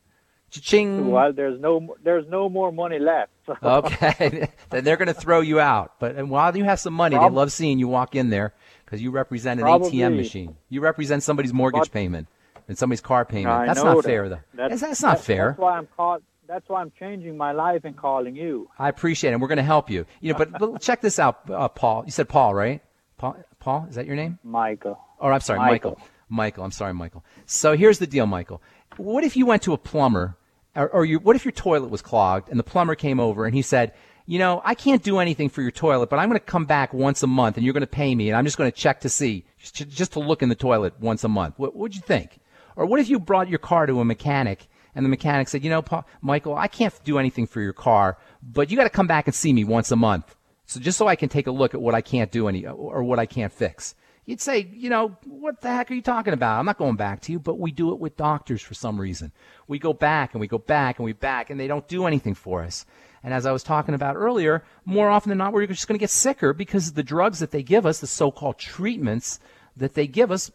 Cha-ching. 0.51 1.11
Well, 1.11 1.33
there's 1.33 1.61
no 1.61 1.95
there's 2.03 2.27
no 2.29 2.49
more 2.49 2.73
money 2.73 2.99
left. 2.99 3.31
Okay, 3.63 4.49
then 4.71 4.85
they're 4.85 4.97
going 4.97 5.09
to 5.09 5.15
throw 5.15 5.41
you 5.41 5.61
out. 5.61 5.95
But 6.01 6.17
and 6.17 6.31
while 6.31 6.57
you 6.57 6.65
have 6.65 6.81
some 6.81 6.95
money, 6.95 7.17
Prob- 7.17 7.31
they 7.33 7.37
love 7.37 7.53
seeing 7.53 7.79
you 7.79 7.89
walk 7.89 8.15
in 8.15 8.31
there 8.31 8.53
because 8.85 9.01
you 9.01 9.11
represent 9.11 9.61
an 9.61 9.67
Probably. 9.67 9.91
ATM 9.93 10.17
machine. 10.17 10.57
You 10.69 10.81
represent 10.81 11.23
somebody's 11.23 11.53
mortgage 11.53 11.83
But- 11.83 11.93
payment 11.93 12.27
and 12.69 12.77
somebody's 12.79 13.01
car 13.01 13.25
payment. 13.25 13.49
I 13.55 13.67
that's 13.67 13.83
not 13.83 13.97
that. 13.97 14.05
fair, 14.05 14.29
though. 14.29 14.41
That's, 14.55 14.71
That's, 14.71 14.83
that's 14.83 15.03
not 15.03 15.21
fair. 15.21 15.49
That's 15.51 15.59
why 15.59 15.77
I'm 15.79 15.89
call, 15.97 16.19
That's 16.47 16.69
why 16.69 16.81
I'm 16.81 16.93
changing 16.99 17.37
my 17.37 17.53
life 17.53 17.85
and 17.85 17.97
calling 17.97 18.35
you. 18.37 18.69
I 18.79 18.89
appreciate 18.89 19.31
it. 19.31 19.35
and 19.35 19.43
We're 19.43 19.49
going 19.49 19.59
to 19.59 19.63
help 19.65 19.91
you. 19.91 20.07
You 20.21 20.33
know, 20.33 20.39
but, 20.39 20.53
but 20.53 20.81
check 20.89 21.01
this 21.01 21.19
out, 21.19 21.49
uh, 21.51 21.69
Paul. 21.69 22.05
You 22.07 22.13
said 22.13 22.29
Paul, 22.29 22.55
right? 22.55 22.81
Paul, 23.19 23.37
Paul, 23.59 23.87
is 23.89 23.97
that 23.97 24.07
your 24.07 24.17
name? 24.17 24.39
Michael. 24.45 24.99
Or 25.19 25.33
I'm 25.33 25.41
sorry, 25.41 25.59
Michael. 25.59 25.91
Michael. 25.93 26.07
Michael. 26.29 26.65
I'm 26.65 26.71
sorry, 26.71 26.95
Michael. 26.95 27.25
So 27.47 27.77
here's 27.77 27.99
the 27.99 28.07
deal, 28.07 28.27
Michael. 28.27 28.63
What 28.97 29.25
if 29.25 29.37
you 29.37 29.47
went 29.47 29.63
to 29.63 29.73
a 29.73 29.79
plumber, 29.79 30.37
or, 30.77 30.89
or 30.89 31.05
you, 31.05 31.19
what 31.19 31.37
if 31.37 31.45
your 31.45 31.53
toilet 31.53 31.91
was 31.91 32.03
clogged 32.03 32.49
and 32.49 32.59
the 32.59 32.65
plumber 32.65 32.95
came 32.95 33.21
over 33.21 33.45
and 33.45 33.55
he 33.55 33.63
said, 33.63 33.93
you 34.27 34.39
know, 34.39 34.63
I 34.65 34.75
can't 34.75 35.03
do 35.03 35.19
anything 35.19 35.49
for 35.49 35.63
your 35.63 35.71
toilet, 35.73 36.09
but 36.09 36.19
I'm 36.19 36.29
going 36.29 36.39
to 36.39 36.45
come 36.45 36.65
back 36.65 36.95
once 36.95 37.23
a 37.23 37.27
month 37.27 37.57
and 37.57 37.65
you're 37.65 37.73
going 37.73 37.81
to 37.81 37.87
pay 37.87 38.15
me 38.15 38.29
and 38.29 38.37
I'm 38.37 38.45
just 38.45 38.57
going 38.57 38.71
to 38.71 38.77
check 38.77 39.01
to 39.01 39.09
see, 39.09 39.45
just, 39.59 40.13
to 40.13 40.21
look 40.21 40.43
in 40.43 40.49
the 40.49 40.55
toilet 40.55 40.95
once 41.01 41.25
a 41.25 41.29
month. 41.29 41.59
What 41.59 41.75
would 41.75 41.95
you 41.95 42.01
think? 42.01 42.39
Or 42.77 42.87
what 42.87 43.01
if 43.01 43.09
you 43.09 43.19
brought 43.19 43.49
your 43.49 43.59
car 43.59 43.87
to 43.87 44.01
a 44.01 44.05
mechanic 44.05 44.69
and 44.95 45.05
the 45.05 45.09
mechanic 45.09 45.49
said, 45.49 45.65
you 45.65 45.71
know, 45.71 45.85
Michael, 46.21 46.55
I 46.55 46.69
can't 46.69 46.95
do 47.05 47.19
anything 47.19 47.47
for 47.47 47.61
your 47.61 47.73
car, 47.73 48.19
but 48.43 48.71
you 48.71 48.77
got 48.77 48.85
to 48.85 48.91
come 48.91 49.07
back 49.07 49.27
and 49.27 49.35
see 49.35 49.53
me 49.53 49.65
once 49.65 49.91
a 49.91 49.97
month. 49.97 50.37
So 50.67 50.79
just 50.79 50.99
so 50.99 51.09
I 51.09 51.17
can 51.17 51.29
take 51.29 51.49
a 51.49 51.53
look 51.53 51.75
at 51.75 51.83
what 51.83 51.97
I 51.97 52.01
can't 52.01 52.31
do 52.31 52.47
any 52.47 52.65
or 52.65 53.03
what 53.03 53.19
I 53.19 53.27
can't 53.27 53.53
fix. 53.53 53.97
You'd 54.31 54.41
say, 54.41 54.69
you 54.73 54.91
know, 54.91 55.17
what 55.27 55.61
the 55.61 55.71
heck 55.71 55.91
are 55.91 55.95
you 55.95 56.03
talking 56.03 56.35
about? 56.35 56.61
I'm 56.61 56.65
not 56.65 56.79
going 56.79 56.95
back 56.95 57.21
to 57.23 57.33
you, 57.33 57.41
but 57.41 57.59
we 57.59 57.73
do 57.73 57.93
it 57.93 57.99
with 57.99 58.17
doctors 58.17 58.63
for 58.63 58.75
some 58.75 59.01
reason. 59.01 59.33
We 59.67 59.81
go 59.81 59.93
back 59.93 60.35
and 60.35 60.41
we 60.41 60.47
go 60.47 60.57
back 60.57 61.01
and 61.01 61.05
we 61.05 61.13
back 61.13 61.51
and 61.51 61.59
they 61.59 61.67
don't 61.67 61.89
do 61.89 62.07
anything 62.07 62.35
for 62.35 62.63
us. 62.63 62.87
And 63.25 63.35
as 63.35 63.45
I 63.45 63.51
was 63.51 63.65
talking 63.65 63.93
about 63.93 64.15
earlier, 64.15 64.63
more 64.85 65.11
often 65.11 65.31
than 65.31 65.39
not, 65.39 65.53
we're 65.53 65.67
just 65.67 65.89
going 65.89 65.99
to 65.99 66.03
get 66.03 66.11
sicker 66.11 66.53
because 66.53 66.93
the 66.93 67.03
drugs 67.03 67.41
that 67.41 67.51
they 67.51 67.65
give 67.65 67.85
us, 67.85 67.99
the 67.99 68.07
so-called 68.07 68.57
treatments 68.57 69.41
that 69.77 69.95
they 69.95 70.07
give 70.07 70.31
us, 70.31 70.53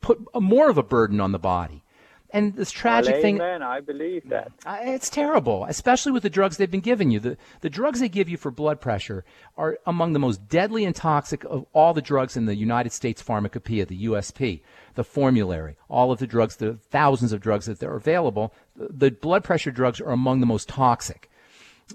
put 0.00 0.20
more 0.40 0.70
of 0.70 0.78
a 0.78 0.84
burden 0.84 1.20
on 1.20 1.32
the 1.32 1.40
body. 1.40 1.82
And 2.30 2.54
this 2.56 2.70
tragic 2.70 3.14
well, 3.14 3.22
thing, 3.22 3.36
amen. 3.36 3.62
I 3.62 3.80
believe 3.80 4.28
that. 4.28 4.52
It's 4.66 5.08
terrible, 5.08 5.64
especially 5.64 6.12
with 6.12 6.22
the 6.22 6.30
drugs 6.30 6.58
they've 6.58 6.70
been 6.70 6.80
giving 6.80 7.10
you. 7.10 7.20
The, 7.20 7.38
the 7.62 7.70
drugs 7.70 8.00
they 8.00 8.08
give 8.10 8.28
you 8.28 8.36
for 8.36 8.50
blood 8.50 8.82
pressure 8.82 9.24
are 9.56 9.78
among 9.86 10.12
the 10.12 10.18
most 10.18 10.46
deadly 10.46 10.84
and 10.84 10.94
toxic 10.94 11.44
of 11.44 11.64
all 11.72 11.94
the 11.94 12.02
drugs 12.02 12.36
in 12.36 12.44
the 12.44 12.54
United 12.54 12.92
States 12.92 13.22
Pharmacopoeia, 13.22 13.86
the 13.86 14.04
USP, 14.04 14.60
the 14.94 15.04
formulary, 15.04 15.76
all 15.88 16.12
of 16.12 16.18
the 16.18 16.26
drugs, 16.26 16.56
the 16.56 16.74
thousands 16.90 17.32
of 17.32 17.40
drugs 17.40 17.64
that 17.64 17.82
are 17.82 17.96
available. 17.96 18.52
The, 18.76 18.88
the 18.90 19.10
blood 19.10 19.42
pressure 19.42 19.70
drugs 19.70 19.98
are 19.98 20.10
among 20.10 20.40
the 20.40 20.46
most 20.46 20.68
toxic. 20.68 21.30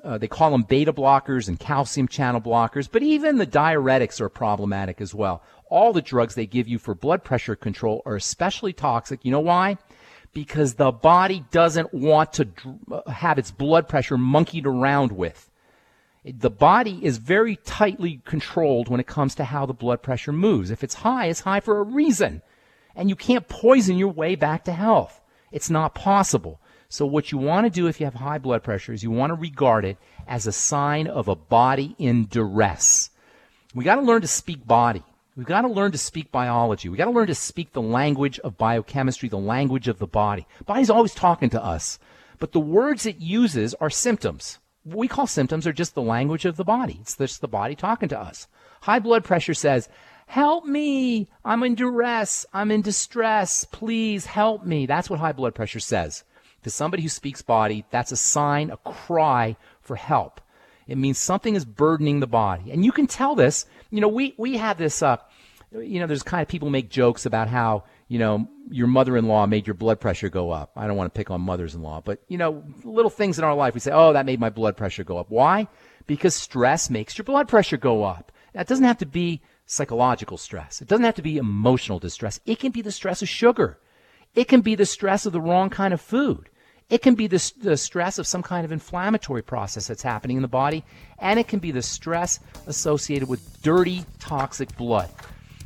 Uh, 0.03 0.17
they 0.17 0.27
call 0.27 0.49
them 0.49 0.63
beta 0.63 0.91
blockers 0.91 1.47
and 1.47 1.59
calcium 1.59 2.07
channel 2.07 2.41
blockers, 2.41 2.89
but 2.91 3.03
even 3.03 3.37
the 3.37 3.45
diuretics 3.45 4.19
are 4.19 4.29
problematic 4.29 4.99
as 4.99 5.13
well. 5.13 5.43
All 5.69 5.93
the 5.93 6.01
drugs 6.01 6.33
they 6.33 6.47
give 6.47 6.67
you 6.67 6.79
for 6.79 6.95
blood 6.95 7.23
pressure 7.23 7.55
control 7.55 8.01
are 8.05 8.15
especially 8.15 8.73
toxic. 8.73 9.23
You 9.23 9.31
know 9.31 9.39
why? 9.39 9.77
Because 10.33 10.75
the 10.75 10.91
body 10.91 11.45
doesn't 11.51 11.93
want 11.93 12.33
to 12.33 12.45
dr- 12.45 12.79
uh, 12.91 13.09
have 13.09 13.37
its 13.37 13.51
blood 13.51 13.87
pressure 13.87 14.17
monkeyed 14.17 14.65
around 14.65 15.11
with. 15.11 15.49
The 16.25 16.49
body 16.49 16.99
is 17.03 17.17
very 17.17 17.57
tightly 17.57 18.21
controlled 18.25 18.87
when 18.87 18.99
it 18.99 19.07
comes 19.07 19.35
to 19.35 19.43
how 19.43 19.65
the 19.65 19.73
blood 19.73 20.01
pressure 20.01 20.31
moves. 20.31 20.71
If 20.71 20.83
it's 20.83 20.95
high, 20.95 21.27
it's 21.27 21.41
high 21.41 21.59
for 21.59 21.79
a 21.79 21.83
reason. 21.83 22.41
And 22.95 23.09
you 23.09 23.15
can't 23.15 23.47
poison 23.47 23.97
your 23.97 24.09
way 24.09 24.35
back 24.35 24.63
to 24.65 24.71
health. 24.71 25.21
It's 25.51 25.69
not 25.69 25.93
possible. 25.93 26.59
So, 26.89 27.05
what 27.05 27.31
you 27.31 27.37
want 27.39 27.65
to 27.65 27.71
do 27.71 27.87
if 27.87 27.99
you 27.99 28.05
have 28.05 28.13
high 28.13 28.37
blood 28.37 28.63
pressure 28.63 28.93
is 28.93 29.03
you 29.03 29.11
want 29.11 29.31
to 29.31 29.35
regard 29.35 29.83
it 29.83 29.97
as 30.27 30.45
a 30.47 30.51
sign 30.51 31.07
of 31.07 31.27
a 31.27 31.35
body 31.35 31.95
in 31.97 32.25
duress. 32.25 33.09
We 33.73 33.83
got 33.83 33.95
to 33.95 34.01
learn 34.01 34.21
to 34.21 34.27
speak 34.27 34.65
body. 34.65 35.03
We've 35.35 35.47
got 35.47 35.61
to 35.61 35.67
learn 35.67 35.91
to 35.93 35.97
speak 35.97 36.31
biology. 36.31 36.89
We've 36.89 36.97
got 36.97 37.05
to 37.05 37.11
learn 37.11 37.27
to 37.27 37.35
speak 37.35 37.73
the 37.73 37.81
language 37.81 38.39
of 38.39 38.57
biochemistry, 38.57 39.29
the 39.29 39.37
language 39.37 39.87
of 39.87 39.97
the 39.97 40.05
body. 40.05 40.45
Body's 40.65 40.91
always 40.91 41.15
talking 41.15 41.49
to 41.51 41.63
us, 41.63 41.97
but 42.37 42.51
the 42.51 42.59
words 42.59 43.07
it 43.07 43.17
uses 43.17 43.73
are 43.75 43.89
symptoms. 43.89 44.59
What 44.83 44.97
we 44.97 45.07
call 45.07 45.25
symptoms 45.25 45.65
are 45.65 45.73
just 45.73 45.95
the 45.95 46.03
language 46.03 46.45
of 46.45 46.55
the 46.55 46.63
body. 46.63 46.99
It's 47.01 47.17
just 47.17 47.41
the 47.41 47.47
body 47.47 47.75
talking 47.75 48.09
to 48.09 48.19
us. 48.19 48.47
High 48.81 48.99
blood 48.99 49.23
pressure 49.23 49.55
says, 49.55 49.89
Help 50.27 50.65
me. 50.65 51.29
I'm 51.43 51.63
in 51.63 51.75
duress. 51.75 52.45
I'm 52.53 52.69
in 52.69 52.81
distress. 52.81 53.65
Please 53.65 54.25
help 54.25 54.65
me. 54.65 54.85
That's 54.85 55.09
what 55.09 55.19
high 55.19 55.31
blood 55.31 55.55
pressure 55.55 55.79
says. 55.79 56.23
To 56.63 56.69
somebody 56.69 57.01
who 57.03 57.09
speaks 57.09 57.41
body, 57.41 57.85
that's 57.91 58.11
a 58.11 58.17
sign, 58.17 58.69
a 58.69 58.77
cry 58.77 59.57
for 59.81 59.95
help. 59.95 60.41
It 60.87 60.97
means 60.97 61.17
something 61.17 61.55
is 61.55 61.65
burdening 61.65 62.19
the 62.19 62.27
body. 62.27 62.71
And 62.71 62.83
you 62.83 62.91
can 62.91 63.07
tell 63.07 63.35
this. 63.35 63.65
You 63.89 64.01
know, 64.01 64.07
we, 64.07 64.33
we 64.37 64.57
have 64.57 64.77
this, 64.77 65.01
uh, 65.01 65.17
you 65.71 65.99
know, 65.99 66.07
there's 66.07 66.23
kind 66.23 66.41
of 66.41 66.47
people 66.47 66.69
make 66.69 66.89
jokes 66.89 67.25
about 67.25 67.47
how, 67.47 67.83
you 68.07 68.19
know, 68.19 68.47
your 68.69 68.87
mother 68.87 69.17
in 69.17 69.27
law 69.27 69.45
made 69.45 69.67
your 69.67 69.73
blood 69.73 69.99
pressure 69.99 70.29
go 70.29 70.51
up. 70.51 70.71
I 70.75 70.87
don't 70.87 70.97
want 70.97 71.13
to 71.13 71.17
pick 71.17 71.31
on 71.31 71.41
mothers 71.41 71.75
in 71.75 71.81
law, 71.81 72.01
but, 72.03 72.21
you 72.27 72.37
know, 72.37 72.63
little 72.83 73.09
things 73.09 73.37
in 73.37 73.43
our 73.43 73.55
life, 73.55 73.73
we 73.73 73.79
say, 73.79 73.91
oh, 73.91 74.13
that 74.13 74.25
made 74.25 74.39
my 74.39 74.49
blood 74.49 74.77
pressure 74.77 75.03
go 75.03 75.17
up. 75.17 75.29
Why? 75.29 75.67
Because 76.07 76.35
stress 76.35 76.89
makes 76.89 77.17
your 77.17 77.25
blood 77.25 77.47
pressure 77.47 77.77
go 77.77 78.03
up. 78.03 78.31
That 78.53 78.67
doesn't 78.67 78.85
have 78.85 78.99
to 78.99 79.05
be 79.05 79.41
psychological 79.65 80.37
stress, 80.37 80.81
it 80.81 80.87
doesn't 80.87 81.05
have 81.05 81.15
to 81.15 81.21
be 81.21 81.37
emotional 81.37 81.99
distress. 81.99 82.39
It 82.45 82.59
can 82.59 82.71
be 82.71 82.81
the 82.81 82.91
stress 82.91 83.21
of 83.21 83.29
sugar, 83.29 83.79
it 84.35 84.47
can 84.47 84.61
be 84.61 84.75
the 84.75 84.85
stress 84.85 85.25
of 85.25 85.33
the 85.33 85.41
wrong 85.41 85.69
kind 85.69 85.93
of 85.93 86.01
food. 86.01 86.49
It 86.89 87.01
can 87.01 87.15
be 87.15 87.27
the, 87.27 87.53
the 87.61 87.77
stress 87.77 88.19
of 88.19 88.27
some 88.27 88.43
kind 88.43 88.65
of 88.65 88.71
inflammatory 88.71 89.41
process 89.41 89.87
that's 89.87 90.03
happening 90.03 90.37
in 90.37 90.41
the 90.41 90.47
body, 90.47 90.83
and 91.19 91.39
it 91.39 91.47
can 91.47 91.59
be 91.59 91.71
the 91.71 91.81
stress 91.81 92.39
associated 92.67 93.27
with 93.27 93.61
dirty, 93.61 94.05
toxic 94.19 94.75
blood. 94.77 95.09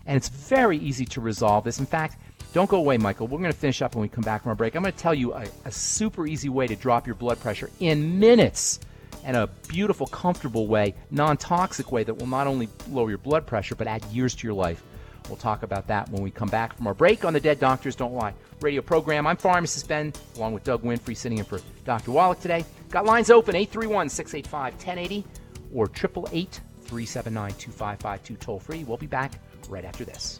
And 0.06 0.16
it's 0.16 0.30
very 0.30 0.78
easy 0.78 1.06
to 1.06 1.22
resolve 1.22 1.64
this. 1.66 1.80
In 1.80 1.86
fact, 1.86 2.18
don't 2.54 2.70
go 2.70 2.78
away, 2.78 2.98
Michael. 2.98 3.28
We're 3.28 3.40
going 3.40 3.52
to 3.52 3.58
finish 3.58 3.82
up 3.82 3.96
when 3.96 4.04
we 4.04 4.08
come 4.08 4.24
back 4.24 4.44
from 4.44 4.50
our 4.50 4.56
break. 4.56 4.76
I'm 4.76 4.82
going 4.82 4.94
to 4.94 4.98
tell 4.98 5.14
you 5.14 5.34
a, 5.34 5.46
a 5.66 5.72
super 5.72 6.26
easy 6.26 6.50
way 6.50 6.66
to 6.68 6.76
drop 6.76 7.06
your 7.06 7.16
blood 7.16 7.40
pressure 7.40 7.70
in 7.80 8.20
minutes 8.20 8.80
and 9.24 9.36
a 9.36 9.48
beautiful, 9.68 10.08
comfortable 10.08 10.68
way, 10.68 10.96
non 11.12 11.36
toxic 11.36 11.92
way 11.92 12.04
that 12.04 12.14
will 12.14 12.28
not 12.28 12.48
only 12.48 12.70
lower 12.90 13.10
your 13.10 13.18
blood 13.18 13.46
pressure, 13.46 13.76
but 13.76 13.86
add 13.86 14.04
years 14.06 14.34
to 14.36 14.48
your 14.48 14.54
life. 14.54 14.82
We'll 15.28 15.38
talk 15.38 15.64
about 15.64 15.88
that 15.88 16.10
when 16.10 16.22
we 16.22 16.32
come 16.32 16.50
back 16.50 16.76
from 16.76 16.88
our 16.88 16.94
break 16.94 17.26
on 17.26 17.34
the 17.34 17.40
Dead 17.40 17.60
Doctors 17.60 17.96
Don't 17.96 18.14
Lie 18.14 18.34
radio 18.62 18.82
program. 18.82 19.28
I'm 19.28 19.38
Pharmacist 19.38 19.88
Ben, 19.88 20.14
along 20.36 20.54
with 20.54 20.64
Doug 20.64 20.84
Winfrey, 20.84 21.16
sitting 21.16 21.38
in 21.38 21.46
for 21.46 21.60
Dr. 21.86 22.12
Wallach 22.12 22.40
today. 22.40 22.66
Got 22.90 23.06
lines 23.06 23.30
open 23.30 23.56
831 23.56 24.10
685 24.10 24.74
1080 24.74 25.26
or 25.74 25.86
888 25.86 26.62
379 26.82 27.52
2552 27.52 28.36
toll 28.38 28.60
free. 28.60 28.84
We'll 28.84 28.98
be 28.98 29.08
back 29.08 29.34
right 29.70 29.86
after 29.86 30.06
this. 30.06 30.40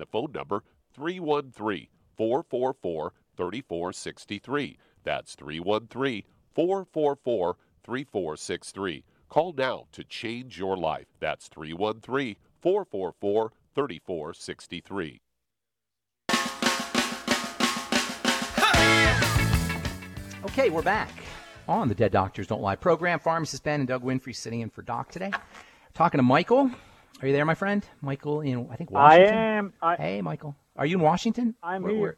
the 0.00 0.06
phone 0.06 0.32
number 0.32 0.64
313 0.94 1.86
444 2.16 3.12
3463. 3.36 4.78
That's 5.04 5.34
313 5.34 6.22
444 6.54 7.56
3463. 7.84 9.04
Call 9.28 9.52
now 9.52 9.86
to 9.92 10.04
change 10.04 10.58
your 10.58 10.76
life. 10.76 11.06
That's 11.20 11.48
313 11.48 12.36
444 12.60 13.52
3463. 13.74 15.20
Okay, 20.42 20.70
we're 20.70 20.82
back 20.82 21.10
on 21.68 21.88
the 21.88 21.94
Dead 21.94 22.10
Doctors 22.10 22.46
Don't 22.48 22.62
Lie 22.62 22.76
program. 22.76 23.20
Pharmacist 23.20 23.62
Ben 23.62 23.80
and 23.80 23.88
Doug 23.88 24.02
Winfrey 24.02 24.34
sitting 24.34 24.60
in 24.60 24.70
for 24.70 24.82
Doc 24.82 25.10
today. 25.10 25.30
Talking 25.94 26.18
to 26.18 26.22
Michael. 26.22 26.70
Are 27.22 27.26
you 27.26 27.34
there, 27.34 27.44
my 27.44 27.54
friend? 27.54 27.84
Michael 28.00 28.40
in, 28.40 28.68
I 28.70 28.76
think, 28.76 28.90
Washington? 28.90 29.34
I 29.34 29.40
am. 29.40 29.72
I, 29.82 29.96
hey, 29.96 30.22
Michael. 30.22 30.56
Are 30.74 30.86
you 30.86 30.96
in 30.96 31.02
Washington? 31.02 31.54
I'm 31.62 31.82
where, 31.82 31.92
here. 31.92 32.00
Where, 32.00 32.16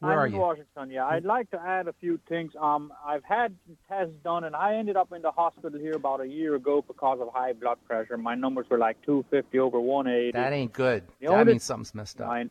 where 0.00 0.12
I'm 0.12 0.18
are 0.18 0.26
in 0.26 0.32
you? 0.34 0.38
Washington. 0.38 0.90
Yeah, 0.90 1.06
I'd 1.06 1.24
like 1.24 1.50
to 1.52 1.60
add 1.60 1.88
a 1.88 1.94
few 1.94 2.20
things. 2.28 2.52
Um, 2.60 2.92
I've 3.06 3.24
had 3.24 3.54
tests 3.88 4.12
done, 4.22 4.44
and 4.44 4.54
I 4.54 4.74
ended 4.74 4.96
up 4.96 5.12
in 5.12 5.22
the 5.22 5.30
hospital 5.30 5.80
here 5.80 5.94
about 5.94 6.20
a 6.20 6.26
year 6.26 6.56
ago 6.56 6.84
because 6.86 7.20
of 7.22 7.28
high 7.32 7.54
blood 7.54 7.78
pressure. 7.86 8.18
My 8.18 8.34
numbers 8.34 8.66
were 8.68 8.76
like 8.76 9.00
250 9.06 9.58
over 9.58 9.80
180. 9.80 10.32
That 10.32 10.52
ain't 10.52 10.74
good. 10.74 11.04
The 11.20 11.28
that 11.28 11.46
means 11.46 11.64
something's 11.64 11.94
messed 11.94 12.20
up. 12.20 12.28
I, 12.28 12.44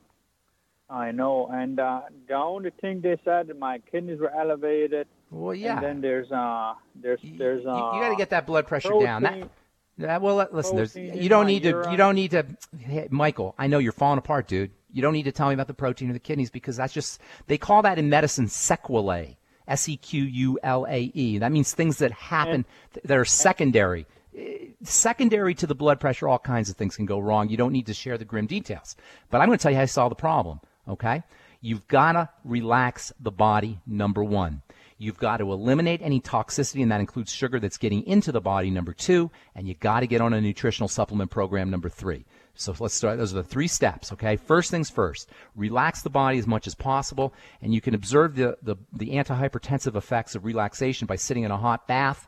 I 0.89 1.11
know, 1.11 1.47
and 1.53 1.79
uh, 1.79 2.01
the 2.27 2.35
only 2.35 2.71
thing 2.81 3.01
they 3.01 3.17
said 3.23 3.51
my 3.59 3.79
kidneys 3.91 4.19
were 4.19 4.33
elevated. 4.35 5.07
Well, 5.29 5.53
yeah. 5.53 5.75
And 5.75 5.83
then 5.83 6.01
there's 6.01 6.31
uh, 6.31 6.73
there's 6.95 7.19
there's 7.37 7.65
uh, 7.67 7.91
you, 7.93 8.01
got 8.01 8.09
to 8.09 8.15
get 8.15 8.31
that 8.31 8.47
blood 8.47 8.65
pressure 8.65 8.99
down. 8.99 9.23
That, 9.23 9.49
that 9.97 10.21
well, 10.21 10.47
listen. 10.51 10.75
There's 10.75 10.95
you 10.95 11.29
don't 11.29 11.47
need 11.47 11.63
to. 11.63 11.87
You 11.91 11.97
don't 11.97 12.15
need 12.15 12.31
to. 12.31 12.45
Hey, 12.77 13.07
Michael, 13.11 13.55
I 13.57 13.67
know 13.67 13.77
you're 13.79 13.91
falling 13.91 14.17
apart, 14.17 14.47
dude. 14.47 14.71
You 14.91 15.01
don't 15.01 15.13
need 15.13 15.23
to 15.23 15.31
tell 15.31 15.47
me 15.47 15.53
about 15.53 15.67
the 15.67 15.73
protein 15.73 16.09
or 16.09 16.13
the 16.13 16.19
kidneys 16.19 16.49
because 16.49 16.77
that's 16.77 16.93
just 16.93 17.19
they 17.47 17.57
call 17.57 17.81
that 17.83 17.97
in 17.99 18.09
medicine 18.09 18.47
sequelae. 18.47 19.37
S 19.67 19.87
e 19.87 19.97
q 19.97 20.23
u 20.23 20.59
l 20.61 20.85
a 20.89 21.11
e. 21.13 21.37
That 21.37 21.51
means 21.51 21.73
things 21.73 21.97
that 21.99 22.11
happen 22.11 22.65
th- 22.93 23.03
that 23.05 23.17
are 23.17 23.25
secondary. 23.25 24.05
Eh, 24.37 24.57
Secondary 24.83 25.53
to 25.55 25.65
the 25.65 25.75
blood 25.75 26.01
pressure, 26.01 26.27
all 26.27 26.39
kinds 26.39 26.69
of 26.69 26.75
things 26.75 26.97
can 26.97 27.05
go 27.05 27.17
wrong. 27.19 27.47
You 27.47 27.55
don't 27.55 27.71
need 27.71 27.85
to 27.85 27.93
share 27.93 28.17
the 28.17 28.25
grim 28.25 28.47
details. 28.47 28.97
But 29.29 29.39
I'm 29.39 29.47
going 29.47 29.57
to 29.57 29.61
tell 29.63 29.71
you 29.71 29.77
how 29.77 29.83
to 29.83 29.87
solve 29.87 30.09
the 30.09 30.15
problem. 30.15 30.59
Okay? 30.89 31.23
You've 31.61 31.87
got 31.87 32.13
to 32.13 32.29
relax 32.43 33.13
the 33.21 33.31
body. 33.31 33.79
Number 33.87 34.21
one. 34.21 34.62
You've 35.03 35.17
got 35.17 35.37
to 35.37 35.51
eliminate 35.51 36.01
any 36.01 36.21
toxicity, 36.21 36.81
and 36.81 36.91
that 36.91 37.01
includes 37.01 37.31
sugar 37.31 37.59
that's 37.59 37.77
getting 37.77 38.07
into 38.07 38.31
the 38.31 38.39
body, 38.39 38.71
number 38.71 38.93
two, 38.93 39.31
and 39.53 39.67
you 39.67 39.73
got 39.73 39.99
to 39.99 40.07
get 40.07 40.21
on 40.21 40.33
a 40.33 40.39
nutritional 40.39 40.87
supplement 40.87 41.29
program, 41.29 41.69
number 41.69 41.89
three. 41.89 42.25
So 42.55 42.73
let's 42.79 42.93
start. 42.93 43.17
Those 43.17 43.33
are 43.33 43.41
the 43.41 43.43
three 43.43 43.67
steps, 43.67 44.13
okay? 44.13 44.37
First 44.37 44.71
things 44.71 44.89
first, 44.89 45.29
relax 45.55 46.03
the 46.03 46.09
body 46.09 46.37
as 46.37 46.47
much 46.47 46.67
as 46.67 46.75
possible, 46.75 47.33
and 47.61 47.73
you 47.73 47.81
can 47.81 47.95
observe 47.95 48.35
the, 48.35 48.57
the, 48.61 48.77
the 48.93 49.09
antihypertensive 49.09 49.95
effects 49.95 50.35
of 50.35 50.45
relaxation 50.45 51.05
by 51.05 51.17
sitting 51.17 51.43
in 51.43 51.51
a 51.51 51.57
hot 51.57 51.85
bath. 51.87 52.27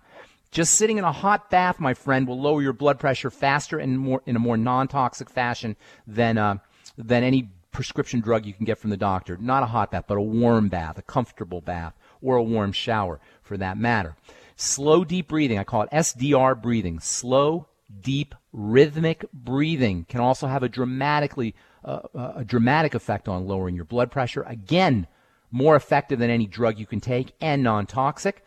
Just 0.52 0.76
sitting 0.76 0.98
in 0.98 1.06
a 1.06 1.12
hot 1.12 1.50
bath, 1.50 1.80
my 1.80 1.94
friend, 1.94 2.28
will 2.28 2.42
lower 2.42 2.62
your 2.62 2.74
blood 2.74 3.00
pressure 3.00 3.30
faster 3.30 3.78
and 3.78 4.00
more 4.00 4.22
in 4.26 4.36
a 4.36 4.40
more 4.40 4.58
non-toxic 4.58 5.30
fashion 5.30 5.76
than 6.08 6.38
uh, 6.38 6.58
than 6.98 7.24
any 7.24 7.50
prescription 7.72 8.22
drug 8.22 8.46
you 8.46 8.54
can 8.54 8.66
get 8.66 8.78
from 8.78 8.90
the 8.90 8.98
doctor. 8.98 9.38
Not 9.38 9.64
a 9.64 9.66
hot 9.68 9.92
bath, 9.92 10.06
but 10.08 10.18
a 10.18 10.22
warm 10.22 10.70
bath, 10.70 10.98
a 10.98 11.02
comfortable 11.02 11.62
bath, 11.62 11.94
or 12.26 12.36
a 12.36 12.44
warm 12.44 12.72
shower 12.72 13.20
for 13.42 13.58
that 13.58 13.78
matter. 13.78 14.16
Slow, 14.56 15.04
deep 15.04 15.28
breathing. 15.28 15.60
I 15.60 15.64
call 15.64 15.84
it 15.84 15.92
SDR 15.92 16.60
breathing. 16.62 17.00
Slow, 17.00 17.68
deep, 18.02 18.34
rhythmic 18.52 19.26
breathing 19.34 20.06
can 20.10 20.22
also 20.22 20.48
have 20.48 20.64
a 20.64 20.70
dramatically 20.70 21.56
uh, 21.84 22.00
uh, 22.16 22.34
a 22.38 22.44
dramatic 22.44 22.96
effect 22.96 23.28
on 23.28 23.46
lowering 23.46 23.76
your 23.76 23.86
blood 23.86 24.10
pressure. 24.10 24.42
Again, 24.48 25.06
more 25.52 25.76
effective 25.76 26.18
than 26.18 26.32
any 26.32 26.48
drug 26.48 26.80
you 26.80 26.88
can 26.88 27.00
take 27.00 27.34
and 27.40 27.62
non-toxic. 27.62 28.44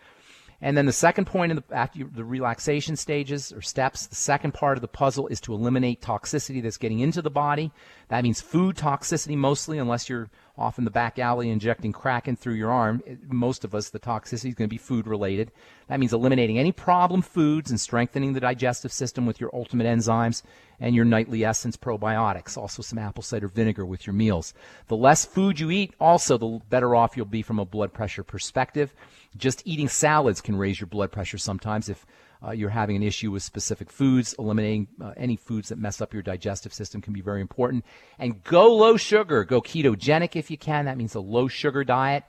And 0.60 0.76
then 0.76 0.86
the 0.86 0.92
second 0.92 1.26
point 1.26 1.52
in 1.52 1.56
the, 1.56 1.64
after 1.70 2.00
you, 2.00 2.10
the 2.12 2.24
relaxation 2.24 2.96
stages 2.96 3.52
or 3.52 3.62
steps, 3.62 4.08
the 4.08 4.16
second 4.16 4.54
part 4.54 4.76
of 4.76 4.82
the 4.82 4.88
puzzle 4.88 5.28
is 5.28 5.40
to 5.42 5.54
eliminate 5.54 6.00
toxicity 6.00 6.60
that's 6.60 6.78
getting 6.78 6.98
into 6.98 7.22
the 7.22 7.30
body. 7.30 7.70
That 8.08 8.24
means 8.24 8.40
food 8.40 8.76
toxicity 8.76 9.36
mostly, 9.36 9.78
unless 9.78 10.08
you're 10.08 10.30
off 10.56 10.78
in 10.78 10.84
the 10.84 10.90
back 10.90 11.20
alley 11.20 11.50
injecting 11.50 11.92
crack 11.92 12.26
in 12.26 12.34
through 12.34 12.54
your 12.54 12.72
arm. 12.72 13.00
Most 13.28 13.64
of 13.64 13.74
us, 13.74 13.90
the 13.90 14.00
toxicity 14.00 14.48
is 14.48 14.54
going 14.54 14.68
to 14.68 14.74
be 14.74 14.78
food 14.78 15.06
related. 15.06 15.52
That 15.86 16.00
means 16.00 16.12
eliminating 16.12 16.58
any 16.58 16.72
problem 16.72 17.22
foods 17.22 17.70
and 17.70 17.80
strengthening 17.80 18.32
the 18.32 18.40
digestive 18.40 18.92
system 18.92 19.26
with 19.26 19.40
your 19.40 19.50
ultimate 19.52 19.86
enzymes 19.86 20.42
and 20.80 20.94
your 20.94 21.04
nightly 21.04 21.44
essence 21.44 21.76
probiotics. 21.76 22.56
Also, 22.56 22.82
some 22.82 22.98
apple 22.98 23.22
cider 23.22 23.46
vinegar 23.46 23.86
with 23.86 24.06
your 24.06 24.14
meals. 24.14 24.54
The 24.88 24.96
less 24.96 25.24
food 25.24 25.60
you 25.60 25.70
eat, 25.70 25.94
also, 26.00 26.36
the 26.36 26.60
better 26.68 26.96
off 26.96 27.16
you'll 27.16 27.26
be 27.26 27.42
from 27.42 27.60
a 27.60 27.64
blood 27.64 27.92
pressure 27.92 28.24
perspective. 28.24 28.92
Just 29.36 29.62
eating 29.64 29.88
salads 29.88 30.40
can 30.40 30.56
raise 30.56 30.80
your 30.80 30.86
blood 30.86 31.12
pressure 31.12 31.38
sometimes 31.38 31.88
if 31.88 32.06
uh, 32.46 32.52
you're 32.52 32.70
having 32.70 32.96
an 32.96 33.02
issue 33.02 33.30
with 33.30 33.42
specific 33.42 33.90
foods. 33.90 34.34
Eliminating 34.38 34.88
uh, 35.00 35.12
any 35.16 35.36
foods 35.36 35.68
that 35.68 35.78
mess 35.78 36.00
up 36.00 36.12
your 36.12 36.22
digestive 36.22 36.72
system 36.72 37.00
can 37.00 37.12
be 37.12 37.20
very 37.20 37.40
important. 37.40 37.84
And 38.18 38.42
go 38.44 38.74
low 38.74 38.96
sugar. 38.96 39.44
Go 39.44 39.60
ketogenic 39.60 40.36
if 40.36 40.50
you 40.50 40.58
can. 40.58 40.86
That 40.86 40.96
means 40.96 41.14
a 41.14 41.20
low 41.20 41.48
sugar 41.48 41.84
diet. 41.84 42.24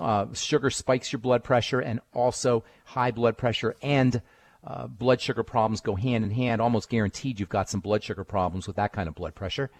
Uh, 0.00 0.26
sugar 0.34 0.70
spikes 0.70 1.12
your 1.12 1.18
blood 1.18 1.42
pressure, 1.42 1.80
and 1.80 2.00
also 2.14 2.62
high 2.84 3.10
blood 3.10 3.36
pressure 3.36 3.74
and 3.82 4.22
uh, 4.64 4.86
blood 4.86 5.20
sugar 5.20 5.42
problems 5.42 5.80
go 5.80 5.96
hand 5.96 6.24
in 6.24 6.30
hand. 6.30 6.60
Almost 6.60 6.88
guaranteed 6.88 7.40
you've 7.40 7.48
got 7.48 7.68
some 7.68 7.80
blood 7.80 8.04
sugar 8.04 8.24
problems 8.24 8.66
with 8.66 8.76
that 8.76 8.92
kind 8.92 9.08
of 9.08 9.14
blood 9.14 9.34
pressure. 9.34 9.70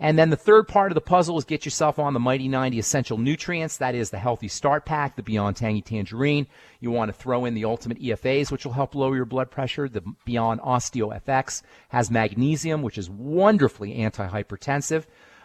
And 0.00 0.18
then 0.18 0.30
the 0.30 0.36
third 0.36 0.68
part 0.68 0.90
of 0.90 0.94
the 0.94 1.00
puzzle 1.00 1.38
is 1.38 1.44
get 1.44 1.64
yourself 1.64 1.98
on 1.98 2.14
the 2.14 2.20
Mighty 2.20 2.48
90 2.48 2.78
essential 2.78 3.18
nutrients. 3.18 3.76
That 3.76 3.94
is 3.94 4.10
the 4.10 4.18
Healthy 4.18 4.48
Start 4.48 4.84
Pack, 4.84 5.16
the 5.16 5.22
Beyond 5.22 5.56
Tangy 5.56 5.82
Tangerine. 5.82 6.46
You 6.80 6.90
want 6.90 7.08
to 7.08 7.12
throw 7.12 7.44
in 7.44 7.54
the 7.54 7.64
Ultimate 7.64 8.00
EFAs, 8.00 8.50
which 8.50 8.64
will 8.64 8.72
help 8.72 8.94
lower 8.94 9.14
your 9.14 9.24
blood 9.24 9.50
pressure. 9.50 9.88
The 9.88 10.02
Beyond 10.24 10.60
Osteo 10.60 11.20
FX 11.22 11.62
has 11.90 12.10
magnesium, 12.10 12.82
which 12.82 12.98
is 12.98 13.08
wonderfully 13.08 13.96
antihypertensive. 13.96 15.04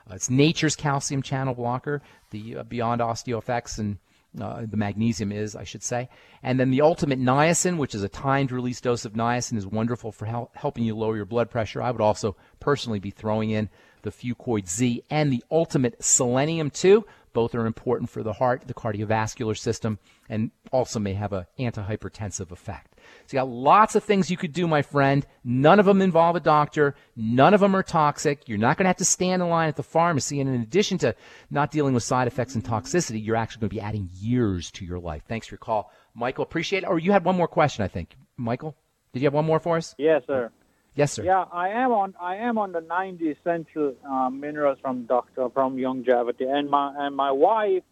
Uh, 0.10 0.16
it's 0.16 0.30
nature's 0.30 0.76
calcium 0.76 1.22
channel 1.22 1.54
blocker, 1.54 2.02
the 2.32 2.58
uh, 2.58 2.64
Beyond 2.64 3.02
Osteo 3.02 3.44
FX 3.44 3.78
and 3.78 3.98
uh, 4.40 4.66
the 4.70 4.78
magnesium 4.78 5.32
is, 5.32 5.56
I 5.56 5.64
should 5.64 5.84
say. 5.84 6.10
And 6.44 6.60
then 6.60 6.70
the 6.70 6.82
ultimate 6.82 7.20
niacin, 7.20 7.78
which 7.78 7.96
is 7.96 8.04
a 8.04 8.10
timed 8.10 8.52
release 8.52 8.82
dose 8.82 9.06
of 9.06 9.14
niacin, 9.14 9.58
is 9.58 9.66
wonderful 9.66 10.12
for 10.12 10.26
hel- 10.26 10.52
helping 10.54 10.84
you 10.84 10.96
lower 10.96 11.16
your 11.16 11.26
blood 11.26 11.50
pressure. 11.50 11.82
I 11.82 11.92
would 11.92 12.02
also 12.02 12.36
personally 12.60 13.00
be 13.00 13.10
throwing 13.10 13.50
in 13.50 13.70
the 14.08 14.34
Fucoid 14.34 14.68
Z 14.70 15.04
and 15.10 15.32
the 15.32 15.44
ultimate 15.52 16.04
selenium 16.04 16.70
too. 16.70 17.06
Both 17.34 17.54
are 17.54 17.68
important 17.68 18.10
for 18.10 18.24
the 18.24 18.34
heart, 18.34 18.64
the 18.66 18.74
cardiovascular 18.74 19.56
system, 19.56 20.00
and 20.28 20.50
also 20.72 20.98
may 20.98 21.14
have 21.14 21.34
an 21.34 21.46
antihypertensive 21.60 22.52
effect. 22.52 22.96
So 23.28 23.38
you 23.38 23.42
got 23.42 23.50
lots 23.50 23.94
of 23.94 24.04
things 24.04 24.32
you 24.32 24.38
could 24.38 24.54
do, 24.54 24.66
my 24.68 24.82
friend. 24.82 25.24
None 25.44 25.80
of 25.80 25.86
them 25.86 26.02
involve 26.02 26.36
a 26.36 26.40
doctor. 26.40 26.96
None 27.16 27.54
of 27.54 27.60
them 27.60 27.76
are 27.76 27.84
toxic. 27.84 28.50
You're 28.50 28.58
not 28.58 28.78
going 28.78 28.86
to 28.86 28.90
have 28.90 28.98
to 28.98 29.06
stand 29.06 29.44
in 29.44 29.50
line 29.50 29.68
at 29.70 29.76
the 29.76 29.84
pharmacy. 29.84 30.42
And 30.42 30.50
in 30.50 30.62
addition 30.62 30.98
to 31.00 31.16
not 31.52 31.70
dealing 31.70 31.94
with 31.94 32.02
side 32.02 32.28
effects 32.28 32.56
and 32.56 32.64
toxicity, 32.64 33.24
you're 33.24 33.36
actually 33.36 33.60
going 33.60 33.70
to 33.70 33.76
be 33.76 33.82
adding 33.82 34.10
years 34.14 34.72
to 34.72 34.86
your 34.86 34.98
life. 34.98 35.22
Thanks 35.28 35.46
for 35.46 35.54
your 35.54 35.60
call, 35.60 35.92
Michael. 36.16 36.44
Appreciate 36.44 36.84
it. 36.84 36.88
Or 36.88 36.98
you 36.98 37.12
had 37.12 37.24
one 37.24 37.38
more 37.38 37.48
question, 37.48 37.84
I 37.84 37.88
think. 37.88 38.16
Michael, 38.36 38.76
did 39.14 39.22
you 39.22 39.28
have 39.28 39.36
one 39.36 39.46
more 39.46 39.60
for 39.60 39.78
us? 39.78 39.94
Yes, 40.00 40.24
sir. 40.26 40.52
Yes, 40.98 41.14
sir. 41.14 41.24
Yeah, 41.24 41.46
I 41.52 41.70
am 41.70 41.92
on. 41.92 42.16
I 42.20 42.38
am 42.38 42.58
on 42.58 42.72
the 42.72 42.82
90 42.82 43.30
essential 43.30 43.94
uh, 44.04 44.32
minerals 44.32 44.80
from 44.82 45.06
Doctor 45.06 45.48
from 45.54 45.78
Youngevity, 45.78 46.48
and 46.48 46.70
my 46.70 46.92
and 46.98 47.16
my 47.16 47.32
wife 47.32 47.84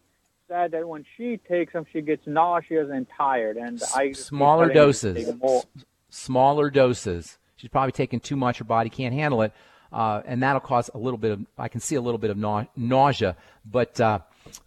said 0.48 0.72
that 0.72 0.88
when 0.88 1.04
she 1.16 1.38
takes 1.48 1.72
them, 1.72 1.86
she 1.92 2.02
gets 2.02 2.26
nauseous 2.26 2.88
and 2.92 3.06
tired. 3.16 3.58
And 3.58 3.80
I 3.94 4.10
smaller 4.10 4.72
doses, 4.72 5.30
smaller 6.08 6.68
doses. 6.68 7.38
She's 7.54 7.70
probably 7.70 7.92
taking 7.92 8.18
too 8.18 8.36
much. 8.36 8.58
Her 8.58 8.64
body 8.64 8.90
can't 8.90 9.14
handle 9.14 9.42
it, 9.42 9.52
uh, 9.92 10.22
and 10.26 10.42
that'll 10.42 10.60
cause 10.60 10.90
a 10.92 10.98
little 10.98 11.18
bit 11.18 11.30
of. 11.30 11.46
I 11.56 11.68
can 11.68 11.80
see 11.80 11.94
a 11.94 12.00
little 12.00 12.18
bit 12.18 12.30
of 12.30 12.36
na- 12.36 12.66
nausea, 12.76 13.36
but. 13.64 14.00
Uh, 14.00 14.18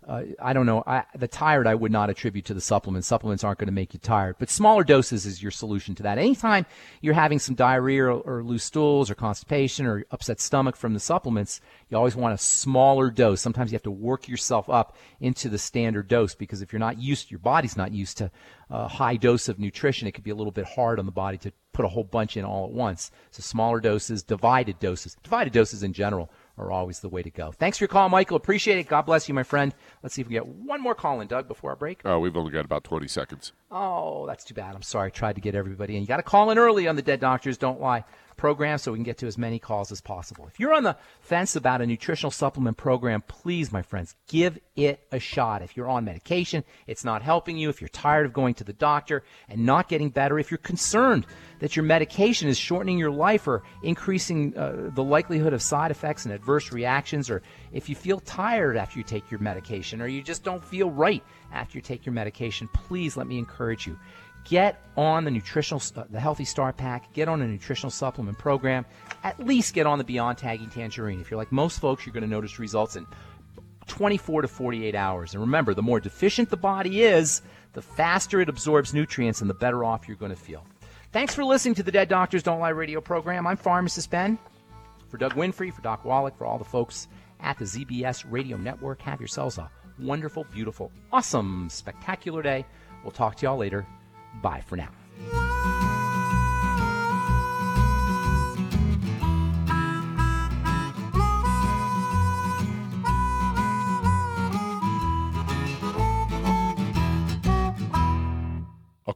uh, 0.08 0.24
I 0.42 0.54
don't 0.54 0.66
know. 0.66 0.84
I, 0.86 1.04
the 1.16 1.28
tired 1.28 1.68
I 1.68 1.76
would 1.76 1.92
not 1.92 2.10
attribute 2.10 2.46
to 2.46 2.54
the 2.54 2.62
supplements. 2.62 3.08
Supplements 3.08 3.44
aren't 3.44 3.60
going 3.60 3.68
to 3.68 3.74
make 3.74 3.94
you 3.94 4.00
tired, 4.00 4.36
but 4.40 4.50
smaller 4.50 4.84
doses 4.84 5.26
is 5.26 5.42
your 5.42 5.52
solution 5.52 5.96
to 5.96 6.04
that. 6.04 6.18
Anytime 6.18 6.66
you're 7.02 7.14
having 7.14 7.40
some 7.40 7.56
diarrhea 7.56 8.06
or, 8.06 8.22
or, 8.22 8.44
loose 8.44 8.64
stools 8.64 9.10
or 9.12 9.16
constipation 9.16 9.86
or 9.86 10.06
upset 10.12 10.40
stomach 10.40 10.76
from 10.76 10.94
the 10.94 11.00
supplements, 11.00 11.62
you 11.90 11.98
always 11.98 12.16
want 12.16 12.34
a 12.34 12.38
smaller 12.38 13.10
dose. 13.12 13.42
Sometimes 13.42 13.72
you 13.72 13.76
have 13.76 13.84
to 13.84 13.92
work 13.92 14.28
yourself 14.28 14.70
up 14.70 14.98
into 15.20 15.50
the 15.50 15.58
standard 15.58 16.08
dose 16.08 16.36
because 16.36 16.62
if 16.62 16.74
you're 16.74 16.80
not 16.80 17.00
used, 17.00 17.32
your 17.32 17.40
body's 17.40 17.78
not 17.78 17.92
used 17.92 18.18
to 18.18 18.32
a 18.70 18.88
high 18.88 19.16
dose 19.16 19.50
of 19.50 19.60
nutrition, 19.60 20.08
it 20.08 20.12
could 20.12 20.24
be 20.24 20.30
a 20.30 20.36
little 20.36 20.52
bit 20.52 20.66
hard 20.66 21.00
on 21.00 21.06
the 21.06 21.12
body 21.12 21.38
to 21.40 21.52
put 21.74 21.86
a 21.86 21.88
whole 21.88 22.04
bunch 22.04 22.38
in 22.38 22.46
all 22.46 22.66
at 22.66 22.72
once. 22.72 23.10
So 23.32 23.42
smaller 23.42 23.80
doses, 23.80 24.22
divided 24.22 24.80
doses, 24.80 25.16
divided 25.24 25.54
doses 25.54 25.82
in 25.82 25.94
general 25.94 26.30
are 26.60 26.72
always 26.72 27.00
the 27.00 27.10
way 27.10 27.24
to 27.24 27.30
go. 27.30 27.52
Thanks 27.52 27.78
for 27.78 27.84
your 27.84 27.90
call, 27.90 28.10
Michael. 28.10 28.38
Appreciate 28.38 28.78
it. 28.78 28.88
God 28.88 29.04
bless 29.04 29.28
you, 29.28 29.34
my 29.34 29.44
friend. 29.44 29.74
Let's 30.04 30.14
see 30.14 30.22
if 30.22 30.28
we 30.28 30.34
get 30.34 30.46
one 30.46 30.82
more 30.82 30.94
call 30.94 31.22
in, 31.22 31.28
Doug, 31.28 31.48
before 31.48 31.72
our 31.72 31.76
break. 31.76 32.02
Oh, 32.06 32.20
we've 32.20 32.36
only 32.36 32.52
got 32.52 32.66
about 32.66 32.84
20 32.84 33.08
seconds. 33.08 33.54
Oh, 33.72 34.28
that's 34.28 34.44
too 34.44 34.54
bad. 34.54 34.76
I'm 34.76 34.82
sorry. 34.82 35.08
I 35.08 35.10
tried 35.10 35.36
to 35.36 35.42
get 35.42 35.56
everybody 35.56 35.96
in. 35.96 36.02
You 36.02 36.08
got 36.08 36.18
to 36.18 36.24
call 36.24 36.52
in 36.52 36.58
early 36.58 36.88
on 36.88 36.96
the 36.96 37.02
Dead 37.02 37.20
Doctors 37.20 37.58
Don't 37.58 37.80
Lie 37.80 38.04
program 38.40 38.78
so 38.78 38.94
we 38.94 38.98
can 38.98 39.04
get 39.04 39.18
to 39.18 39.28
as 39.28 39.38
many 39.38 39.60
calls 39.60 39.92
as 39.92 40.00
possible. 40.00 40.48
If 40.48 40.62
you're 40.62 40.74
on 40.74 40.84
the 40.84 40.96
fence 41.20 41.58
about 41.58 41.82
a 41.82 41.86
nutritional 41.86 42.32
supplement 42.32 42.78
program, 42.78 43.22
please, 43.28 43.70
my 43.72 43.82
friends, 43.82 44.16
give 44.30 44.58
it 44.78 45.06
a 45.12 45.20
shot. 45.20 45.62
If 45.62 45.76
you're 45.76 45.90
on 45.90 46.06
medication, 46.06 46.64
it's 46.88 47.04
not 47.04 47.22
helping 47.22 47.58
you. 47.58 47.68
If 47.68 47.82
you're 47.82 47.90
tired 47.90 48.26
of 48.26 48.32
going 48.32 48.54
to 48.56 48.64
the 48.64 48.72
doctor 48.72 49.24
and 49.50 49.66
not 49.66 49.90
getting 49.90 50.10
better, 50.10 50.40
if 50.40 50.52
you're 50.52 50.58
concerned 50.58 51.26
that 51.60 51.76
your 51.76 51.84
medication 51.84 52.48
is 52.48 52.58
shortening 52.58 52.98
your 52.98 53.12
life 53.12 53.46
or 53.46 53.62
increasing 53.84 54.58
uh, 54.58 54.90
the 54.96 55.04
likelihood 55.04 55.52
of 55.52 55.62
side 55.62 55.92
effects 55.92 56.24
and 56.24 56.34
adverse 56.34 56.72
reactions, 56.72 57.30
or 57.30 57.42
if 57.74 57.90
you 57.90 57.96
feel 57.96 58.22
tired 58.22 58.78
after 58.78 58.98
you 58.98 59.04
take 59.04 59.30
your 59.30 59.42
medication, 59.42 60.02
or 60.02 60.08
you 60.08 60.24
just 60.24 60.46
don't 60.46 60.64
feel 60.64 60.90
right 60.90 61.24
after 61.52 61.78
you 61.78 61.82
take 61.82 62.06
your 62.06 62.14
medication, 62.14 62.70
please 62.70 63.18
let 63.18 63.28
me 63.28 63.38
encourage 63.38 63.86
you 63.86 64.00
get 64.46 64.82
on 64.98 65.24
the 65.24 65.32
nutritional 65.32 65.82
uh, 65.96 66.04
the 66.10 66.20
healthy 66.20 66.46
Start 66.46 66.78
pack. 66.78 67.14
Get 67.14 67.28
on 67.28 67.42
a 67.42 67.48
nutritional 67.48 67.92
supplement 67.92 68.38
program. 68.38 68.86
At 69.24 69.40
least 69.40 69.74
get 69.74 69.86
on 69.86 69.98
the 69.98 70.04
beyond 70.04 70.38
tangy 70.38 70.68
tangerine. 70.68 71.22
If 71.22 71.32
you're 71.32 71.38
like 71.38 71.52
most 71.52 71.80
folks 71.80 72.06
you're 72.06 72.14
going 72.14 72.24
to 72.24 72.30
notice 72.30 72.60
results 72.60 72.96
in 72.96 73.06
24 73.88 74.44
to 74.44 74.48
48 74.48 74.96
hours. 74.96 75.34
And 75.34 75.42
remember 75.42 75.74
the 75.74 75.82
more 75.82 76.00
deficient 76.00 76.50
the 76.50 76.58
body 76.58 77.02
is 77.02 77.42
the 77.74 77.82
faster 77.82 78.40
it 78.42 78.50
absorbs 78.50 78.94
nutrients 78.94 79.42
and 79.42 79.50
the 79.50 79.56
better 79.56 79.84
off 79.84 80.08
you're 80.08 80.18
going 80.18 80.32
to 80.32 80.38
feel. 80.38 80.66
Thanks 81.12 81.34
for 81.34 81.44
listening 81.44 81.76
to 81.76 81.84
the 81.84 81.92
dead 81.92 82.08
doctors 82.08 82.44
don't 82.44 82.60
lie 82.60 82.70
radio 82.70 83.02
program. 83.02 83.48
I'm 83.48 83.58
pharmacist 83.58 84.12
ben. 84.12 84.38
For 85.10 85.18
doug 85.18 85.34
winfrey 85.34 85.74
for 85.74 85.82
doc 85.82 86.06
wallach 86.06 86.38
for 86.38 86.46
all 86.46 86.60
the 86.60 86.64
folks 86.64 87.08
at 87.40 87.58
the 87.58 87.66
zbs 87.66 88.26
radio 88.30 88.58
network 88.58 89.02
have 89.02 89.20
yourselves 89.20 89.58
a 89.58 89.72
wonderful 89.98 90.46
beautiful 90.54 90.92
awesome 91.12 91.68
spectacular 91.70 92.44
day. 92.44 92.66
We'll 93.04 93.12
talk 93.12 93.36
to 93.38 93.46
y'all 93.46 93.58
later 93.58 93.88
Bye 94.34 94.64
for 94.66 94.76
now. 94.78 94.99